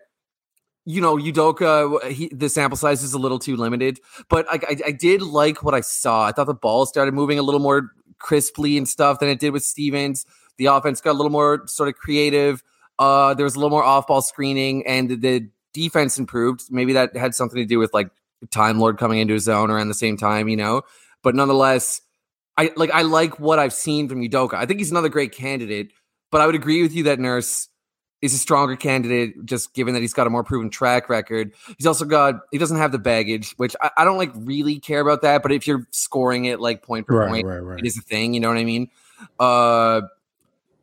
you 0.86 1.02
know 1.02 1.18
Udoka 1.18 2.10
he, 2.10 2.30
the 2.30 2.48
sample 2.48 2.78
size 2.78 3.04
is 3.04 3.14
a 3.14 3.18
little 3.18 3.40
too 3.40 3.58
limited, 3.58 4.00
but 4.30 4.46
I, 4.50 4.60
I, 4.70 4.78
I 4.88 4.92
did 4.92 5.22
like 5.22 5.64
what 5.64 5.74
I 5.74 5.82
saw. 5.82 6.26
I 6.26 6.32
thought 6.32 6.48
the 6.48 6.54
ball 6.54 6.86
started 6.86 7.14
moving 7.14 7.40
a 7.40 7.42
little 7.42 7.60
more 7.60 7.90
crisply 8.20 8.78
and 8.78 8.88
stuff 8.88 9.20
than 9.20 9.30
it 9.30 9.40
did 9.40 9.52
with 9.52 9.64
Stevens. 9.64 10.26
The 10.58 10.68
offense 10.68 11.02
got 11.02 11.12
a 11.12 11.18
little 11.18 11.32
more 11.32 11.64
sort 11.68 11.90
of 11.90 11.96
creative. 11.96 12.64
Uh, 12.98 13.34
there 13.34 13.44
was 13.44 13.56
a 13.56 13.60
little 13.60 13.70
more 13.70 13.84
off 13.84 14.08
ball 14.08 14.22
screening, 14.22 14.86
and 14.88 15.10
the, 15.10 15.16
the 15.16 15.50
defense 15.74 16.18
improved. 16.18 16.64
Maybe 16.70 16.94
that 16.94 17.16
had 17.16 17.36
something 17.36 17.58
to 17.58 17.66
do 17.66 17.80
with 17.80 17.94
like 17.94 18.10
Time 18.52 18.80
Lord 18.80 18.98
coming 18.98 19.20
into 19.20 19.34
his 19.34 19.44
zone 19.44 19.72
around 19.72 19.88
the 19.88 19.94
same 19.94 20.18
time, 20.18 20.48
you 20.48 20.58
know. 20.58 20.84
But 21.24 21.36
nonetheless, 21.36 22.02
I 22.58 22.72
like 22.76 22.92
I 22.92 23.02
like 23.02 23.40
what 23.40 23.60
I've 23.60 23.74
seen 23.74 24.08
from 24.08 24.22
Udoka. 24.22 24.54
I 24.54 24.66
think 24.66 24.80
he's 24.80 24.92
another 24.92 25.10
great 25.10 25.32
candidate, 25.32 25.92
but 26.32 26.42
I 26.42 26.46
would 26.46 26.56
agree 26.56 26.82
with 26.82 26.94
you 26.94 27.04
that 27.04 27.20
Nurse 27.20 27.68
is 28.22 28.34
a 28.34 28.38
stronger 28.38 28.76
candidate, 28.76 29.46
just 29.46 29.74
given 29.74 29.94
that 29.94 30.00
he's 30.00 30.14
got 30.14 30.26
a 30.26 30.30
more 30.30 30.44
proven 30.44 30.70
track 30.70 31.10
record. 31.10 31.54
He's 31.78 31.86
also 31.86 32.06
got 32.06 32.36
he 32.52 32.58
doesn't 32.58 32.78
have 32.78 32.92
the 32.92 33.00
baggage, 33.00 33.54
which 33.58 33.76
I, 33.82 33.92
I 33.98 34.04
don't 34.06 34.18
like 34.18 34.32
really 34.36 34.80
care 34.80 35.02
about 35.02 35.22
that. 35.24 35.44
But 35.44 35.52
if 35.52 35.68
you're 35.68 35.88
scoring 35.92 36.46
it 36.46 36.60
like 36.60 36.82
point 36.82 37.08
per 37.08 37.20
right, 37.20 37.30
point, 37.30 37.48
right, 37.48 37.60
right. 37.60 37.80
it 37.80 37.86
is 37.86 37.98
a 37.98 38.02
thing. 38.02 38.34
You 38.34 38.40
know 38.40 38.50
what 38.50 38.58
I 38.58 38.64
mean? 38.64 38.90
Uh, 39.40 40.02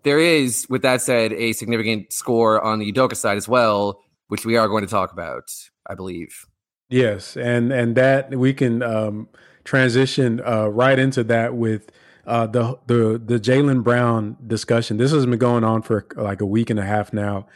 there 0.05 0.19
is, 0.19 0.67
with 0.69 0.83
that 0.83 1.01
said, 1.01 1.33
a 1.33 1.53
significant 1.53 2.13
score 2.13 2.63
on 2.63 2.79
the 2.79 2.93
Udoka 2.93 3.17
side 3.17 3.37
as 3.37 3.49
well, 3.49 4.01
which 4.29 4.45
we 4.45 4.57
are 4.57 4.69
going 4.69 4.83
to 4.83 4.91
talk 4.91 5.13
about, 5.13 5.45
I 5.87 5.95
believe. 5.95 6.47
Yes, 6.89 7.37
and 7.37 7.73
and 7.73 7.97
that 7.97 8.35
we 8.35 8.53
can 8.53 8.83
um, 8.83 9.29
transition 9.65 10.41
uh, 10.45 10.69
right 10.69 10.99
into 10.99 11.25
that 11.25 11.55
with 11.55 11.91
uh, 12.27 12.47
the 12.47 12.79
the 12.87 13.23
the 13.25 13.41
Jaylen 13.41 13.83
Brown 13.83 14.37
discussion. 14.47 14.97
This 14.97 15.13
has 15.13 15.25
been 15.25 15.39
going 15.39 15.65
on 15.65 15.83
for 15.83 16.07
like 16.17 16.41
a 16.41 16.47
week 16.47 16.71
and 16.71 16.79
a 16.79 16.85
half 16.85 17.13
now. 17.13 17.47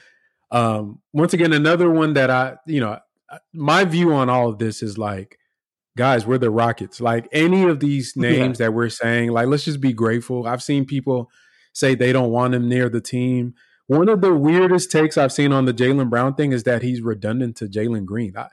Um, 0.50 1.00
once 1.12 1.34
again, 1.34 1.52
another 1.52 1.90
one 1.90 2.14
that 2.14 2.30
I, 2.30 2.56
you 2.66 2.80
know, 2.80 2.98
my 3.52 3.84
view 3.84 4.14
on 4.14 4.30
all 4.30 4.48
of 4.48 4.58
this 4.58 4.82
is 4.82 4.96
like, 4.96 5.38
guys, 5.96 6.24
we're 6.24 6.38
the 6.38 6.50
Rockets. 6.50 7.00
Like 7.00 7.28
any 7.32 7.64
of 7.64 7.80
these 7.80 8.12
names 8.16 8.58
yeah. 8.58 8.66
that 8.66 8.72
we're 8.72 8.88
saying, 8.88 9.30
like 9.30 9.48
let's 9.48 9.64
just 9.64 9.80
be 9.80 9.92
grateful. 9.92 10.46
I've 10.46 10.62
seen 10.62 10.84
people 10.84 11.30
say 11.76 11.94
they 11.94 12.10
don't 12.10 12.30
want 12.30 12.54
him 12.54 12.70
near 12.70 12.88
the 12.88 13.02
team. 13.02 13.54
One 13.86 14.08
of 14.08 14.22
the 14.22 14.34
weirdest 14.34 14.90
takes 14.90 15.18
I've 15.18 15.32
seen 15.32 15.52
on 15.52 15.66
the 15.66 15.74
Jalen 15.74 16.08
Brown 16.08 16.34
thing 16.34 16.52
is 16.52 16.62
that 16.62 16.80
he's 16.80 17.02
redundant 17.02 17.54
to 17.56 17.66
Jalen 17.66 18.06
Green. 18.06 18.34
I, 18.34 18.48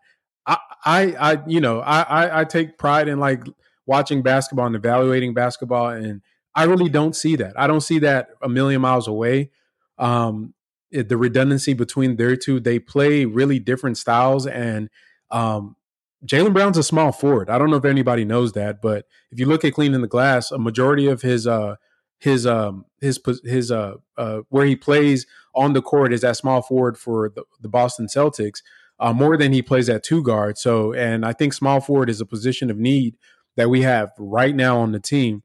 I, 0.45 0.57
I, 0.85 1.01
I, 1.31 1.43
you 1.47 1.61
know, 1.61 1.79
I, 1.79 2.01
I, 2.01 2.41
I 2.41 2.43
take 2.43 2.77
pride 2.77 3.07
in 3.07 3.21
like 3.21 3.45
watching 3.85 4.23
basketball 4.23 4.65
and 4.65 4.75
evaluating 4.75 5.33
basketball, 5.33 5.87
and 5.87 6.21
I 6.53 6.65
really 6.65 6.89
don't 6.89 7.15
see 7.15 7.37
that. 7.37 7.57
I 7.57 7.65
don't 7.65 7.81
see 7.81 7.99
that 7.99 8.31
a 8.41 8.49
million 8.49 8.81
miles 8.81 9.07
away. 9.07 9.51
Um, 9.97 10.53
it, 10.91 11.07
the 11.07 11.15
redundancy 11.15 11.73
between 11.73 12.17
their 12.17 12.35
two, 12.35 12.59
they 12.59 12.77
play 12.77 13.23
really 13.23 13.57
different 13.57 13.97
styles, 13.97 14.45
and 14.45 14.89
um, 15.31 15.77
Jaylen 16.25 16.51
Brown's 16.51 16.77
a 16.77 16.83
small 16.83 17.13
forward. 17.13 17.49
I 17.49 17.57
don't 17.57 17.71
know 17.71 17.77
if 17.77 17.85
anybody 17.85 18.25
knows 18.25 18.51
that, 18.51 18.81
but 18.81 19.05
if 19.31 19.39
you 19.39 19.45
look 19.45 19.63
at 19.63 19.73
cleaning 19.73 20.01
the 20.01 20.07
glass, 20.07 20.51
a 20.51 20.59
majority 20.59 21.07
of 21.07 21.21
his 21.21 21.47
uh, 21.47 21.77
his 22.23 22.47
um 22.47 22.85
his 23.01 23.19
his 23.43 23.69
uh, 23.69 23.95
uh 24.17 24.39
where 24.47 24.65
he 24.65 24.77
plays 24.77 25.27
on 25.53 25.73
the 25.73 25.81
court 25.81 26.13
is 26.13 26.21
that 26.21 26.37
small 26.37 26.61
forward 26.61 26.97
for 26.97 27.29
the, 27.35 27.43
the 27.59 27.67
Boston 27.67 28.07
Celtics 28.07 28.61
uh, 28.97 29.11
more 29.11 29.35
than 29.35 29.51
he 29.51 29.61
plays 29.61 29.89
at 29.89 30.03
two 30.03 30.23
guard. 30.23 30.57
So 30.57 30.93
and 30.93 31.25
I 31.25 31.33
think 31.33 31.53
small 31.53 31.81
forward 31.81 32.09
is 32.09 32.21
a 32.21 32.25
position 32.25 32.71
of 32.71 32.77
need 32.77 33.17
that 33.57 33.69
we 33.69 33.81
have 33.81 34.11
right 34.17 34.55
now 34.55 34.79
on 34.79 34.93
the 34.93 35.01
team. 35.01 35.43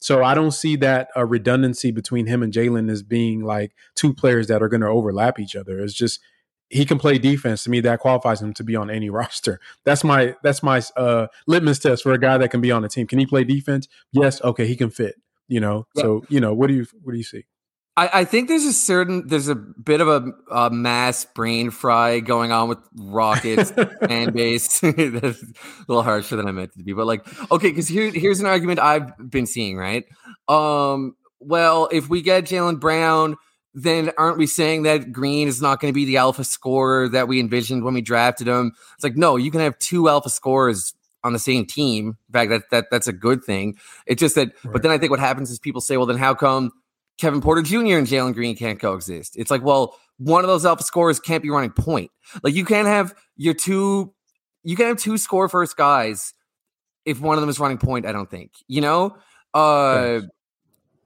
So 0.00 0.22
I 0.22 0.34
don't 0.34 0.52
see 0.52 0.76
that 0.76 1.08
a 1.16 1.24
redundancy 1.24 1.90
between 1.90 2.26
him 2.26 2.42
and 2.42 2.52
Jalen 2.52 2.90
as 2.90 3.02
being 3.02 3.42
like 3.42 3.72
two 3.94 4.12
players 4.12 4.46
that 4.48 4.62
are 4.62 4.68
going 4.68 4.82
to 4.82 4.86
overlap 4.86 5.40
each 5.40 5.56
other. 5.56 5.80
It's 5.80 5.94
just 5.94 6.20
he 6.68 6.84
can 6.84 6.98
play 6.98 7.16
defense. 7.16 7.64
To 7.64 7.70
me, 7.70 7.80
that 7.80 8.00
qualifies 8.00 8.42
him 8.42 8.52
to 8.52 8.62
be 8.62 8.76
on 8.76 8.90
any 8.90 9.08
roster. 9.20 9.60
That's 9.84 10.04
my 10.04 10.36
that's 10.42 10.62
my 10.62 10.82
uh, 10.94 11.28
litmus 11.46 11.78
test 11.78 12.02
for 12.02 12.12
a 12.12 12.18
guy 12.18 12.36
that 12.36 12.50
can 12.50 12.60
be 12.60 12.70
on 12.70 12.84
a 12.84 12.88
team. 12.88 13.06
Can 13.06 13.18
he 13.18 13.24
play 13.24 13.44
defense? 13.44 13.88
Yes. 14.12 14.42
Okay, 14.42 14.66
he 14.66 14.76
can 14.76 14.90
fit. 14.90 15.14
You 15.48 15.60
know, 15.60 15.86
yeah. 15.94 16.02
so 16.02 16.24
you 16.28 16.40
know, 16.40 16.54
what 16.54 16.68
do 16.68 16.74
you 16.74 16.86
what 17.02 17.12
do 17.12 17.18
you 17.18 17.24
see? 17.24 17.44
I, 17.98 18.20
I 18.20 18.24
think 18.24 18.46
there's 18.46 18.64
a 18.64 18.72
certain 18.72 19.26
there's 19.26 19.48
a 19.48 19.56
bit 19.56 20.00
of 20.00 20.06
a, 20.06 20.32
a 20.52 20.70
mass 20.70 21.24
brain 21.24 21.70
fry 21.70 22.20
going 22.20 22.52
on 22.52 22.68
with 22.68 22.78
Rockets 22.94 23.70
fan 24.06 24.32
base. 24.32 24.78
That's 24.82 24.96
a 25.42 25.54
little 25.88 26.04
harsher 26.04 26.36
than 26.36 26.46
I 26.46 26.52
meant 26.52 26.70
it 26.74 26.78
to 26.78 26.84
be, 26.84 26.92
but 26.92 27.06
like, 27.06 27.26
okay, 27.50 27.70
because 27.70 27.88
here, 27.88 28.12
here's 28.12 28.38
an 28.38 28.46
argument 28.46 28.78
I've 28.78 29.10
been 29.28 29.46
seeing. 29.46 29.76
Right? 29.76 30.04
Um, 30.46 31.16
well, 31.40 31.88
if 31.90 32.08
we 32.08 32.22
get 32.22 32.44
Jaylen 32.44 32.78
Brown, 32.78 33.36
then 33.74 34.12
aren't 34.16 34.38
we 34.38 34.46
saying 34.46 34.84
that 34.84 35.12
Green 35.12 35.48
is 35.48 35.60
not 35.60 35.80
going 35.80 35.92
to 35.92 35.94
be 35.94 36.04
the 36.04 36.18
alpha 36.18 36.44
scorer 36.44 37.08
that 37.08 37.26
we 37.26 37.40
envisioned 37.40 37.82
when 37.82 37.94
we 37.94 38.00
drafted 38.00 38.46
him? 38.46 38.72
It's 38.94 39.04
like, 39.04 39.16
no, 39.16 39.34
you 39.34 39.50
can 39.50 39.60
have 39.60 39.76
two 39.78 40.08
alpha 40.08 40.30
scorers 40.30 40.94
on 41.24 41.32
the 41.32 41.38
same 41.38 41.66
team. 41.66 42.16
In 42.28 42.32
fact, 42.32 42.50
that, 42.50 42.62
that 42.70 42.86
that's 42.90 43.06
a 43.06 43.12
good 43.12 43.44
thing. 43.44 43.76
It's 44.06 44.20
just 44.20 44.34
that, 44.34 44.48
right. 44.64 44.72
but 44.72 44.82
then 44.82 44.90
I 44.90 44.98
think 44.98 45.10
what 45.10 45.20
happens 45.20 45.50
is 45.50 45.58
people 45.58 45.80
say, 45.80 45.96
well, 45.96 46.06
then 46.06 46.16
how 46.16 46.34
come 46.34 46.72
Kevin 47.18 47.40
Porter 47.40 47.62
Jr. 47.62 47.96
and 47.96 48.06
Jalen 48.06 48.34
Green 48.34 48.56
can't 48.56 48.80
coexist? 48.80 49.36
It's 49.36 49.50
like, 49.50 49.62
well, 49.62 49.96
one 50.18 50.44
of 50.44 50.48
those 50.48 50.64
alpha 50.64 50.82
scorers 50.82 51.20
can't 51.20 51.42
be 51.42 51.50
running 51.50 51.70
point. 51.70 52.10
Like 52.42 52.54
you 52.54 52.64
can't 52.64 52.88
have 52.88 53.14
your 53.36 53.54
two, 53.54 54.12
you 54.64 54.76
can 54.76 54.86
have 54.86 54.98
two 54.98 55.18
score 55.18 55.48
first 55.48 55.76
guys 55.76 56.34
if 57.04 57.20
one 57.20 57.36
of 57.36 57.40
them 57.40 57.50
is 57.50 57.58
running 57.60 57.78
point. 57.78 58.06
I 58.06 58.12
don't 58.12 58.30
think 58.30 58.52
you 58.66 58.80
know. 58.80 59.16
Uh, 59.54 60.20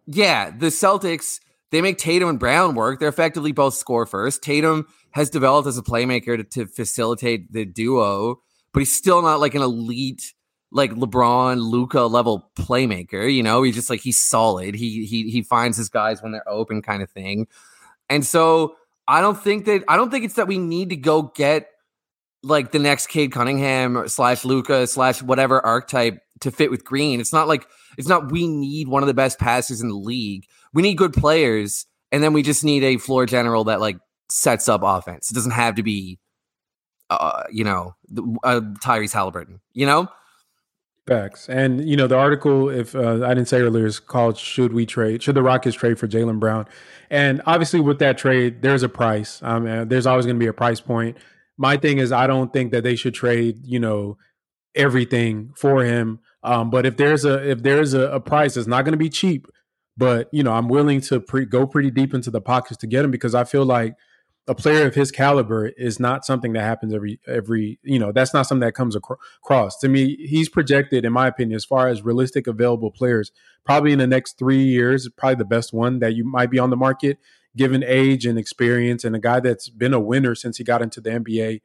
yeah, 0.07 0.51
the 0.51 0.67
Celtics 0.67 1.39
they 1.71 1.81
make 1.81 1.97
Tatum 1.99 2.29
and 2.29 2.39
Brown 2.39 2.75
work. 2.75 3.01
They're 3.01 3.09
effectively 3.09 3.53
both 3.53 3.75
score 3.75 4.05
first. 4.05 4.43
Tatum 4.43 4.87
has 5.13 5.31
developed 5.31 5.67
as 5.67 5.79
a 5.79 5.83
playmaker 5.83 6.37
to, 6.37 6.45
to 6.45 6.67
facilitate 6.67 7.53
the 7.53 7.65
duo 7.65 8.41
but 8.73 8.81
he's 8.81 8.95
still 8.95 9.23
not 9.23 9.41
like 9.41 9.55
an 9.55 9.63
elite 9.63 10.33
like 10.73 10.93
LeBron, 10.93 11.59
Luka 11.59 12.03
level 12.03 12.51
playmaker. 12.57 13.33
You 13.33 13.43
know, 13.43 13.63
he's 13.63 13.75
just 13.75 13.91
like 13.91 14.01
he's 14.01 14.19
solid. 14.19 14.75
He 14.75 15.05
he 15.05 15.31
he 15.31 15.43
finds 15.43 15.77
his 15.77 15.89
guys 15.89 16.23
when 16.23 16.33
they're 16.33 16.49
open, 16.49 16.83
kind 16.83 17.03
of 17.03 17.11
thing. 17.11 17.47
And 18.09 18.25
so 18.27 18.77
I 19.07 19.21
don't 19.21 19.41
think 19.41 19.67
that 19.67 19.85
I 19.89 19.97
don't 19.97 20.11
think 20.11 20.25
it's 20.25 20.35
that 20.35 20.49
we 20.49 20.59
need 20.59 20.91
to 20.91 20.97
go 20.97 21.23
get 21.35 21.69
like 22.43 22.73
the 22.73 22.79
next 22.79 23.09
Cade 23.09 23.33
Cunningham 23.33 24.09
slash 24.09 24.45
Luka 24.45 24.87
slash 24.87 25.23
whatever 25.23 25.65
archetype 25.65 26.21
to 26.41 26.51
fit 26.51 26.71
with 26.71 26.85
Green. 26.85 27.21
It's 27.21 27.33
not 27.33 27.49
like 27.49 27.67
it's 27.99 28.09
not 28.09 28.33
we 28.33 28.49
need 28.49 28.89
one 28.89 29.03
of 29.03 29.07
the 29.07 29.15
best 29.15 29.39
passers 29.39 29.81
in 29.81 29.89
the 29.89 29.95
league. 29.95 30.47
We 30.73 30.83
need 30.83 30.95
good 30.95 31.13
players, 31.13 31.87
and 32.11 32.23
then 32.23 32.33
we 32.33 32.43
just 32.43 32.65
need 32.65 32.83
a 32.83 32.97
floor 32.97 33.27
general 33.27 33.65
that 33.65 33.81
like 33.81 33.99
sets 34.31 34.69
up 34.69 34.81
offense. 34.83 35.31
It 35.31 35.35
doesn't 35.35 35.53
have 35.53 35.75
to 35.77 35.83
be 35.83 36.19
uh, 37.21 37.45
you 37.51 37.65
know, 37.65 37.95
uh, 38.45 38.61
Tyrese 38.83 39.13
Halliburton, 39.13 39.61
you 39.73 39.87
know? 39.87 40.09
Facts. 41.07 41.49
And, 41.49 41.89
you 41.89 41.97
know, 41.97 42.07
the 42.07 42.17
article, 42.17 42.69
if 42.69 42.95
uh, 42.95 43.25
I 43.25 43.35
didn't 43.35 43.49
say 43.49 43.61
earlier, 43.61 43.87
is 43.87 43.99
called 43.99 44.39
Should 44.39 44.73
We 44.73 44.87
Trade? 44.87 45.23
Should 45.23 45.35
the 45.35 45.43
Rockets 45.43 45.77
trade 45.77 45.99
for 45.99 46.07
Jaylen 46.07 46.39
Brown? 46.39 46.67
And 47.11 47.43
obviously, 47.45 47.81
with 47.81 47.99
that 47.99 48.19
trade, 48.19 48.63
there's 48.63 48.85
a 48.85 48.89
price. 48.89 49.41
Um, 49.43 49.89
there's 49.89 50.07
always 50.07 50.27
going 50.27 50.37
to 50.37 50.41
be 50.41 50.47
a 50.47 50.53
price 50.53 50.81
point. 50.81 51.19
My 51.59 51.77
thing 51.77 51.99
is, 51.99 52.13
I 52.13 52.27
don't 52.27 52.53
think 52.53 52.71
that 52.73 52.85
they 52.85 52.95
should 52.95 53.15
trade, 53.15 53.59
you 53.65 53.81
know, 53.81 54.17
everything 54.75 55.53
for 55.57 55.85
him. 55.85 56.21
Um, 56.43 56.71
but 56.71 56.87
if 56.87 56.97
there's 56.97 57.25
a 57.25 57.51
if 57.51 57.63
there's 57.63 57.95
a, 57.95 58.03
a 58.03 58.21
price, 58.21 58.57
it's 58.57 58.67
not 58.67 58.85
going 58.85 58.93
to 58.93 58.99
be 58.99 59.11
cheap. 59.11 59.47
But 59.97 60.29
you 60.33 60.43
know, 60.43 60.53
I'm 60.53 60.69
willing 60.69 61.01
to 61.03 61.21
pre- 61.21 61.45
go 61.45 61.67
pretty 61.67 61.91
deep 61.91 62.15
into 62.15 62.31
the 62.31 62.41
pockets 62.41 62.79
to 62.79 62.87
get 62.87 63.05
him 63.05 63.11
because 63.11 63.35
I 63.35 63.45
feel 63.45 63.65
like 63.65 63.95
a 64.49 64.55
player 64.55 64.87
of 64.87 64.95
his 64.95 65.13
caliber 65.13 65.69
is 65.69 66.01
not 66.01 66.25
something 66.25 66.53
that 66.53 66.63
happens 66.63 66.93
every 66.93 67.21
every 67.27 67.79
you 67.83 67.99
know 67.99 68.11
that's 68.11 68.35
not 68.35 68.47
something 68.47 68.67
that 68.67 68.75
comes 68.75 68.97
across. 68.97 69.79
To 69.79 69.89
me 69.89 70.17
he's 70.17 70.49
projected 70.49 71.05
in 71.05 71.13
my 71.13 71.29
opinion 71.29 71.57
as 71.57 71.65
far 71.65 71.89
as 71.89 72.03
realistic 72.03 72.47
available 72.47 72.91
players 72.91 73.31
probably 73.65 73.93
in 73.93 73.99
the 73.99 74.07
next 74.07 74.39
three 74.39 74.63
years 74.63 75.09
probably 75.17 75.37
the 75.37 75.45
best 75.45 75.73
one 75.73 76.01
that 76.01 76.15
you 76.15 76.25
might 76.25 76.51
be 76.51 76.59
on 76.59 76.71
the 76.71 76.77
market 76.77 77.19
given 77.57 77.85
age 77.87 78.27
and 78.27 78.39
experience 78.39 79.05
and 79.05 79.15
a 79.15 79.21
guy 79.21 79.41
that's 79.41 79.69
been 79.69 79.95
a 79.95 80.01
winner 80.01 80.35
since 80.35 80.57
he 80.57 80.65
got 80.65 80.83
into 80.83 81.01
the 81.01 81.11
nba 81.11 81.61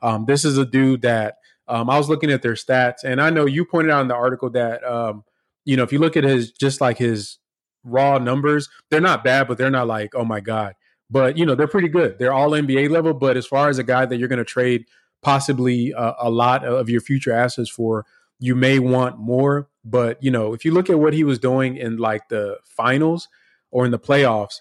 um, 0.00 0.24
this 0.26 0.44
is 0.44 0.58
a 0.58 0.64
dude 0.64 1.02
that 1.02 1.36
um, 1.68 1.90
i 1.90 1.98
was 1.98 2.08
looking 2.08 2.30
at 2.30 2.42
their 2.42 2.54
stats 2.54 3.04
and 3.04 3.20
i 3.20 3.30
know 3.30 3.46
you 3.46 3.64
pointed 3.64 3.90
out 3.90 4.02
in 4.02 4.08
the 4.08 4.14
article 4.14 4.50
that 4.50 4.82
um, 4.84 5.24
you 5.64 5.76
know 5.76 5.82
if 5.82 5.92
you 5.92 5.98
look 5.98 6.16
at 6.16 6.24
his 6.24 6.52
just 6.52 6.80
like 6.80 6.98
his 6.98 7.38
raw 7.84 8.18
numbers 8.18 8.68
they're 8.90 9.00
not 9.00 9.24
bad 9.24 9.48
but 9.48 9.58
they're 9.58 9.70
not 9.70 9.86
like 9.86 10.14
oh 10.14 10.24
my 10.24 10.40
god 10.40 10.74
but 11.12 11.36
you 11.36 11.44
know 11.44 11.54
they're 11.54 11.68
pretty 11.68 11.88
good. 11.88 12.18
They're 12.18 12.32
all 12.32 12.50
NBA 12.50 12.88
level. 12.90 13.12
But 13.12 13.36
as 13.36 13.46
far 13.46 13.68
as 13.68 13.78
a 13.78 13.84
guy 13.84 14.06
that 14.06 14.16
you're 14.16 14.28
going 14.28 14.38
to 14.38 14.44
trade 14.44 14.86
possibly 15.20 15.92
a, 15.92 16.14
a 16.22 16.30
lot 16.30 16.64
of 16.64 16.88
your 16.88 17.02
future 17.02 17.32
assets 17.32 17.70
for, 17.70 18.06
you 18.40 18.56
may 18.56 18.78
want 18.78 19.18
more. 19.18 19.68
But 19.84 20.22
you 20.22 20.30
know 20.30 20.54
if 20.54 20.64
you 20.64 20.72
look 20.72 20.88
at 20.88 20.98
what 20.98 21.12
he 21.12 21.22
was 21.22 21.38
doing 21.38 21.76
in 21.76 21.98
like 21.98 22.28
the 22.28 22.56
finals 22.64 23.28
or 23.70 23.84
in 23.84 23.90
the 23.90 23.98
playoffs, 23.98 24.60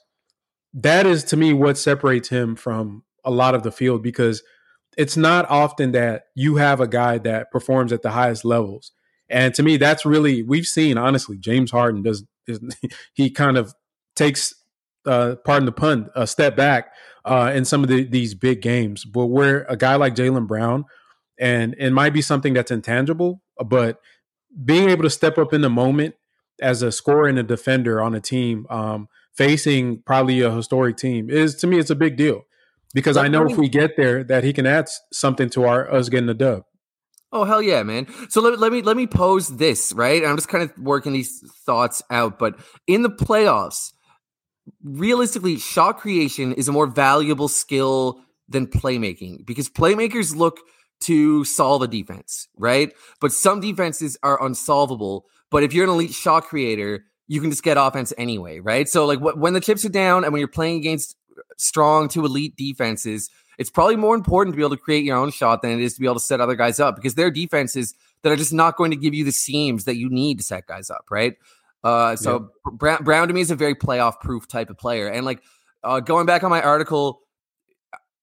that 0.74 1.06
is 1.06 1.24
to 1.26 1.38
me 1.38 1.54
what 1.54 1.78
separates 1.78 2.30
him 2.30 2.56
from 2.56 3.04
a 3.24 3.32
lot 3.32 3.56
of 3.56 3.64
the 3.64 3.72
field 3.72 4.04
because 4.04 4.44
it's 4.98 5.16
not 5.16 5.50
often 5.50 5.94
that 5.94 6.24
you 6.36 6.58
have 6.58 6.82
a 6.82 6.88
guy 6.88 7.18
that 7.20 7.50
performs 7.50 7.94
at 7.94 8.02
the 8.02 8.12
highest 8.12 8.44
levels. 8.44 8.92
And 9.30 9.54
to 9.56 9.64
me, 9.64 9.78
that's 9.78 10.06
really 10.06 10.44
we've 10.44 10.66
seen 10.66 10.98
honestly. 10.98 11.38
James 11.38 11.72
Harden 11.72 12.04
does 12.04 12.26
is, 12.46 12.60
he 13.14 13.30
kind 13.30 13.58
of 13.58 13.74
takes 14.18 14.54
uh, 15.06 15.36
pardon 15.46 15.66
the 15.66 15.72
pun, 15.72 16.10
a 16.16 16.28
step 16.28 16.56
back 16.56 16.94
uh, 17.26 17.52
in 17.54 17.66
some 17.66 17.84
of 17.84 17.90
the, 17.90 18.04
these 18.04 18.34
big 18.34 18.62
games. 18.62 19.06
But 19.06 19.28
where 19.28 19.66
a 19.70 19.78
guy 19.78 19.96
like 19.96 20.16
Jaylen 20.16 20.48
Brown, 20.48 20.86
and 21.40 21.76
it 21.78 21.92
might 21.92 22.14
be 22.14 22.22
something 22.22 22.54
that's 22.54 22.72
intangible, 22.72 23.42
but 23.66 24.00
being 24.64 24.90
able 24.90 25.04
to 25.04 25.10
step 25.10 25.38
up 25.38 25.54
in 25.54 25.62
the 25.62 25.70
moment 25.70 26.16
as 26.62 26.82
a 26.82 26.92
scorer 26.92 27.28
and 27.28 27.40
a 27.40 27.44
defender 27.44 28.02
on 28.02 28.14
a 28.14 28.20
team 28.20 28.68
um, 28.70 29.08
facing 29.34 30.02
probably 30.04 30.42
a 30.42 30.52
historic 30.52 30.98
team 30.98 31.30
is 31.30 31.56
to 31.56 31.68
me 31.68 31.80
it's 31.80 31.90
a 31.90 31.96
big 31.96 32.16
deal 32.18 32.44
because 32.94 33.18
I 33.18 33.28
know 33.28 33.50
if 33.50 33.58
we 33.58 33.70
get 33.70 33.96
there 33.98 34.24
that 34.26 34.44
he 34.44 34.54
can 34.54 34.68
add 34.68 34.90
something 35.12 35.50
to 35.52 35.64
our 35.66 35.92
us 35.92 36.10
getting 36.10 36.30
a 36.30 36.34
dub. 36.34 36.64
Oh 37.34 37.46
hell 37.46 37.62
yeah, 37.62 37.82
man! 37.84 38.08
So 38.30 38.42
let, 38.42 38.60
let 38.60 38.74
me 38.74 38.82
let 38.82 38.98
me 38.98 39.08
pose 39.08 39.56
this 39.56 39.94
right. 39.94 40.26
I'm 40.26 40.36
just 40.36 40.50
kind 40.50 40.64
of 40.64 40.78
working 40.78 41.14
these 41.14 41.42
thoughts 41.66 42.02
out, 42.10 42.38
but 42.38 42.60
in 42.88 43.04
the 43.04 43.10
playoffs, 43.10 43.94
realistically, 44.84 45.58
shot 45.58 46.00
creation 46.00 46.54
is 46.54 46.68
a 46.68 46.72
more 46.72 46.88
valuable 46.88 47.48
skill 47.48 48.22
than 48.50 48.68
playmaking 48.68 49.46
because 49.46 49.70
playmakers 49.70 50.36
look 50.36 50.60
to 51.02 51.44
solve 51.46 51.82
a 51.82 51.88
defense, 51.88 52.48
right? 52.58 52.94
But 53.20 53.32
some 53.32 53.60
defenses 53.60 54.18
are 54.24 54.44
unsolvable. 54.44 55.26
But 55.50 55.64
if 55.64 55.74
you're 55.74 55.86
an 55.86 55.90
elite 55.90 56.14
shot 56.14 56.46
creator, 56.46 57.06
you 57.28 57.42
can 57.42 57.50
just 57.50 57.64
get 57.64 57.78
offense 57.78 58.14
anyway, 58.18 58.60
right? 58.60 58.88
So, 58.88 59.06
like 59.06 59.20
when 59.20 59.54
the 59.54 59.62
chips 59.62 59.86
are 59.86 59.90
down 59.90 60.24
and 60.24 60.32
when 60.34 60.40
you're 60.40 60.48
playing 60.48 60.78
against 60.78 61.16
uh, 61.38 61.42
strong 61.58 62.08
to 62.10 62.26
elite 62.26 62.56
defenses, 62.56 63.30
it's 63.58 63.70
probably 63.70 63.96
more 63.96 64.16
important 64.16 64.54
to 64.54 64.58
be 64.58 64.64
able 64.64 64.76
to 64.76 64.82
create 64.82 65.04
your 65.04 65.18
own 65.18 65.32
shot 65.32 65.62
than 65.62 65.72
it 65.72 65.82
is 65.82 65.94
to 65.96 66.00
be 66.00 66.08
able 66.08 66.16
to 66.16 66.22
set 66.22 66.42
other 66.42 66.56
guys 66.56 66.80
up 66.80 66.96
because 66.96 67.16
there 67.16 67.28
are 67.28 67.32
defenses 67.32 67.94
that 68.24 68.32
are 68.32 68.36
just 68.36 68.54
not 68.54 68.76
going 68.76 68.92
to 68.92 68.98
give 68.98 69.14
you 69.14 69.24
the 69.24 69.32
seams 69.32 69.86
that 69.86 69.98
you 69.98 70.10
need 70.10 70.38
to 70.38 70.44
set 70.44 70.68
guys 70.68 70.90
up, 70.90 71.06
right? 71.10 71.36
Uh, 71.84 72.16
so. 72.16 72.50
Brown, 72.72 73.04
Brown 73.04 73.28
to 73.28 73.34
me 73.34 73.42
is 73.42 73.52
a 73.52 73.56
very 73.56 73.76
playoff 73.76 74.20
proof 74.20 74.48
type 74.48 74.70
of 74.70 74.78
player. 74.78 75.08
And 75.08 75.26
like 75.26 75.42
uh, 75.84 76.00
going 76.00 76.26
back 76.26 76.44
on 76.44 76.50
my 76.50 76.62
article, 76.62 77.22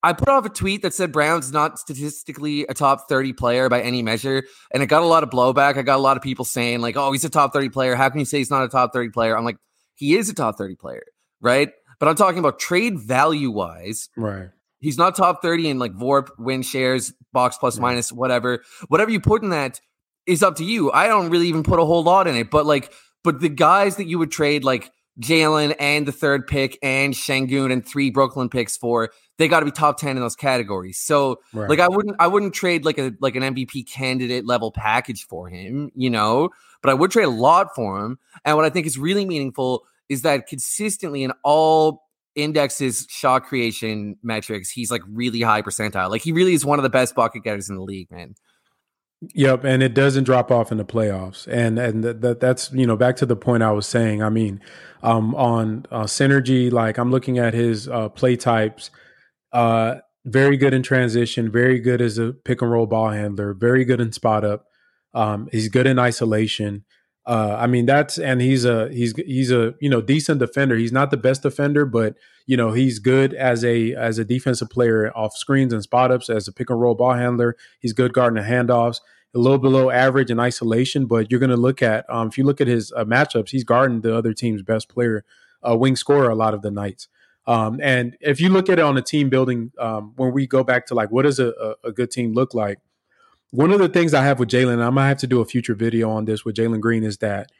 I 0.02 0.12
put 0.12 0.28
off 0.28 0.44
a 0.44 0.48
tweet 0.48 0.82
that 0.82 0.94
said 0.94 1.12
Brown's 1.12 1.52
not 1.52 1.78
statistically 1.78 2.64
a 2.68 2.74
top 2.74 3.08
30 3.08 3.32
player 3.32 3.68
by 3.68 3.82
any 3.82 4.02
measure. 4.02 4.44
And 4.72 4.82
it 4.82 4.86
got 4.86 5.02
a 5.02 5.06
lot 5.06 5.24
of 5.24 5.30
blowback. 5.30 5.76
I 5.76 5.82
got 5.82 5.96
a 5.96 6.02
lot 6.02 6.16
of 6.16 6.22
people 6.22 6.44
saying, 6.44 6.80
like, 6.80 6.96
oh, 6.96 7.10
he's 7.10 7.24
a 7.24 7.30
top 7.30 7.52
30 7.52 7.70
player. 7.70 7.96
How 7.96 8.08
can 8.08 8.20
you 8.20 8.24
say 8.24 8.38
he's 8.38 8.50
not 8.50 8.62
a 8.62 8.68
top 8.68 8.92
30 8.92 9.10
player? 9.10 9.36
I'm 9.36 9.44
like, 9.44 9.58
he 9.96 10.16
is 10.16 10.28
a 10.28 10.34
top 10.34 10.56
30 10.56 10.76
player, 10.76 11.02
right? 11.40 11.70
But 11.98 12.08
I'm 12.08 12.14
talking 12.14 12.38
about 12.38 12.60
trade 12.60 13.00
value 13.00 13.50
wise. 13.50 14.08
Right. 14.16 14.50
He's 14.78 14.96
not 14.96 15.16
top 15.16 15.42
30 15.42 15.70
in 15.70 15.78
like 15.80 15.92
VORP, 15.92 16.28
win 16.38 16.62
shares, 16.62 17.12
box 17.32 17.58
plus 17.58 17.76
right. 17.76 17.88
minus, 17.88 18.12
whatever. 18.12 18.62
Whatever 18.86 19.10
you 19.10 19.18
put 19.18 19.42
in 19.42 19.50
that 19.50 19.80
is 20.26 20.44
up 20.44 20.56
to 20.56 20.64
you. 20.64 20.92
I 20.92 21.08
don't 21.08 21.30
really 21.30 21.48
even 21.48 21.64
put 21.64 21.80
a 21.80 21.84
whole 21.84 22.04
lot 22.04 22.28
in 22.28 22.36
it. 22.36 22.50
But 22.50 22.66
like, 22.66 22.92
but 23.24 23.40
the 23.40 23.48
guys 23.48 23.96
that 23.96 24.06
you 24.06 24.18
would 24.18 24.30
trade 24.30 24.64
like 24.64 24.90
Jalen 25.20 25.74
and 25.80 26.06
the 26.06 26.12
third 26.12 26.46
pick 26.46 26.78
and 26.82 27.12
Sengun 27.12 27.72
and 27.72 27.84
three 27.84 28.10
Brooklyn 28.10 28.48
picks 28.48 28.76
for, 28.76 29.10
they 29.36 29.48
got 29.48 29.60
to 29.60 29.66
be 29.66 29.72
top 29.72 29.98
10 29.98 30.16
in 30.16 30.22
those 30.22 30.36
categories. 30.36 30.98
So 30.98 31.40
right. 31.52 31.68
like 31.68 31.80
I 31.80 31.88
wouldn't 31.88 32.16
I 32.20 32.26
wouldn't 32.28 32.54
trade 32.54 32.84
like 32.84 32.98
a 32.98 33.12
like 33.20 33.34
an 33.34 33.42
MVP 33.42 33.88
candidate 33.88 34.46
level 34.46 34.70
package 34.70 35.26
for 35.26 35.48
him, 35.48 35.90
you 35.94 36.10
know, 36.10 36.50
but 36.82 36.90
I 36.90 36.94
would 36.94 37.10
trade 37.10 37.24
a 37.24 37.30
lot 37.30 37.74
for 37.74 38.04
him. 38.04 38.18
And 38.44 38.56
what 38.56 38.64
I 38.64 38.70
think 38.70 38.86
is 38.86 38.98
really 38.98 39.26
meaningful 39.26 39.84
is 40.08 40.22
that 40.22 40.46
consistently 40.46 41.22
in 41.22 41.32
all 41.42 42.04
indexes 42.34 43.06
shot 43.10 43.44
creation 43.44 44.16
metrics, 44.22 44.70
he's 44.70 44.90
like 44.90 45.02
really 45.08 45.40
high 45.40 45.62
percentile. 45.62 46.10
Like 46.10 46.22
he 46.22 46.32
really 46.32 46.54
is 46.54 46.64
one 46.64 46.78
of 46.78 46.84
the 46.84 46.90
best 46.90 47.14
bucket 47.14 47.42
getters 47.42 47.68
in 47.68 47.76
the 47.76 47.82
league, 47.82 48.10
man. 48.10 48.34
Yep, 49.20 49.64
and 49.64 49.82
it 49.82 49.94
doesn't 49.94 50.24
drop 50.24 50.52
off 50.52 50.70
in 50.70 50.78
the 50.78 50.84
playoffs, 50.84 51.48
and 51.48 51.76
and 51.78 52.04
that 52.04 52.38
that's 52.38 52.70
you 52.72 52.86
know 52.86 52.96
back 52.96 53.16
to 53.16 53.26
the 53.26 53.34
point 53.34 53.64
I 53.64 53.72
was 53.72 53.86
saying. 53.86 54.22
I 54.22 54.28
mean, 54.28 54.60
um, 55.02 55.34
on 55.34 55.86
uh, 55.90 56.04
synergy, 56.04 56.70
like 56.70 56.98
I'm 56.98 57.10
looking 57.10 57.36
at 57.36 57.52
his 57.52 57.88
uh, 57.88 58.10
play 58.10 58.36
types. 58.36 58.90
Uh, 59.52 59.96
very 60.24 60.56
good 60.56 60.72
in 60.72 60.82
transition, 60.84 61.50
very 61.50 61.80
good 61.80 62.00
as 62.00 62.18
a 62.18 62.32
pick 62.32 62.62
and 62.62 62.70
roll 62.70 62.86
ball 62.86 63.10
handler, 63.10 63.54
very 63.54 63.84
good 63.84 64.00
in 64.00 64.12
spot 64.12 64.44
up. 64.44 64.66
Um, 65.14 65.48
he's 65.50 65.68
good 65.68 65.86
in 65.86 65.98
isolation. 65.98 66.84
Uh, 67.28 67.54
I 67.60 67.66
mean 67.66 67.84
that's 67.84 68.16
and 68.18 68.40
he's 68.40 68.64
a 68.64 68.88
he's 68.88 69.14
he's 69.14 69.52
a 69.52 69.74
you 69.80 69.90
know 69.90 70.00
decent 70.00 70.40
defender. 70.40 70.76
He's 70.76 70.92
not 70.92 71.10
the 71.10 71.18
best 71.18 71.42
defender, 71.42 71.84
but 71.84 72.16
you 72.46 72.56
know 72.56 72.72
he's 72.72 72.98
good 73.00 73.34
as 73.34 73.62
a 73.66 73.94
as 73.94 74.18
a 74.18 74.24
defensive 74.24 74.70
player 74.70 75.12
off 75.14 75.36
screens 75.36 75.74
and 75.74 75.82
spot 75.82 76.10
ups 76.10 76.30
as 76.30 76.48
a 76.48 76.52
pick 76.52 76.70
and 76.70 76.80
roll 76.80 76.94
ball 76.94 77.12
handler. 77.12 77.54
He's 77.80 77.92
good 77.92 78.14
guarding 78.14 78.42
the 78.42 78.48
handoffs. 78.48 79.00
A 79.34 79.38
little 79.38 79.58
below 79.58 79.90
average 79.90 80.30
in 80.30 80.40
isolation, 80.40 81.04
but 81.04 81.30
you're 81.30 81.38
going 81.38 81.50
to 81.50 81.56
look 81.56 81.82
at 81.82 82.08
um, 82.08 82.28
if 82.28 82.38
you 82.38 82.44
look 82.44 82.62
at 82.62 82.66
his 82.66 82.92
uh, 82.96 83.04
matchups, 83.04 83.50
he's 83.50 83.62
guarding 83.62 84.00
the 84.00 84.16
other 84.16 84.32
team's 84.32 84.62
best 84.62 84.88
player, 84.88 85.22
uh, 85.62 85.76
wing 85.76 85.96
scorer 85.96 86.30
a 86.30 86.34
lot 86.34 86.54
of 86.54 86.62
the 86.62 86.70
nights. 86.70 87.08
Um, 87.46 87.78
and 87.82 88.16
if 88.22 88.40
you 88.40 88.48
look 88.48 88.70
at 88.70 88.78
it 88.78 88.82
on 88.82 88.96
a 88.96 89.02
team 89.02 89.28
building, 89.28 89.70
um, 89.78 90.14
when 90.16 90.32
we 90.32 90.46
go 90.46 90.64
back 90.64 90.86
to 90.86 90.94
like 90.94 91.10
what 91.10 91.22
does 91.22 91.38
a, 91.38 91.74
a 91.84 91.92
good 91.92 92.10
team 92.10 92.32
look 92.32 92.54
like, 92.54 92.78
one 93.50 93.72
of 93.72 93.78
the 93.78 93.88
things 93.88 94.14
I 94.14 94.24
have 94.24 94.38
with 94.38 94.48
Jaylen, 94.48 94.82
I 94.82 94.90
might 94.90 95.08
have 95.08 95.18
to 95.18 95.26
do 95.26 95.40
a 95.40 95.44
future 95.44 95.74
video 95.74 96.10
on 96.10 96.24
this 96.24 96.44
with 96.44 96.56
Jalen 96.56 96.80
Green, 96.80 97.04
is 97.04 97.18
that 97.18 97.50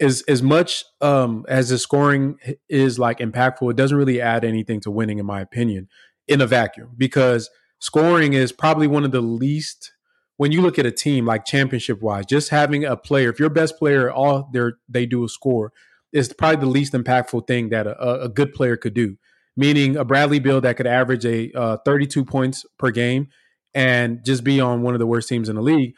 as 0.00 0.22
as 0.22 0.42
much 0.42 0.84
um, 1.00 1.44
as 1.48 1.68
the 1.68 1.78
scoring 1.78 2.38
is 2.68 2.98
like 2.98 3.18
impactful, 3.18 3.70
it 3.70 3.76
doesn't 3.76 3.96
really 3.96 4.20
add 4.20 4.44
anything 4.44 4.80
to 4.80 4.90
winning, 4.90 5.18
in 5.18 5.26
my 5.26 5.40
opinion, 5.40 5.88
in 6.26 6.40
a 6.40 6.46
vacuum. 6.46 6.90
Because 6.96 7.50
scoring 7.78 8.32
is 8.32 8.52
probably 8.52 8.86
one 8.86 9.04
of 9.04 9.12
the 9.12 9.20
least 9.20 9.92
when 10.38 10.50
you 10.50 10.60
look 10.62 10.78
at 10.78 10.86
a 10.86 10.90
team 10.90 11.26
like 11.26 11.44
championship 11.44 12.00
wise, 12.02 12.26
just 12.26 12.48
having 12.48 12.84
a 12.84 12.96
player, 12.96 13.30
if 13.30 13.38
your 13.38 13.50
best 13.50 13.78
player, 13.78 14.10
all 14.10 14.48
they 14.52 14.70
they 14.88 15.06
do 15.06 15.24
is 15.24 15.32
score, 15.32 15.72
is 16.12 16.32
probably 16.32 16.56
the 16.56 16.66
least 16.66 16.94
impactful 16.94 17.46
thing 17.46 17.68
that 17.68 17.86
a, 17.86 18.22
a 18.22 18.28
good 18.28 18.52
player 18.52 18.76
could 18.76 18.94
do. 18.94 19.16
Meaning 19.56 19.96
a 19.96 20.04
Bradley 20.04 20.38
Beal 20.38 20.62
that 20.62 20.78
could 20.78 20.86
average 20.86 21.26
a 21.26 21.52
uh, 21.52 21.76
32 21.84 22.24
points 22.24 22.64
per 22.78 22.90
game 22.90 23.28
and 23.74 24.24
just 24.24 24.44
be 24.44 24.60
on 24.60 24.82
one 24.82 24.94
of 24.94 25.00
the 25.00 25.06
worst 25.06 25.28
teams 25.28 25.48
in 25.48 25.56
the 25.56 25.62
league. 25.62 25.94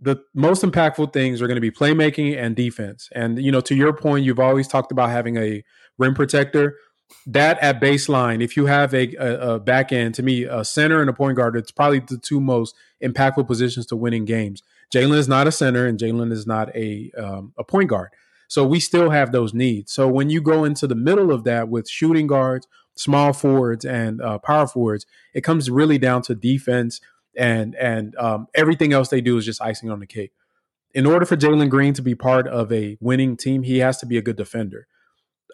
The 0.00 0.22
most 0.34 0.62
impactful 0.62 1.12
things 1.12 1.42
are 1.42 1.46
going 1.46 1.56
to 1.56 1.60
be 1.60 1.70
playmaking 1.70 2.36
and 2.36 2.56
defense. 2.56 3.08
And 3.14 3.42
you 3.42 3.52
know, 3.52 3.60
to 3.62 3.74
your 3.74 3.92
point, 3.92 4.24
you've 4.24 4.40
always 4.40 4.66
talked 4.66 4.92
about 4.92 5.10
having 5.10 5.36
a 5.36 5.62
rim 5.98 6.14
protector. 6.14 6.76
That 7.26 7.58
at 7.58 7.80
baseline, 7.80 8.42
if 8.42 8.56
you 8.56 8.66
have 8.66 8.94
a, 8.94 9.14
a, 9.16 9.54
a 9.54 9.60
back 9.60 9.92
end, 9.92 10.14
to 10.14 10.22
me, 10.22 10.44
a 10.44 10.64
center 10.64 11.00
and 11.00 11.10
a 11.10 11.12
point 11.12 11.36
guard, 11.36 11.56
it's 11.56 11.72
probably 11.72 11.98
the 11.98 12.16
two 12.16 12.40
most 12.40 12.74
impactful 13.02 13.46
positions 13.48 13.86
to 13.86 13.96
winning 13.96 14.24
games. 14.24 14.62
Jaylen 14.94 15.18
is 15.18 15.28
not 15.28 15.46
a 15.46 15.52
center, 15.52 15.86
and 15.86 15.98
Jaylen 15.98 16.32
is 16.32 16.46
not 16.46 16.74
a 16.74 17.10
um, 17.18 17.52
a 17.58 17.64
point 17.64 17.90
guard. 17.90 18.10
So 18.50 18.66
we 18.66 18.80
still 18.80 19.10
have 19.10 19.30
those 19.30 19.54
needs. 19.54 19.92
So 19.92 20.08
when 20.08 20.28
you 20.28 20.40
go 20.40 20.64
into 20.64 20.88
the 20.88 20.96
middle 20.96 21.30
of 21.30 21.44
that 21.44 21.68
with 21.68 21.88
shooting 21.88 22.26
guards 22.26 22.66
small 22.96 23.32
forwards 23.32 23.84
and 23.84 24.20
uh, 24.20 24.38
power 24.38 24.66
forwards, 24.66 25.06
it 25.34 25.42
comes 25.42 25.70
really 25.70 25.98
down 25.98 26.22
to 26.22 26.34
defense 26.34 27.00
and 27.36 27.74
and 27.76 28.16
um, 28.16 28.48
everything 28.54 28.92
else 28.92 29.08
they 29.08 29.20
do 29.20 29.36
is 29.36 29.44
just 29.44 29.62
icing 29.62 29.90
on 29.90 30.00
the 30.00 30.06
cake. 30.06 30.32
In 30.92 31.06
order 31.06 31.24
for 31.24 31.36
Jalen 31.36 31.70
Green 31.70 31.94
to 31.94 32.02
be 32.02 32.14
part 32.14 32.48
of 32.48 32.72
a 32.72 32.98
winning 33.00 33.36
team, 33.36 33.62
he 33.62 33.78
has 33.78 33.98
to 33.98 34.06
be 34.06 34.18
a 34.18 34.22
good 34.22 34.36
defender. 34.36 34.88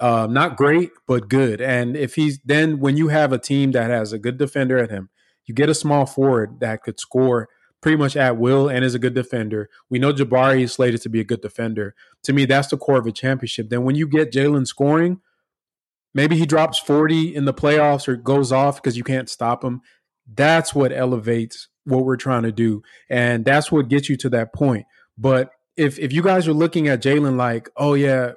Uh, 0.00 0.26
not 0.30 0.56
great, 0.56 0.90
but 1.06 1.28
good. 1.28 1.60
And 1.60 1.96
if 1.96 2.14
he's 2.14 2.38
then 2.44 2.80
when 2.80 2.96
you 2.96 3.08
have 3.08 3.32
a 3.32 3.38
team 3.38 3.72
that 3.72 3.90
has 3.90 4.12
a 4.12 4.18
good 4.18 4.38
defender 4.38 4.78
at 4.78 4.90
him, 4.90 5.10
you 5.44 5.54
get 5.54 5.68
a 5.68 5.74
small 5.74 6.06
forward 6.06 6.60
that 6.60 6.82
could 6.82 6.98
score 6.98 7.48
pretty 7.80 7.96
much 7.96 8.16
at 8.16 8.36
will 8.36 8.68
and 8.68 8.84
is 8.84 8.94
a 8.94 8.98
good 8.98 9.14
defender. 9.14 9.68
We 9.88 9.98
know 9.98 10.12
Jabari 10.12 10.62
is 10.62 10.72
slated 10.72 11.02
to 11.02 11.08
be 11.08 11.20
a 11.20 11.24
good 11.24 11.40
defender. 11.40 11.94
To 12.24 12.32
me, 12.32 12.44
that's 12.44 12.68
the 12.68 12.76
core 12.76 12.98
of 12.98 13.06
a 13.06 13.12
championship. 13.12 13.68
Then 13.68 13.84
when 13.84 13.94
you 13.94 14.08
get 14.08 14.32
Jalen 14.32 14.66
scoring, 14.66 15.20
maybe 16.16 16.34
he 16.34 16.46
drops 16.46 16.78
40 16.78 17.34
in 17.34 17.44
the 17.44 17.52
playoffs 17.52 18.08
or 18.08 18.16
goes 18.16 18.50
off 18.50 18.76
because 18.76 18.96
you 18.96 19.04
can't 19.04 19.28
stop 19.28 19.62
him. 19.62 19.82
That's 20.34 20.74
what 20.74 20.90
elevates 20.90 21.68
what 21.84 22.06
we're 22.06 22.16
trying 22.16 22.44
to 22.44 22.52
do. 22.52 22.82
And 23.10 23.44
that's 23.44 23.70
what 23.70 23.88
gets 23.88 24.08
you 24.08 24.16
to 24.16 24.30
that 24.30 24.54
point. 24.54 24.86
But 25.18 25.50
if 25.76 25.98
if 25.98 26.12
you 26.14 26.22
guys 26.22 26.48
are 26.48 26.54
looking 26.54 26.88
at 26.88 27.02
Jalen 27.02 27.36
like, 27.36 27.68
oh 27.76 27.92
yeah, 27.92 28.32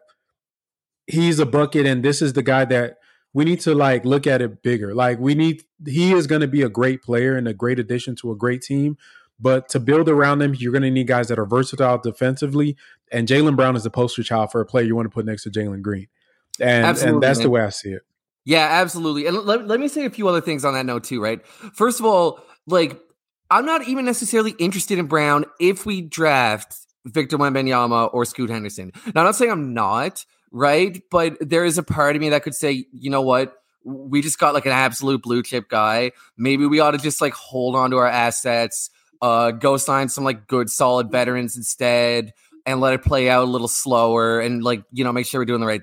he's 1.08 1.40
a 1.40 1.46
bucket 1.46 1.86
and 1.86 2.04
this 2.04 2.22
is 2.22 2.34
the 2.34 2.44
guy 2.44 2.66
that 2.66 2.98
we 3.34 3.46
need 3.46 3.62
to 3.62 3.74
like 3.74 4.04
look 4.04 4.28
at 4.28 4.42
it 4.42 4.62
bigger. 4.62 4.94
Like 4.94 5.18
we 5.18 5.34
need 5.34 5.64
he 5.88 6.12
is 6.12 6.28
going 6.28 6.42
to 6.42 6.48
be 6.48 6.62
a 6.62 6.70
great 6.70 7.02
player 7.02 7.38
and 7.38 7.48
a 7.48 7.54
great 7.54 7.80
addition 7.80 8.16
to 8.18 8.32
a 8.32 8.36
great 8.36 8.62
team. 8.62 8.98
But 9.40 9.70
to 9.70 9.80
build 9.80 10.10
around 10.10 10.42
him, 10.42 10.54
you're 10.54 10.74
going 10.74 10.82
to 10.82 10.92
need 10.92 11.08
guys 11.08 11.30
that 11.30 11.40
are 11.40 11.46
versatile 11.46 11.98
defensively. 11.98 12.76
And 13.10 13.26
Jaylen 13.26 13.56
Brown 13.56 13.78
is 13.78 13.84
the 13.84 13.90
poster 13.90 14.22
child 14.22 14.52
for 14.52 14.60
a 14.60 14.66
player 14.66 14.84
you 14.84 14.98
want 14.98 15.06
to 15.06 15.14
put 15.14 15.26
next 15.26 15.44
to 15.44 15.50
Jalen 15.50 15.82
Green. 15.82 16.08
And, 16.60 16.98
and 16.98 17.22
that's 17.22 17.40
man. 17.40 17.44
the 17.44 17.50
way 17.50 17.62
I 17.62 17.70
see 17.70 17.90
it. 17.90 18.02
Yeah, 18.46 18.68
absolutely. 18.70 19.28
And 19.28 19.38
let, 19.38 19.68
let 19.68 19.80
me 19.80 19.88
say 19.88 20.06
a 20.06 20.10
few 20.10 20.28
other 20.28 20.42
things 20.42 20.66
on 20.66 20.74
that 20.74 20.86
note, 20.86 21.04
too, 21.04 21.22
right? 21.22 21.46
First 21.74 22.00
of 22.00 22.06
all, 22.06 22.40
like, 22.66 23.00
I'm 23.52 23.66
not 23.66 23.88
even 23.88 24.06
necessarily 24.06 24.52
interested 24.60 24.98
in 24.98 25.08
Brown 25.08 25.46
if 25.60 25.86
we 25.86 26.02
draft 26.02 26.76
Victor 27.06 27.38
Wembanyama 27.38 28.14
or 28.14 28.26
Scoot 28.26 28.50
Henderson. 28.50 28.92
Now, 29.08 29.22
I'm 29.22 29.26
not 29.26 29.36
saying 29.36 29.52
I'm 29.52 29.74
not, 29.74 30.26
right? 30.52 31.02
But 31.12 31.38
there 31.42 31.66
is 31.66 31.78
a 31.78 31.84
part 31.84 32.16
of 32.16 32.22
me 32.22 32.30
that 32.30 32.44
could 32.44 32.56
say, 32.56 32.86
you 32.92 33.10
know 33.10 33.22
what? 33.22 33.56
We 33.84 34.22
just 34.22 34.40
got 34.40 34.54
like 34.54 34.66
an 34.66 34.72
absolute 34.72 35.22
blue 35.22 35.42
chip 35.42 35.70
guy. 35.70 36.12
Maybe 36.38 36.66
we 36.66 36.80
ought 36.80 36.92
to 36.92 36.98
just 36.98 37.22
like 37.22 37.34
hold 37.34 37.76
on 37.76 37.92
to 37.92 37.98
our 37.98 38.08
assets, 38.08 38.90
uh, 39.22 39.52
go 39.52 39.78
sign 39.78 40.10
some 40.10 40.24
like 40.24 40.48
good 40.48 40.70
solid 40.70 41.12
veterans 41.12 41.56
instead, 41.56 42.34
and 42.66 42.82
let 42.82 42.94
it 42.94 43.04
play 43.04 43.30
out 43.30 43.44
a 43.44 43.52
little 43.52 43.68
slower 43.68 44.40
and 44.40 44.64
like, 44.64 44.84
you 44.92 45.04
know, 45.04 45.12
make 45.12 45.26
sure 45.26 45.42
we're 45.42 45.46
doing 45.46 45.62
the 45.62 45.68
right 45.68 45.82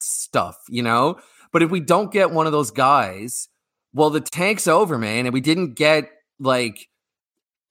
stuff, 0.00 0.56
you 0.68 0.82
know? 0.82 1.18
But 1.52 1.62
if 1.62 1.70
we 1.70 1.80
don't 1.80 2.12
get 2.12 2.30
one 2.30 2.46
of 2.46 2.52
those 2.52 2.70
guys, 2.70 3.48
well, 3.92 4.10
the 4.10 4.20
tank's 4.20 4.66
over, 4.66 4.98
man. 4.98 5.26
And 5.26 5.32
we 5.32 5.40
didn't 5.40 5.74
get 5.74 6.10
like 6.38 6.88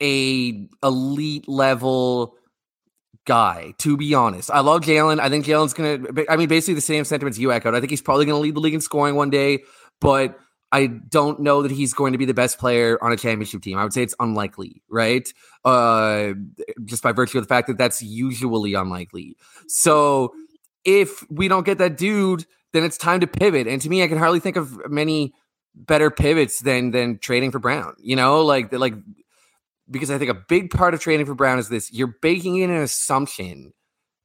a 0.02 0.68
elite 0.82 1.48
level 1.48 2.36
guy, 3.26 3.74
to 3.80 3.98
be 3.98 4.14
honest. 4.14 4.50
I 4.52 4.62
love 4.62 4.82
Jalen. 4.82 5.20
I 5.20 5.30
think 5.30 5.46
Jalen's 5.46 5.74
going 5.74 6.04
to, 6.04 6.26
I 6.32 6.38
mean, 6.38 6.48
basically 6.48 6.76
the 6.76 6.82
same 6.82 7.06
sentiments 7.06 7.38
you 7.38 7.52
echoed. 7.52 7.76
I 7.76 7.80
think 7.80 7.90
he's 7.90 8.02
probably 8.02 8.26
going 8.26 8.38
to 8.38 8.42
lead 8.42 8.56
the 8.56 8.60
league 8.60 8.74
in 8.74 8.82
scoring 8.82 9.16
one 9.16 9.30
day, 9.30 9.64
but 10.02 10.38
I 10.72 10.88
don't 10.88 11.40
know 11.42 11.62
that 11.62 11.72
he's 11.72 11.94
going 11.94 12.14
to 12.14 12.18
be 12.18 12.26
the 12.26 12.34
best 12.34 12.58
player 12.58 12.98
on 13.04 13.12
a 13.12 13.18
championship 13.18 13.62
team. 13.62 13.78
I 13.78 13.84
would 13.84 13.94
say 13.94 14.02
it's 14.02 14.16
unlikely, 14.20 14.82
right? 14.90 15.32
Uh, 15.64 16.34
just 16.84 17.04
by 17.04 17.12
virtue 17.12 17.38
of 17.38 17.44
the 17.44 17.48
fact 17.48 17.68
that 17.68 17.78
that's 17.78 18.02
usually 18.02 18.74
unlikely. 18.74 19.38
So 19.68 20.34
if 20.86 21.24
we 21.30 21.48
don't 21.48 21.66
get 21.66 21.78
that 21.78 21.98
dude, 21.98 22.46
then 22.74 22.84
it's 22.84 22.98
time 22.98 23.20
to 23.22 23.28
pivot. 23.28 23.68
And 23.68 23.82
to 23.82 23.90
me, 23.90 24.04
I 24.04 24.08
can 24.08 24.18
hardly 24.18 24.40
think 24.40 24.58
of 24.58 24.90
many 24.90 25.34
better 25.76 26.12
pivots 26.12 26.60
than 26.60 26.92
than 26.92 27.20
trading 27.20 27.52
for 27.52 27.60
Brown. 27.60 27.96
You 28.00 28.16
know, 28.16 28.44
like 28.44 28.72
like 28.74 28.94
because 29.90 30.12
I 30.12 30.18
think 30.18 30.32
a 30.32 30.36
big 30.36 30.72
part 30.72 30.94
of 30.94 31.00
trading 31.00 31.26
for 31.26 31.36
Brown 31.36 31.60
is 31.60 31.70
this 31.70 31.92
you're 31.92 32.16
baking 32.22 32.58
in 32.58 32.70
an 32.70 32.82
assumption 32.82 33.74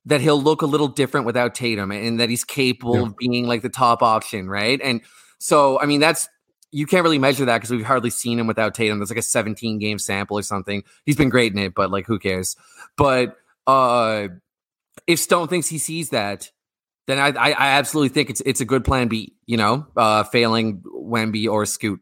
that 0.07 0.21
he'll 0.21 0.41
look 0.41 0.63
a 0.63 0.67
little 0.67 0.89
different 0.89 1.27
without 1.27 1.55
Tatum 1.55 1.91
and 1.91 2.19
that 2.19 2.31
he's 2.31 2.45
capable 2.45 2.97
yeah. 2.97 3.03
of 3.03 3.17
being 3.17 3.47
like 3.47 3.61
the 3.61 3.69
top 3.69 4.03
option, 4.03 4.49
right? 4.49 4.81
And 4.83 5.03
so, 5.39 5.79
I 5.81 5.87
mean, 5.87 6.01
that's 6.01 6.29
you 6.71 6.87
can't 6.87 7.03
really 7.03 7.19
measure 7.19 7.45
that 7.45 7.59
because 7.59 7.71
we've 7.71 7.85
hardly 7.85 8.11
seen 8.11 8.39
him 8.39 8.47
without 8.47 8.75
Tatum. 8.75 8.99
There's 8.99 9.11
like 9.11 9.19
a 9.19 9.23
17 9.23 9.79
game 9.79 9.99
sample 9.99 10.39
or 10.39 10.43
something. 10.43 10.83
He's 11.05 11.17
been 11.17 11.29
great 11.29 11.53
in 11.53 11.59
it, 11.59 11.75
but 11.75 11.91
like, 11.91 12.07
who 12.07 12.19
cares? 12.19 12.57
But 12.97 13.37
uh 13.67 14.29
if 15.07 15.19
Stone 15.19 15.49
thinks 15.49 15.69
he 15.69 15.79
sees 15.79 16.11
that, 16.11 16.51
then 17.07 17.19
I, 17.19 17.29
I, 17.29 17.51
I 17.51 17.69
absolutely 17.79 18.11
think 18.11 18.31
it's 18.31 18.43
it's 18.45 18.61
a 18.61 18.65
good 18.65 18.85
plan 18.85 19.09
B. 19.09 19.35
You 19.47 19.57
know, 19.57 19.87
uh, 19.97 20.25
failing 20.25 20.83
Wemby 20.83 21.49
or 21.49 21.67
Scoot. 21.67 22.01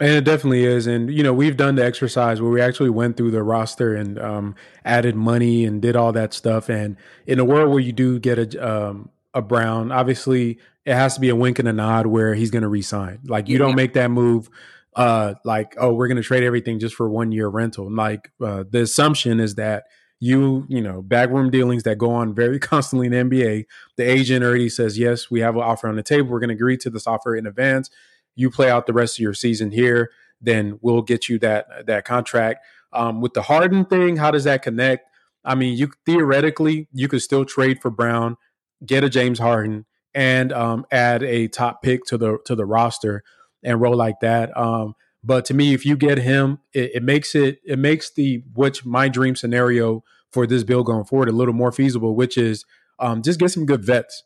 And 0.00 0.10
it 0.10 0.24
definitely 0.24 0.64
is. 0.64 0.88
And, 0.88 1.12
you 1.12 1.22
know, 1.22 1.32
we've 1.32 1.56
done 1.56 1.76
the 1.76 1.84
exercise 1.84 2.42
where 2.42 2.50
we 2.50 2.60
actually 2.60 2.90
went 2.90 3.16
through 3.16 3.30
the 3.30 3.42
roster 3.42 3.94
and 3.94 4.18
um, 4.18 4.56
added 4.84 5.14
money 5.14 5.64
and 5.64 5.80
did 5.80 5.94
all 5.94 6.12
that 6.12 6.34
stuff. 6.34 6.68
And 6.68 6.96
in 7.24 7.38
a 7.38 7.44
world 7.44 7.70
where 7.70 7.78
you 7.78 7.92
do 7.92 8.18
get 8.18 8.36
a, 8.36 8.68
um, 8.68 9.10
a 9.32 9.40
Brown, 9.40 9.92
obviously 9.92 10.58
it 10.84 10.94
has 10.94 11.14
to 11.14 11.20
be 11.20 11.28
a 11.28 11.36
wink 11.36 11.60
and 11.60 11.68
a 11.68 11.72
nod 11.72 12.06
where 12.06 12.34
he's 12.34 12.50
going 12.50 12.62
to 12.62 12.68
resign. 12.68 13.20
Like, 13.26 13.48
you 13.48 13.58
yeah. 13.58 13.66
don't 13.66 13.76
make 13.76 13.92
that 13.92 14.10
move 14.10 14.50
uh, 14.96 15.34
like, 15.44 15.76
oh, 15.78 15.92
we're 15.92 16.08
going 16.08 16.16
to 16.16 16.24
trade 16.24 16.42
everything 16.42 16.80
just 16.80 16.96
for 16.96 17.08
one 17.08 17.30
year 17.30 17.46
rental. 17.46 17.88
Like, 17.88 18.32
uh, 18.42 18.64
the 18.68 18.80
assumption 18.80 19.38
is 19.38 19.54
that 19.54 19.84
you, 20.22 20.66
you 20.68 20.80
know, 20.80 21.02
backroom 21.02 21.50
dealings 21.50 21.82
that 21.82 21.98
go 21.98 22.12
on 22.12 22.34
very 22.34 22.58
constantly 22.70 23.06
in 23.06 23.12
the 23.12 23.36
NBA, 23.36 23.64
the 23.96 24.04
agent 24.04 24.44
already 24.44 24.68
says, 24.68 24.98
yes, 24.98 25.30
we 25.30 25.40
have 25.40 25.56
an 25.56 25.62
offer 25.62 25.88
on 25.88 25.96
the 25.96 26.02
table. 26.02 26.30
We're 26.30 26.38
going 26.40 26.48
to 26.48 26.54
agree 26.54 26.76
to 26.78 26.90
this 26.90 27.06
offer 27.06 27.34
in 27.34 27.46
advance 27.46 27.90
you 28.34 28.50
play 28.50 28.70
out 28.70 28.86
the 28.86 28.92
rest 28.92 29.18
of 29.18 29.22
your 29.22 29.34
season 29.34 29.70
here, 29.70 30.10
then 30.40 30.78
we'll 30.80 31.02
get 31.02 31.28
you 31.28 31.38
that 31.40 31.86
that 31.86 32.04
contract. 32.04 32.64
Um, 32.92 33.20
with 33.20 33.34
the 33.34 33.42
Harden 33.42 33.84
thing, 33.84 34.16
how 34.16 34.30
does 34.30 34.44
that 34.44 34.62
connect? 34.62 35.08
I 35.44 35.54
mean, 35.54 35.76
you 35.76 35.90
theoretically 36.06 36.88
you 36.92 37.08
could 37.08 37.22
still 37.22 37.44
trade 37.44 37.80
for 37.80 37.90
Brown, 37.90 38.36
get 38.84 39.04
a 39.04 39.08
James 39.08 39.38
Harden, 39.38 39.86
and 40.14 40.52
um, 40.52 40.84
add 40.90 41.22
a 41.22 41.48
top 41.48 41.82
pick 41.82 42.04
to 42.06 42.18
the 42.18 42.38
to 42.46 42.54
the 42.54 42.66
roster 42.66 43.22
and 43.62 43.80
roll 43.80 43.96
like 43.96 44.20
that. 44.20 44.56
Um, 44.56 44.94
but 45.24 45.44
to 45.46 45.54
me, 45.54 45.72
if 45.72 45.86
you 45.86 45.96
get 45.96 46.18
him, 46.18 46.58
it, 46.72 46.96
it, 46.96 47.02
makes 47.02 47.34
it 47.34 47.60
it 47.64 47.78
makes 47.78 48.10
the 48.10 48.42
which 48.54 48.84
my 48.84 49.08
dream 49.08 49.36
scenario 49.36 50.02
for 50.30 50.46
this 50.46 50.64
bill 50.64 50.82
going 50.82 51.04
forward 51.04 51.28
a 51.28 51.32
little 51.32 51.54
more 51.54 51.72
feasible, 51.72 52.14
which 52.16 52.36
is 52.36 52.64
um, 52.98 53.22
just 53.22 53.38
get 53.38 53.50
some 53.50 53.66
good 53.66 53.84
vets, 53.84 54.24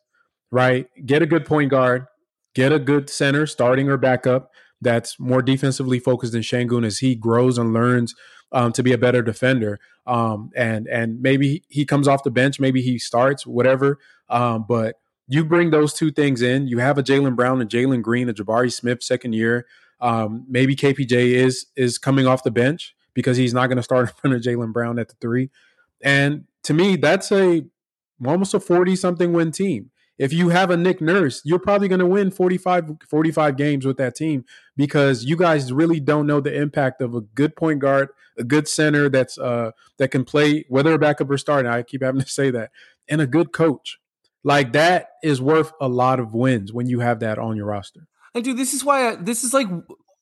right? 0.51 0.87
Get 1.05 1.23
a 1.23 1.27
good 1.27 1.45
point 1.45 1.71
guard, 1.71 2.07
get 2.55 2.73
a 2.73 2.79
good 2.79 3.11
center, 3.11 3.47
starting 3.47 3.89
or 3.89 3.97
backup, 3.97 4.51
that's 4.81 5.19
more 5.19 5.43
defensively 5.43 5.99
focused 5.99 6.33
than 6.33 6.43
Sengun 6.43 6.85
as 6.85 6.99
he 6.99 7.15
grows 7.15 7.59
and 7.59 7.73
learns 7.73 8.15
um, 8.53 8.73
to 8.73 8.83
be 8.83 8.93
a 8.93 8.99
better 8.99 9.23
defender. 9.23 9.79
Um, 10.07 10.51
and 10.55 10.87
and 10.87 11.21
maybe 11.21 11.65
he 11.69 11.85
comes 11.85 12.07
off 12.07 12.23
the 12.23 12.31
bench, 12.31 12.61
maybe 12.61 12.83
he 12.83 12.99
starts, 12.99 13.47
whatever. 13.47 13.99
Um, 14.29 14.65
but 14.69 14.97
you 15.29 15.45
bring 15.45 15.71
those 15.71 15.93
two 15.93 16.13
things 16.13 16.43
in. 16.43 16.69
You 16.69 16.79
have 16.79 16.99
a 16.99 17.03
Jaylen 17.03 17.35
Brown 17.35 17.61
and 17.61 17.69
Jalen 17.69 18.03
Green, 18.03 18.29
a 18.29 18.35
Jabari 18.35 18.73
Smith 18.73 19.03
second 19.03 19.33
year. 19.33 19.67
Um, 20.01 20.45
maybe 20.49 20.77
KPJ 20.77 21.33
is 21.33 21.67
is 21.77 21.99
coming 21.99 22.27
off 22.27 22.43
the 22.43 22.51
bench 22.51 22.95
because 23.15 23.37
he's 23.37 23.55
not 23.55 23.69
going 23.69 23.79
to 23.79 23.83
start 23.83 24.09
in 24.09 24.15
front 24.15 24.37
of 24.37 24.43
Jaylen 24.43 24.73
Brown 24.73 24.99
at 24.99 25.09
the 25.09 25.17
three. 25.21 25.51
And 26.03 26.45
to 26.65 26.75
me, 26.75 26.97
that's 26.97 27.33
a 27.33 27.63
almost 28.25 28.55
a 28.55 28.61
forty 28.61 28.97
something 28.97 29.33
win 29.33 29.53
team 29.53 29.91
if 30.19 30.33
you 30.33 30.49
have 30.49 30.71
a 30.71 30.77
Nick 30.77 31.01
Nurse, 31.01 31.43
you're 31.45 31.59
probably 31.59 31.89
going 31.89 31.99
to 31.99 32.07
win 32.07 32.31
45, 32.31 32.91
45 33.09 33.57
games 33.57 33.85
with 33.85 33.99
that 33.99 34.15
team 34.15 34.45
because 34.77 35.25
you 35.25 35.37
guys 35.37 35.73
really 35.73 36.01
don't 36.01 36.27
know 36.27 36.41
the 36.41 36.55
impact 36.55 37.03
of 37.03 37.15
a 37.15 37.21
good 37.21 37.55
point 37.55 37.81
guard, 37.81 38.09
a 38.39 38.45
good 38.45 38.69
center 38.69 39.09
that's 39.09 39.39
uh 39.39 39.71
that 39.99 40.11
can 40.11 40.25
play 40.25 40.65
whether 40.69 40.93
a 40.93 40.99
backup 40.99 41.31
or 41.31 41.39
starting. 41.39 41.71
I 41.71 41.83
keep 41.83 42.03
having 42.03 42.21
to 42.21 42.29
say 42.29 42.51
that, 42.51 42.71
and 43.09 43.21
a 43.21 43.27
good 43.27 43.53
coach. 43.53 43.99
Like 44.43 44.73
that 44.73 45.09
is 45.23 45.41
worth 45.41 45.73
a 45.81 45.89
lot 45.89 46.21
of 46.21 46.33
wins 46.33 46.73
when 46.73 46.87
you 46.87 47.01
have 47.01 47.21
that 47.21 47.39
on 47.39 47.57
your 47.57 47.67
roster. 47.67 48.07
And 48.37 48.45
dude, 48.45 48.59
this 48.59 48.75
is 48.75 48.85
why 48.85 49.09
I, 49.09 49.15
this 49.15 49.45
is 49.45 49.55
like 49.55 49.67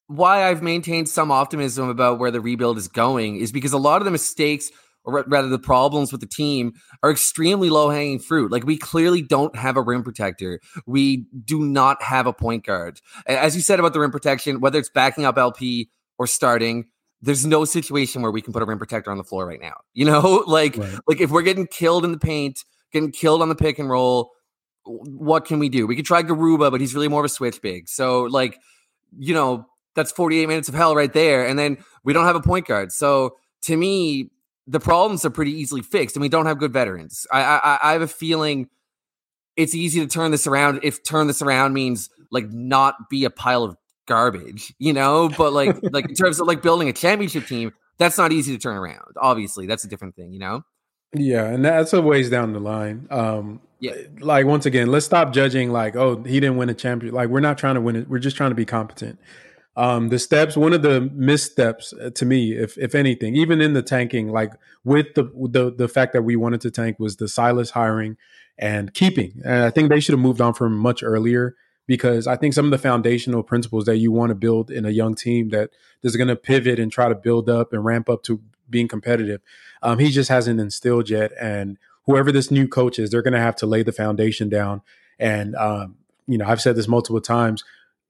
why 0.06 0.48
I've 0.48 0.62
maintained 0.62 1.08
some 1.08 1.32
optimism 1.32 1.88
about 1.88 2.20
where 2.20 2.30
the 2.30 2.40
rebuild 2.40 2.78
is 2.78 2.86
going 2.86 3.36
is 3.36 3.50
because 3.50 3.72
a 3.72 3.78
lot 3.78 4.00
of 4.00 4.04
the 4.04 4.12
mistakes 4.12 4.70
or 5.02 5.24
rather 5.26 5.48
the 5.48 5.58
problems 5.58 6.12
with 6.12 6.20
the 6.20 6.26
team 6.28 6.74
are 7.02 7.10
extremely 7.10 7.70
low 7.70 7.90
hanging 7.90 8.20
fruit. 8.20 8.52
Like 8.52 8.64
we 8.64 8.78
clearly 8.78 9.20
don't 9.20 9.56
have 9.56 9.76
a 9.76 9.82
rim 9.82 10.04
protector. 10.04 10.60
We 10.86 11.26
do 11.44 11.64
not 11.64 12.00
have 12.04 12.28
a 12.28 12.32
point 12.32 12.64
guard. 12.64 13.00
As 13.26 13.56
you 13.56 13.62
said 13.62 13.80
about 13.80 13.94
the 13.94 14.00
rim 14.00 14.12
protection, 14.12 14.60
whether 14.60 14.78
it's 14.78 14.90
backing 14.90 15.24
up 15.24 15.36
LP 15.36 15.90
or 16.16 16.28
starting, 16.28 16.84
there's 17.20 17.44
no 17.44 17.64
situation 17.64 18.22
where 18.22 18.30
we 18.30 18.40
can 18.40 18.52
put 18.52 18.62
a 18.62 18.66
rim 18.66 18.78
protector 18.78 19.10
on 19.10 19.18
the 19.18 19.24
floor 19.24 19.44
right 19.44 19.60
now. 19.60 19.74
You 19.92 20.04
know, 20.04 20.44
like 20.46 20.76
right. 20.76 20.98
like 21.08 21.20
if 21.20 21.32
we're 21.32 21.42
getting 21.42 21.66
killed 21.66 22.04
in 22.04 22.12
the 22.12 22.18
paint, 22.18 22.60
getting 22.92 23.10
killed 23.10 23.42
on 23.42 23.48
the 23.48 23.56
pick 23.56 23.80
and 23.80 23.90
roll, 23.90 24.30
what 24.84 25.44
can 25.44 25.58
we 25.58 25.68
do? 25.68 25.86
We 25.86 25.96
could 25.96 26.04
try 26.04 26.22
Garuba, 26.22 26.70
but 26.70 26.80
he's 26.80 26.94
really 26.94 27.08
more 27.08 27.20
of 27.20 27.26
a 27.26 27.28
switch 27.28 27.60
big. 27.62 27.88
So 27.88 28.22
like, 28.22 28.58
you 29.18 29.34
know, 29.34 29.66
that's 29.94 30.12
48 30.12 30.46
minutes 30.46 30.68
of 30.68 30.74
hell 30.74 30.94
right 30.94 31.12
there. 31.12 31.46
And 31.46 31.58
then 31.58 31.78
we 32.02 32.12
don't 32.12 32.26
have 32.26 32.36
a 32.36 32.40
point 32.40 32.66
guard. 32.66 32.92
So 32.92 33.36
to 33.62 33.76
me, 33.76 34.30
the 34.66 34.80
problems 34.80 35.24
are 35.24 35.30
pretty 35.30 35.52
easily 35.52 35.82
fixed, 35.82 36.16
and 36.16 36.22
we 36.22 36.28
don't 36.28 36.46
have 36.46 36.58
good 36.58 36.72
veterans. 36.72 37.26
I, 37.30 37.42
I 37.42 37.78
I 37.82 37.92
have 37.92 38.02
a 38.02 38.08
feeling 38.08 38.68
it's 39.56 39.74
easy 39.74 40.00
to 40.00 40.06
turn 40.06 40.30
this 40.30 40.46
around 40.46 40.80
if 40.82 41.02
turn 41.02 41.26
this 41.26 41.42
around 41.42 41.74
means 41.74 42.08
like 42.30 42.50
not 42.50 43.08
be 43.10 43.24
a 43.24 43.30
pile 43.30 43.62
of 43.62 43.76
garbage, 44.06 44.74
you 44.78 44.92
know. 44.92 45.28
But 45.28 45.52
like 45.52 45.76
like 45.92 46.08
in 46.08 46.14
terms 46.14 46.40
of 46.40 46.46
like 46.46 46.62
building 46.62 46.88
a 46.88 46.92
championship 46.92 47.46
team, 47.46 47.72
that's 47.98 48.18
not 48.18 48.32
easy 48.32 48.52
to 48.56 48.58
turn 48.58 48.76
around. 48.76 49.16
Obviously, 49.20 49.66
that's 49.66 49.84
a 49.84 49.88
different 49.88 50.16
thing, 50.16 50.32
you 50.32 50.38
know. 50.38 50.64
Yeah, 51.14 51.46
and 51.46 51.64
that's 51.64 51.92
a 51.92 52.02
ways 52.02 52.30
down 52.30 52.52
the 52.52 52.60
line. 52.60 53.06
Um, 53.10 53.60
yeah, 53.80 53.94
like 54.20 54.46
once 54.46 54.66
again, 54.66 54.88
let's 54.88 55.06
stop 55.06 55.32
judging 55.32 55.70
like, 55.70 55.96
oh, 55.96 56.22
he 56.22 56.40
didn't 56.40 56.56
win 56.56 56.68
a 56.68 56.74
champion. 56.74 57.14
Like 57.14 57.28
we're 57.28 57.40
not 57.40 57.58
trying 57.58 57.76
to 57.76 57.80
win 57.80 57.96
it. 57.96 58.08
We're 58.08 58.18
just 58.18 58.36
trying 58.36 58.50
to 58.50 58.56
be 58.56 58.64
competent. 58.64 59.18
Um, 59.76 60.08
the 60.08 60.18
steps, 60.18 60.56
one 60.56 60.72
of 60.72 60.82
the 60.82 61.00
missteps 61.00 61.92
uh, 61.92 62.10
to 62.10 62.24
me, 62.24 62.52
if 62.52 62.78
if 62.78 62.94
anything, 62.94 63.36
even 63.36 63.60
in 63.60 63.72
the 63.74 63.82
tanking, 63.82 64.28
like 64.28 64.52
with 64.84 65.14
the 65.14 65.24
the 65.50 65.72
the 65.72 65.88
fact 65.88 66.12
that 66.12 66.22
we 66.22 66.36
wanted 66.36 66.60
to 66.62 66.70
tank 66.70 66.98
was 66.98 67.16
the 67.16 67.28
Silas 67.28 67.70
hiring 67.70 68.16
and 68.58 68.94
keeping. 68.94 69.40
And 69.44 69.64
I 69.64 69.70
think 69.70 69.90
they 69.90 70.00
should 70.00 70.12
have 70.12 70.20
moved 70.20 70.40
on 70.40 70.54
from 70.54 70.76
much 70.76 71.02
earlier 71.02 71.56
because 71.86 72.26
I 72.26 72.36
think 72.36 72.54
some 72.54 72.64
of 72.64 72.70
the 72.70 72.78
foundational 72.78 73.42
principles 73.42 73.84
that 73.84 73.96
you 73.96 74.10
want 74.12 74.30
to 74.30 74.34
build 74.34 74.70
in 74.70 74.84
a 74.86 74.90
young 74.90 75.14
team 75.14 75.50
that 75.50 75.70
is 76.02 76.16
going 76.16 76.28
to 76.28 76.36
pivot 76.36 76.78
and 76.78 76.90
try 76.90 77.08
to 77.08 77.14
build 77.14 77.50
up 77.50 77.72
and 77.72 77.84
ramp 77.84 78.08
up 78.08 78.22
to 78.24 78.40
being 78.68 78.88
competitive, 78.88 79.40
um, 79.82 79.98
he 79.98 80.10
just 80.10 80.28
hasn't 80.28 80.60
instilled 80.60 81.10
yet. 81.10 81.32
And 81.40 81.78
whoever 82.06 82.32
this 82.32 82.50
new 82.50 82.68
coach 82.68 82.98
is, 82.98 83.10
they're 83.10 83.22
going 83.22 83.34
to 83.34 83.40
have 83.40 83.56
to 83.56 83.66
lay 83.66 83.82
the 83.82 83.92
foundation 83.92 84.48
down. 84.48 84.82
And 85.18 85.54
um, 85.56 85.96
you 86.26 86.38
know, 86.38 86.46
I've 86.46 86.60
said 86.60 86.76
this 86.76 86.88
multiple 86.88 87.20
times. 87.20 87.64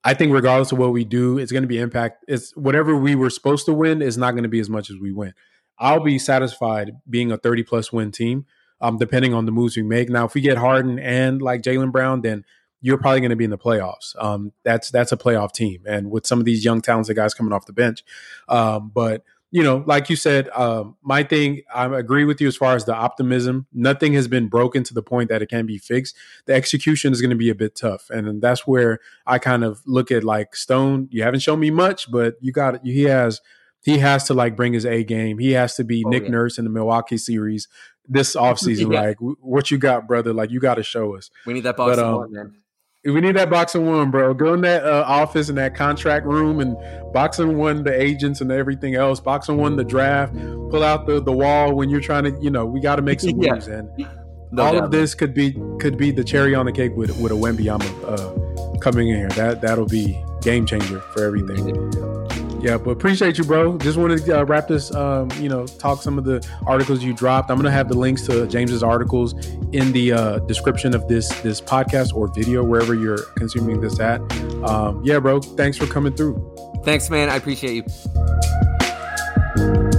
I 0.04 0.12
think 0.14 0.32
regardless 0.32 0.70
of 0.70 0.78
what 0.78 0.92
we 0.92 1.04
do, 1.04 1.38
it's 1.38 1.50
going 1.50 1.62
to 1.62 1.68
be 1.68 1.78
impact. 1.78 2.24
It's 2.28 2.54
whatever 2.56 2.94
we 2.94 3.14
were 3.14 3.30
supposed 3.30 3.64
to 3.66 3.72
win 3.72 4.02
is 4.02 4.18
not 4.18 4.32
going 4.32 4.42
to 4.42 4.50
be 4.50 4.60
as 4.60 4.68
much 4.68 4.90
as 4.90 4.98
we 4.98 5.12
win. 5.12 5.32
I'll 5.78 6.00
be 6.00 6.18
satisfied 6.18 6.96
being 7.08 7.32
a 7.32 7.38
30 7.38 7.62
plus 7.64 7.92
win 7.92 8.12
team, 8.12 8.44
um, 8.80 8.98
depending 8.98 9.32
on 9.32 9.46
the 9.46 9.52
moves 9.52 9.76
we 9.76 9.82
make. 9.82 10.10
Now, 10.10 10.26
if 10.26 10.34
we 10.34 10.40
get 10.40 10.58
Harden 10.58 10.98
and 10.98 11.40
like 11.40 11.62
Jaylen 11.62 11.90
Brown, 11.90 12.20
then 12.20 12.44
you're 12.80 12.98
probably 12.98 13.20
going 13.20 13.30
to 13.30 13.36
be 13.36 13.44
in 13.44 13.50
the 13.50 13.58
playoffs. 13.58 14.14
Um, 14.22 14.52
that's 14.62 14.90
that's 14.90 15.10
a 15.10 15.16
playoff 15.16 15.52
team, 15.52 15.82
and 15.86 16.10
with 16.10 16.26
some 16.26 16.38
of 16.38 16.44
these 16.44 16.66
young 16.66 16.82
talented 16.82 17.16
guys 17.16 17.32
coming 17.32 17.52
off 17.52 17.64
the 17.64 17.72
bench. 17.72 18.04
Um, 18.46 18.92
but 18.94 19.24
you 19.54 19.62
know, 19.62 19.84
like 19.86 20.10
you 20.10 20.16
said, 20.16 20.48
um, 20.48 20.96
my 21.00 21.22
thing, 21.22 21.62
I 21.72 21.84
agree 21.84 22.24
with 22.24 22.40
you 22.40 22.48
as 22.48 22.56
far 22.56 22.74
as 22.74 22.86
the 22.86 22.94
optimism. 22.94 23.68
Nothing 23.72 24.12
has 24.14 24.26
been 24.26 24.48
broken 24.48 24.82
to 24.82 24.92
the 24.92 25.00
point 25.00 25.28
that 25.28 25.42
it 25.42 25.46
can 25.46 25.64
be 25.64 25.78
fixed. 25.78 26.16
The 26.46 26.54
execution 26.54 27.12
is 27.12 27.20
going 27.20 27.30
to 27.30 27.36
be 27.36 27.50
a 27.50 27.54
bit 27.54 27.76
tough, 27.76 28.10
and 28.10 28.42
that's 28.42 28.66
where 28.66 28.98
I 29.28 29.38
kind 29.38 29.62
of 29.62 29.80
look 29.86 30.10
at 30.10 30.24
like 30.24 30.56
Stone. 30.56 31.06
You 31.12 31.22
haven't 31.22 31.38
shown 31.38 31.60
me 31.60 31.70
much, 31.70 32.10
but 32.10 32.34
you 32.40 32.50
got 32.50 32.74
it. 32.74 32.80
he 32.82 33.04
has 33.04 33.40
he 33.80 33.98
has 33.98 34.24
to 34.24 34.34
like 34.34 34.56
bring 34.56 34.72
his 34.72 34.84
A 34.84 35.04
game. 35.04 35.38
He 35.38 35.52
has 35.52 35.76
to 35.76 35.84
be 35.84 36.02
oh, 36.04 36.08
Nick 36.08 36.24
yeah. 36.24 36.30
Nurse 36.30 36.58
in 36.58 36.64
the 36.64 36.70
Milwaukee 36.72 37.16
series 37.16 37.68
this 38.08 38.34
offseason. 38.36 38.92
yeah. 38.92 39.02
Like, 39.02 39.18
what 39.20 39.70
you 39.70 39.78
got, 39.78 40.08
brother? 40.08 40.32
Like, 40.32 40.50
you 40.50 40.58
got 40.58 40.74
to 40.74 40.82
show 40.82 41.14
us. 41.14 41.30
We 41.46 41.52
need 41.52 41.62
that 41.62 41.76
box 41.76 41.94
but, 41.94 42.04
um, 42.04 42.16
one, 42.16 42.32
man. 42.32 42.54
We 43.04 43.20
need 43.20 43.36
that 43.36 43.50
boxing 43.50 43.84
one, 43.84 44.10
bro. 44.10 44.32
Go 44.32 44.54
in 44.54 44.62
that 44.62 44.84
uh, 44.84 45.04
office 45.06 45.50
in 45.50 45.56
that 45.56 45.74
contract 45.74 46.24
room 46.24 46.60
and 46.60 46.74
boxing 47.12 47.58
one 47.58 47.84
the 47.84 47.92
agents 47.92 48.40
and 48.40 48.50
everything 48.50 48.94
else. 48.94 49.20
Boxing 49.20 49.58
one 49.58 49.76
the 49.76 49.84
draft. 49.84 50.34
Pull 50.34 50.82
out 50.82 51.06
the 51.06 51.20
the 51.20 51.32
wall 51.32 51.74
when 51.74 51.90
you're 51.90 52.00
trying 52.00 52.24
to, 52.24 52.34
you 52.40 52.50
know, 52.50 52.64
we 52.64 52.80
got 52.80 52.96
to 52.96 53.02
make 53.02 53.20
some 53.20 53.32
moves. 53.36 53.66
And 53.66 53.90
no 54.50 54.62
all 54.62 54.72
doubt. 54.72 54.84
of 54.84 54.90
this 54.90 55.14
could 55.14 55.34
be 55.34 55.52
could 55.80 55.98
be 55.98 56.12
the 56.12 56.24
cherry 56.24 56.54
on 56.54 56.64
the 56.64 56.72
cake 56.72 56.96
with 56.96 57.14
with 57.20 57.30
a 57.30 57.34
Wembanyama 57.34 58.74
uh, 58.74 58.78
coming 58.78 59.08
in 59.08 59.16
here. 59.16 59.28
That 59.30 59.60
that'll 59.60 59.86
be 59.86 60.18
game 60.40 60.64
changer 60.64 61.00
for 61.00 61.24
everything. 61.24 62.13
Yeah, 62.64 62.78
but 62.78 62.92
appreciate 62.92 63.36
you, 63.36 63.44
bro. 63.44 63.76
Just 63.76 63.98
wanted 63.98 64.24
to 64.24 64.40
uh, 64.40 64.44
wrap 64.44 64.68
this, 64.68 64.90
um, 64.94 65.30
you 65.38 65.50
know, 65.50 65.66
talk 65.66 66.00
some 66.00 66.16
of 66.16 66.24
the 66.24 66.42
articles 66.66 67.04
you 67.04 67.12
dropped. 67.12 67.50
I'm 67.50 67.58
gonna 67.58 67.70
have 67.70 67.90
the 67.90 67.98
links 67.98 68.22
to 68.28 68.46
James's 68.46 68.82
articles 68.82 69.34
in 69.72 69.92
the 69.92 70.12
uh, 70.12 70.38
description 70.38 70.94
of 70.94 71.06
this 71.06 71.28
this 71.42 71.60
podcast 71.60 72.14
or 72.14 72.26
video 72.28 72.64
wherever 72.64 72.94
you're 72.94 73.22
consuming 73.36 73.82
this 73.82 74.00
at. 74.00 74.22
Um, 74.64 75.02
yeah, 75.04 75.18
bro. 75.18 75.42
Thanks 75.42 75.76
for 75.76 75.86
coming 75.86 76.14
through. 76.14 76.40
Thanks, 76.84 77.10
man. 77.10 77.28
I 77.28 77.36
appreciate 77.36 77.84
you. 79.56 79.90